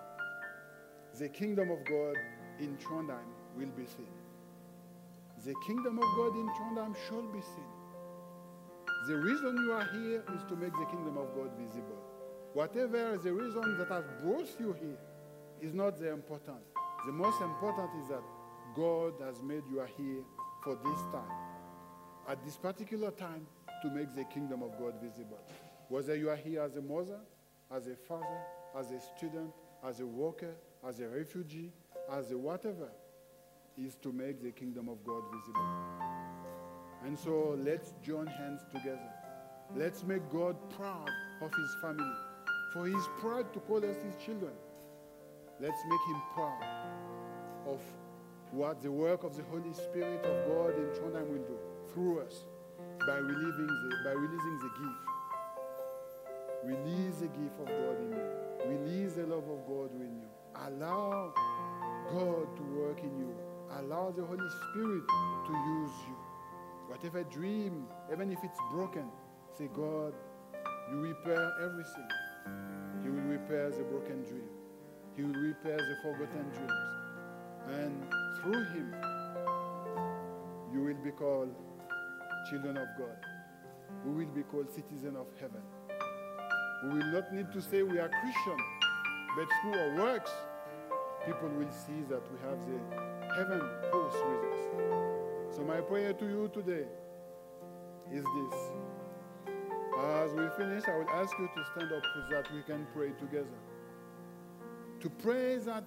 the 1.18 1.30
kingdom 1.30 1.72
of 1.72 1.84
God 1.86 2.16
in 2.60 2.78
Trondheim 2.78 3.32
will 3.58 3.72
be 3.76 3.86
seen. 3.86 4.08
The 5.46 5.56
kingdom 5.66 5.98
of 5.98 6.06
God 6.16 6.36
in 6.36 6.48
Trondheim 6.50 6.96
shall 7.08 7.24
be 7.24 7.42
seen. 7.42 7.74
The 9.08 9.16
reason 9.16 9.56
you 9.58 9.72
are 9.72 9.88
here 9.94 10.24
is 10.36 10.44
to 10.50 10.56
make 10.56 10.74
the 10.74 10.86
kingdom 10.86 11.18
of 11.18 11.34
God 11.36 11.52
visible. 11.58 12.17
Whatever 12.58 13.20
the 13.24 13.32
reason 13.32 13.78
that 13.78 13.88
has 13.90 14.04
brought 14.24 14.50
you 14.60 14.74
here 14.74 14.98
is 15.62 15.76
not 15.76 16.00
the 16.00 16.12
important. 16.12 16.58
The 17.06 17.12
most 17.12 17.40
important 17.40 17.92
is 18.02 18.08
that 18.10 18.24
God 18.76 19.14
has 19.24 19.44
made 19.44 19.62
you 19.70 19.80
here 19.96 20.24
for 20.64 20.74
this 20.74 21.00
time. 21.12 21.30
At 22.28 22.44
this 22.44 22.58
particular 22.58 23.12
time, 23.12 23.46
to 23.84 23.92
make 23.92 24.16
the 24.16 24.24
kingdom 24.24 24.64
of 24.64 24.72
God 24.80 24.96
visible. 25.00 25.38
Whether 25.90 26.16
you 26.16 26.32
are 26.32 26.36
here 26.36 26.62
as 26.62 26.78
a 26.78 26.82
mother, 26.82 27.20
as 27.72 27.86
a 27.86 27.96
father, 27.96 28.42
as 28.76 28.90
a 28.90 29.00
student, 29.00 29.54
as 29.88 30.00
a 30.00 30.08
worker, 30.08 30.56
as 30.84 31.00
a 31.00 31.08
refugee, 31.08 31.72
as 32.12 32.32
a 32.32 32.38
whatever, 32.40 32.90
is 33.78 33.98
to 33.98 34.12
make 34.12 34.42
the 34.42 34.50
kingdom 34.50 34.90
of 34.90 35.06
God 35.06 35.22
visible. 35.32 35.68
And 37.06 37.20
so 37.20 37.56
let's 37.64 37.94
join 38.04 38.26
hands 38.26 38.62
together. 38.74 39.12
Let's 39.76 40.04
make 40.04 40.28
God 40.32 40.56
proud 40.72 41.12
of 41.40 41.52
his 41.54 41.76
family. 41.84 42.16
For 42.74 42.88
he 42.88 42.94
is 42.94 43.08
proud 43.20 43.54
to 43.54 43.60
call 43.62 43.78
us 43.78 43.98
his 44.04 44.16
children. 44.24 44.54
Let's 45.60 45.82
make 45.90 46.02
him 46.10 46.22
proud 46.36 46.64
of 47.66 47.82
what 48.52 48.82
the 48.82 48.92
work 48.92 49.24
of 49.24 49.36
the 49.36 49.44
Holy 49.44 49.74
Spirit 49.74 50.24
of 50.26 50.48
God 50.48 50.76
in 50.78 50.86
Trondheim 50.96 51.28
will 51.30 51.44
do 51.44 51.58
through 51.94 52.20
us 52.22 52.46
by 53.06 53.18
releasing 53.18 53.68
the, 53.68 53.96
by 54.04 54.12
releasing 54.12 54.60
the 54.60 54.70
gift. 54.80 55.08
Release 56.64 57.16
the 57.16 57.28
gift 57.28 57.60
of 57.60 57.68
God 57.68 58.00
in 58.02 58.12
you. 58.12 58.78
Release 58.78 59.14
the 59.14 59.26
love 59.26 59.48
of 59.50 59.66
God 59.68 59.92
in 59.96 60.22
you. 60.22 60.30
Allow 60.56 61.34
God 62.12 62.56
to 62.58 62.64
work 62.64 63.00
in 63.00 63.18
you. 63.18 63.36
Allow 63.80 64.12
the 64.12 64.24
Holy 64.24 64.50
Spirit 64.72 65.04
to 65.48 65.54
use 65.54 65.92
you. 66.08 66.16
Whatever 66.88 67.24
dream, 67.24 67.86
even 68.12 68.32
if 68.32 68.40
it's 68.44 68.60
broken, 68.72 69.10
say, 69.58 69.70
God, 69.74 70.14
you 70.92 71.00
repair 71.00 71.52
everything. 71.64 72.08
He 73.04 73.10
will 73.10 73.22
repair 73.22 73.70
the 73.70 73.84
broken 73.84 74.24
dream. 74.24 74.50
He 75.16 75.24
will 75.24 75.42
repair 75.42 75.78
the 75.78 75.96
forgotten 76.04 76.50
dreams. 76.52 76.74
And 77.70 78.04
through 78.42 78.64
him, 78.66 78.96
you 80.74 80.82
will 80.82 81.04
be 81.04 81.12
called 81.12 81.56
children 82.50 82.78
of 82.78 82.88
God. 82.98 83.18
We 84.06 84.12
will 84.12 84.34
be 84.34 84.44
called 84.44 84.70
citizens 84.70 85.18
of 85.18 85.28
heaven. 85.40 85.62
We 86.84 86.90
will 87.00 87.12
not 87.12 87.34
need 87.34 87.52
to 87.54 87.62
say 87.62 87.84
we 87.84 87.98
are 88.00 88.10
Christian, 88.10 88.58
but 89.36 89.48
through 89.62 89.80
our 89.80 89.96
works, 89.96 90.32
people 91.26 91.50
will 91.50 91.72
see 91.72 92.04
that 92.10 92.22
we 92.32 92.40
have 92.48 92.60
the 92.66 92.80
heaven 93.36 93.62
host 93.92 94.18
with 94.28 94.52
us. 94.52 95.56
So 95.56 95.64
my 95.64 95.82
prayer 95.82 96.14
to 96.14 96.26
you 96.26 96.50
today 96.54 96.86
is 98.12 98.24
this. 98.24 98.87
As 100.00 100.32
we 100.34 100.48
finish, 100.58 100.84
I 100.88 100.96
will 100.98 101.10
ask 101.10 101.32
you 101.40 101.50
to 101.56 101.64
stand 101.74 101.92
up 101.92 102.04
so 102.14 102.22
that 102.30 102.54
we 102.54 102.62
can 102.64 102.86
pray 102.94 103.12
together. 103.20 103.58
To 105.00 105.10
pray 105.10 105.58
that 105.58 105.84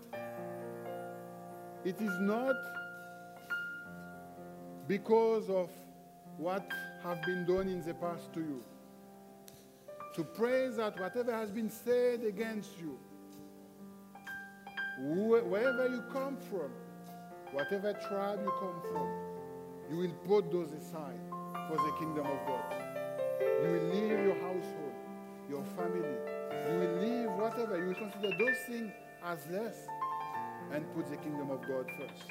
it 1.84 2.00
is 2.00 2.18
not 2.20 2.56
because 4.88 5.48
of 5.48 5.70
what 6.38 6.68
have 7.04 7.22
been 7.22 7.46
done 7.46 7.68
in 7.68 7.82
the 7.82 7.94
past 7.94 8.32
to 8.34 8.40
you. 8.40 8.62
To 10.16 10.24
pray 10.24 10.68
that 10.68 10.98
whatever 10.98 11.32
has 11.32 11.50
been 11.50 11.70
said 11.70 12.24
against 12.24 12.70
you, 12.80 12.98
wherever 14.98 15.88
you 15.88 16.02
come 16.12 16.36
from, 16.36 16.72
whatever 17.52 17.92
tribe 18.08 18.40
you 18.44 18.52
come 18.58 18.82
from, 18.90 19.08
you 19.90 19.96
will 19.96 20.14
put 20.26 20.50
those 20.50 20.72
aside 20.72 21.20
for 21.68 21.76
the 21.76 21.92
kingdom 21.98 22.26
of 22.26 22.46
God. 22.46 22.89
You 23.40 23.68
will 23.72 23.88
leave 23.94 24.10
your 24.10 24.34
household, 24.34 24.92
your 25.48 25.64
family. 25.76 26.16
You 26.68 26.78
will 26.78 26.96
leave 27.00 27.30
whatever. 27.32 27.78
You 27.78 27.86
will 27.88 27.94
consider 27.94 28.30
those 28.38 28.58
things 28.68 28.92
as 29.24 29.38
less 29.50 29.86
and 30.72 30.84
put 30.94 31.08
the 31.10 31.16
kingdom 31.16 31.50
of 31.50 31.60
God 31.62 31.86
first. 31.98 32.24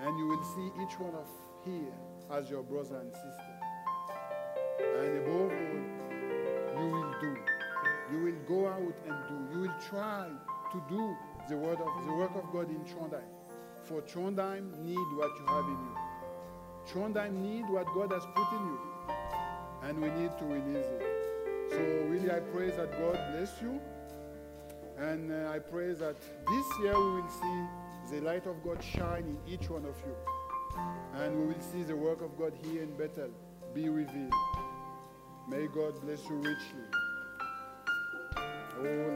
And 0.00 0.18
you 0.18 0.26
will 0.26 0.42
see 0.42 0.66
each 0.82 0.98
one 0.98 1.14
of 1.14 1.26
here 1.64 1.92
as 2.30 2.50
your 2.50 2.62
brother 2.62 3.00
and 3.00 3.12
sister. 3.12 3.54
And 5.00 5.18
above 5.18 5.52
all, 5.52 6.82
you 6.82 6.90
will 6.90 7.14
do. 7.20 7.36
You 8.12 8.24
will 8.24 8.40
go 8.46 8.68
out 8.68 8.98
and 9.06 9.16
do. 9.28 9.54
You 9.54 9.60
will 9.62 9.80
try 9.88 10.28
to 10.72 10.82
do 10.88 11.16
the 11.48 11.56
word 11.56 11.78
of 11.80 12.06
the 12.06 12.12
work 12.12 12.34
of 12.36 12.52
God 12.52 12.68
in 12.68 12.84
Trondheim. 12.84 13.22
For 13.84 14.02
Trondheim 14.02 14.78
need 14.84 15.06
what 15.16 15.30
you 15.38 15.46
have 15.46 15.64
in 15.64 15.78
you. 15.78 15.96
Trondheim 16.92 17.32
need 17.40 17.68
what 17.68 17.86
God 17.94 18.12
has 18.12 18.24
put 18.34 18.52
in 18.52 18.66
you. 18.66 18.93
And 19.84 20.00
we 20.00 20.10
need 20.10 20.30
to 20.38 20.44
release 20.44 20.86
it. 20.86 21.02
So 21.70 21.78
really 22.08 22.30
I 22.30 22.40
pray 22.40 22.70
that 22.70 22.90
God 22.98 23.18
bless 23.32 23.60
you. 23.60 23.80
And 24.98 25.30
uh, 25.30 25.50
I 25.50 25.58
pray 25.58 25.92
that 25.92 26.16
this 26.16 26.66
year 26.80 26.96
we 26.96 27.20
will 27.20 27.28
see 27.28 28.14
the 28.14 28.20
light 28.22 28.46
of 28.46 28.62
God 28.62 28.82
shine 28.82 29.24
in 29.24 29.38
each 29.46 29.68
one 29.68 29.84
of 29.84 29.96
you. 30.06 30.14
And 31.14 31.40
we 31.40 31.46
will 31.54 31.60
see 31.72 31.82
the 31.82 31.96
work 31.96 32.22
of 32.22 32.38
God 32.38 32.52
here 32.62 32.82
in 32.82 32.96
Bethel 32.96 33.30
be 33.74 33.88
revealed. 33.88 34.32
May 35.48 35.66
God 35.66 36.00
bless 36.00 36.24
you 36.28 36.36
richly. 36.36 36.86
Oh, 38.76 39.14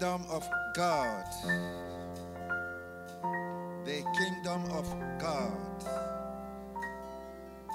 kingdom 0.00 0.24
of 0.30 0.48
God. 0.72 1.26
The 3.84 4.02
kingdom 4.18 4.64
of 4.72 4.88
God. 5.18 5.84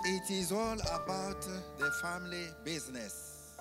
It 0.06 0.32
is 0.32 0.52
all 0.52 0.74
about 0.74 1.46
the 1.78 1.92
family 2.02 2.48
business. 2.64 3.58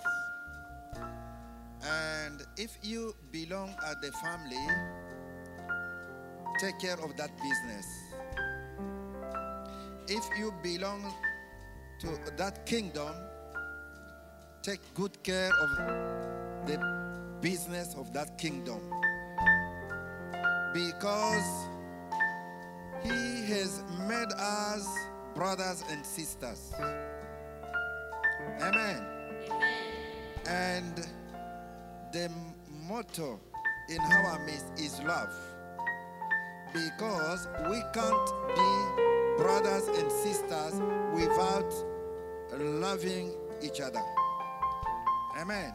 And 1.82 2.42
if 2.56 2.70
you 2.82 3.14
belong 3.30 3.74
at 3.86 4.00
the 4.00 4.12
family, 4.12 4.66
take 6.58 6.78
care 6.78 6.98
of 7.04 7.18
that 7.18 7.32
business. 7.36 7.86
If 10.08 10.24
you 10.38 10.54
belong 10.62 11.12
to 12.00 12.18
that 12.38 12.64
kingdom, 12.64 13.12
take 14.62 14.80
good 14.94 15.22
care 15.22 15.50
of 15.50 16.66
the 16.66 17.03
business 17.44 17.94
of 17.98 18.10
that 18.14 18.38
kingdom. 18.38 18.80
Because 20.72 21.68
he 23.02 23.52
has 23.52 23.82
made 24.08 24.32
us 24.38 24.88
brothers 25.34 25.84
and 25.90 26.04
sisters. 26.06 26.72
Amen. 28.62 29.04
And 30.48 31.06
the 32.12 32.30
motto 32.88 33.38
in 33.90 34.00
our 34.00 34.38
midst 34.46 34.72
is 34.78 35.02
love. 35.02 35.34
Because 36.72 37.46
we 37.68 37.82
can't 37.92 38.30
be 38.56 39.36
brothers 39.36 39.88
and 39.88 40.10
sisters 40.10 40.80
without 41.12 41.74
loving 42.58 43.34
each 43.62 43.82
other. 43.82 44.02
Amen. 45.38 45.74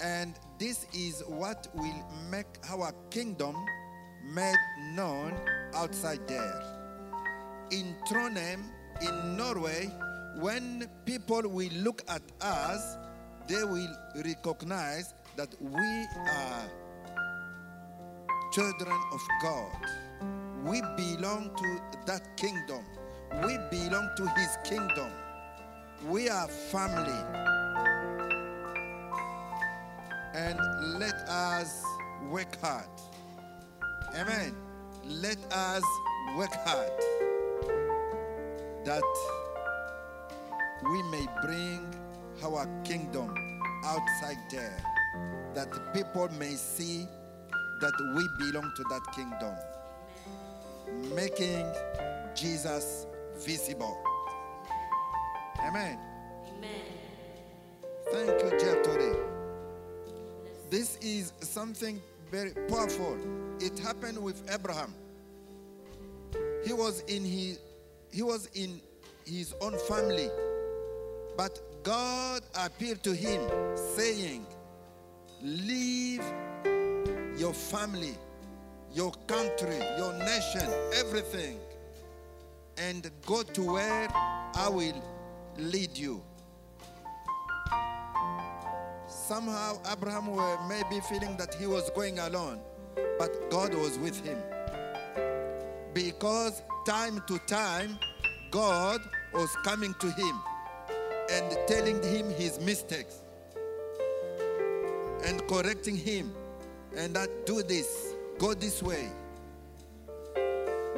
And 0.00 0.38
this 0.60 0.86
is 0.92 1.22
what 1.26 1.68
will 1.74 2.04
make 2.30 2.58
our 2.70 2.92
kingdom 3.08 3.56
made 4.22 4.62
known 4.94 5.32
outside 5.74 6.20
there. 6.28 6.62
In 7.70 7.96
Trondheim, 8.06 8.68
in 9.00 9.38
Norway, 9.38 9.86
when 10.38 10.86
people 11.06 11.48
will 11.48 11.72
look 11.76 12.02
at 12.08 12.20
us, 12.42 12.98
they 13.48 13.64
will 13.64 13.96
recognize 14.22 15.14
that 15.36 15.48
we 15.60 16.06
are 16.28 16.70
children 18.52 19.00
of 19.12 19.20
God. 19.42 19.72
We 20.62 20.82
belong 20.98 21.56
to 21.56 21.80
that 22.04 22.36
kingdom. 22.36 22.84
We 23.46 23.56
belong 23.70 24.10
to 24.18 24.28
his 24.36 24.58
kingdom. 24.64 25.10
We 26.06 26.28
are 26.28 26.48
family. 26.48 27.49
And 30.34 30.58
let 30.98 31.14
us 31.28 31.82
work 32.30 32.60
hard. 32.60 32.84
Amen. 34.14 34.54
Let 35.04 35.38
us 35.52 35.82
work 36.36 36.52
hard 36.64 36.92
that 38.84 39.02
we 40.90 41.02
may 41.04 41.26
bring 41.42 41.94
our 42.44 42.66
kingdom 42.84 43.34
outside 43.84 44.38
there, 44.50 44.76
that 45.54 45.68
people 45.92 46.28
may 46.38 46.54
see 46.54 47.06
that 47.80 47.92
we 48.14 48.50
belong 48.50 48.72
to 48.76 48.84
that 48.90 49.02
kingdom, 49.14 49.54
making 51.14 51.66
Jesus 52.34 53.06
visible. 53.38 53.96
Amen. 55.66 55.98
Amen. 56.56 56.82
Thank 58.12 58.28
you, 58.28 58.58
Jertori. 58.58 59.09
This 60.70 60.96
is 61.02 61.32
something 61.40 62.00
very 62.30 62.52
powerful. 62.68 63.18
It 63.58 63.76
happened 63.80 64.22
with 64.22 64.40
Abraham. 64.52 64.94
He 66.64 66.72
was 66.72 67.00
in 67.08 67.24
his 67.24 67.58
he 68.12 68.22
was 68.22 68.48
in 68.54 68.80
his 69.24 69.52
own 69.60 69.76
family, 69.88 70.28
but 71.36 71.60
God 71.82 72.42
appeared 72.54 73.02
to 73.02 73.14
him 73.14 73.40
saying, 73.96 74.46
Leave 75.42 76.22
your 77.36 77.52
family, 77.52 78.14
your 78.92 79.12
country, 79.26 79.78
your 79.96 80.12
nation, 80.12 80.68
everything, 80.94 81.58
and 82.76 83.10
go 83.26 83.42
to 83.42 83.72
where 83.72 84.08
I 84.12 84.68
will 84.68 85.02
lead 85.56 85.96
you. 85.96 86.22
Somehow 89.30 89.78
Abraham 89.88 90.26
were 90.34 90.58
maybe 90.68 91.00
feeling 91.08 91.36
that 91.36 91.54
he 91.54 91.64
was 91.64 91.88
going 91.90 92.18
alone, 92.18 92.58
but 93.16 93.48
God 93.48 93.72
was 93.74 93.96
with 93.96 94.18
him. 94.26 94.36
Because 95.94 96.64
time 96.84 97.22
to 97.28 97.38
time, 97.46 97.96
God 98.50 99.00
was 99.32 99.54
coming 99.62 99.94
to 100.00 100.10
him 100.10 100.42
and 101.30 101.56
telling 101.68 102.02
him 102.02 102.28
his 102.30 102.58
mistakes 102.58 103.20
and 105.24 105.46
correcting 105.46 105.96
him 105.96 106.32
and 106.96 107.14
that 107.14 107.46
do 107.46 107.62
this, 107.62 108.14
go 108.40 108.52
this 108.52 108.82
way. 108.82 109.10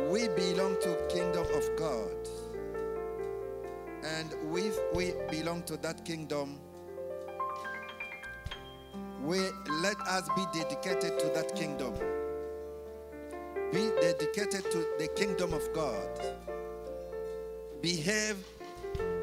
We 0.08 0.28
belong 0.28 0.80
to 0.80 1.06
kingdom 1.10 1.46
of 1.54 1.68
God. 1.76 2.16
And 4.02 4.34
if 4.56 4.78
we 4.94 5.12
belong 5.30 5.64
to 5.64 5.76
that 5.76 6.06
kingdom, 6.06 6.58
we 9.22 9.38
let 9.82 9.96
us 10.00 10.28
be 10.34 10.44
dedicated 10.52 11.18
to 11.20 11.26
that 11.28 11.54
kingdom. 11.54 11.94
Be 13.72 13.90
dedicated 14.00 14.64
to 14.72 14.86
the 14.98 15.08
kingdom 15.14 15.54
of 15.54 15.72
God. 15.72 16.08
Behave 17.80 18.36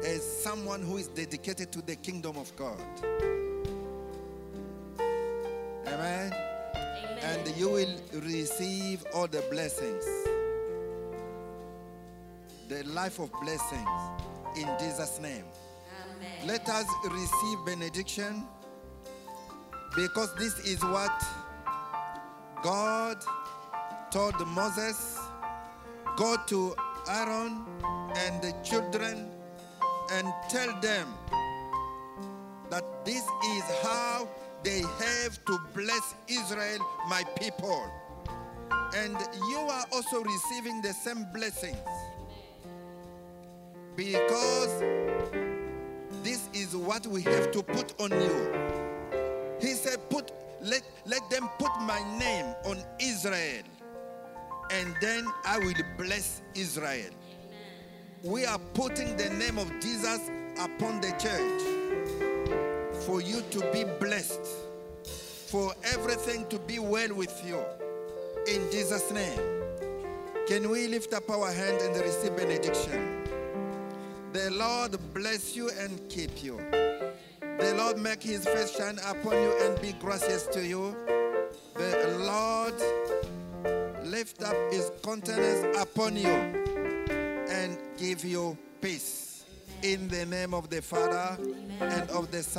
as 0.04 0.24
someone 0.24 0.82
who 0.82 0.96
is 0.96 1.08
dedicated 1.08 1.70
to 1.72 1.82
the 1.82 1.96
kingdom 1.96 2.36
of 2.38 2.54
God. 2.56 2.80
Amen. 5.86 6.32
And 7.22 7.56
you 7.56 7.68
will 7.68 7.94
receive 8.22 9.04
all 9.14 9.26
the 9.26 9.44
blessings. 9.50 10.04
The 12.68 12.84
life 12.84 13.18
of 13.18 13.30
blessings 13.42 13.88
in 14.56 14.68
Jesus' 14.78 15.20
name. 15.20 15.44
Let 16.46 16.66
us 16.68 16.86
receive 17.10 17.58
benediction 17.66 18.46
because 19.96 20.34
this 20.34 20.58
is 20.60 20.82
what 20.82 21.22
God 22.62 23.18
told 24.10 24.34
Moses 24.48 25.18
go 26.16 26.36
to 26.46 26.74
Aaron 27.08 27.64
and 28.16 28.42
the 28.42 28.54
children 28.62 29.28
and 30.12 30.28
tell 30.48 30.80
them 30.80 31.08
that 32.70 32.84
this 33.04 33.22
is 33.22 33.62
how 33.82 34.28
they 34.62 34.80
have 34.80 35.44
to 35.46 35.58
bless 35.74 36.14
Israel, 36.28 36.78
my 37.08 37.24
people. 37.40 37.90
And 38.94 39.16
you 39.48 39.58
are 39.58 39.86
also 39.92 40.22
receiving 40.22 40.82
the 40.82 40.92
same 40.92 41.26
blessings 41.32 41.76
because 43.96 44.82
this 46.22 46.48
is 46.52 46.76
what 46.76 47.06
we 47.06 47.22
have 47.22 47.50
to 47.52 47.62
put 47.62 48.00
on 48.00 48.10
you. 48.10 48.69
He 49.60 49.74
said, 49.74 49.98
Put 50.08 50.32
let, 50.62 50.82
let 51.06 51.28
them 51.30 51.48
put 51.58 51.70
my 51.80 52.00
name 52.18 52.46
on 52.66 52.78
Israel, 53.00 53.62
and 54.70 54.94
then 55.00 55.26
I 55.46 55.58
will 55.58 55.74
bless 55.96 56.42
Israel. 56.54 57.10
We 58.22 58.44
are 58.44 58.58
putting 58.74 59.16
the 59.16 59.30
name 59.30 59.58
of 59.58 59.70
Jesus 59.80 60.20
upon 60.58 61.00
the 61.00 61.12
church 61.12 61.62
for 63.06 63.22
you 63.22 63.40
to 63.52 63.60
be 63.72 63.84
blessed, 63.98 64.46
for 65.46 65.72
everything 65.84 66.46
to 66.48 66.58
be 66.58 66.78
well 66.78 67.14
with 67.14 67.42
you. 67.46 67.58
In 68.46 68.70
Jesus' 68.70 69.10
name. 69.10 69.40
Can 70.46 70.68
we 70.68 70.88
lift 70.88 71.14
up 71.14 71.30
our 71.30 71.50
hand 71.50 71.80
and 71.80 71.96
receive 71.96 72.36
benediction? 72.36 73.24
The 74.32 74.50
Lord 74.50 74.98
bless 75.14 75.56
you 75.56 75.70
and 75.78 76.00
keep 76.08 76.42
you. 76.42 76.58
The 77.60 77.74
Lord 77.76 77.98
make 77.98 78.22
his 78.22 78.44
face 78.44 78.74
shine 78.76 78.98
upon 78.98 79.34
you 79.34 79.52
and 79.62 79.80
be 79.80 79.92
gracious 79.92 80.46
to 80.48 80.66
you. 80.66 80.96
The 81.74 82.16
Lord 82.20 82.74
lift 84.04 84.42
up 84.42 84.56
his 84.72 84.90
countenance 85.02 85.76
upon 85.78 86.16
you 86.16 86.28
and 87.48 87.78
give 87.98 88.24
you 88.24 88.56
peace. 88.80 89.44
In 89.82 90.08
the 90.08 90.26
name 90.26 90.52
of 90.54 90.68
the 90.68 90.82
Father 90.82 91.38
and 91.80 92.10
of 92.10 92.30
the 92.30 92.42
Son. 92.42 92.58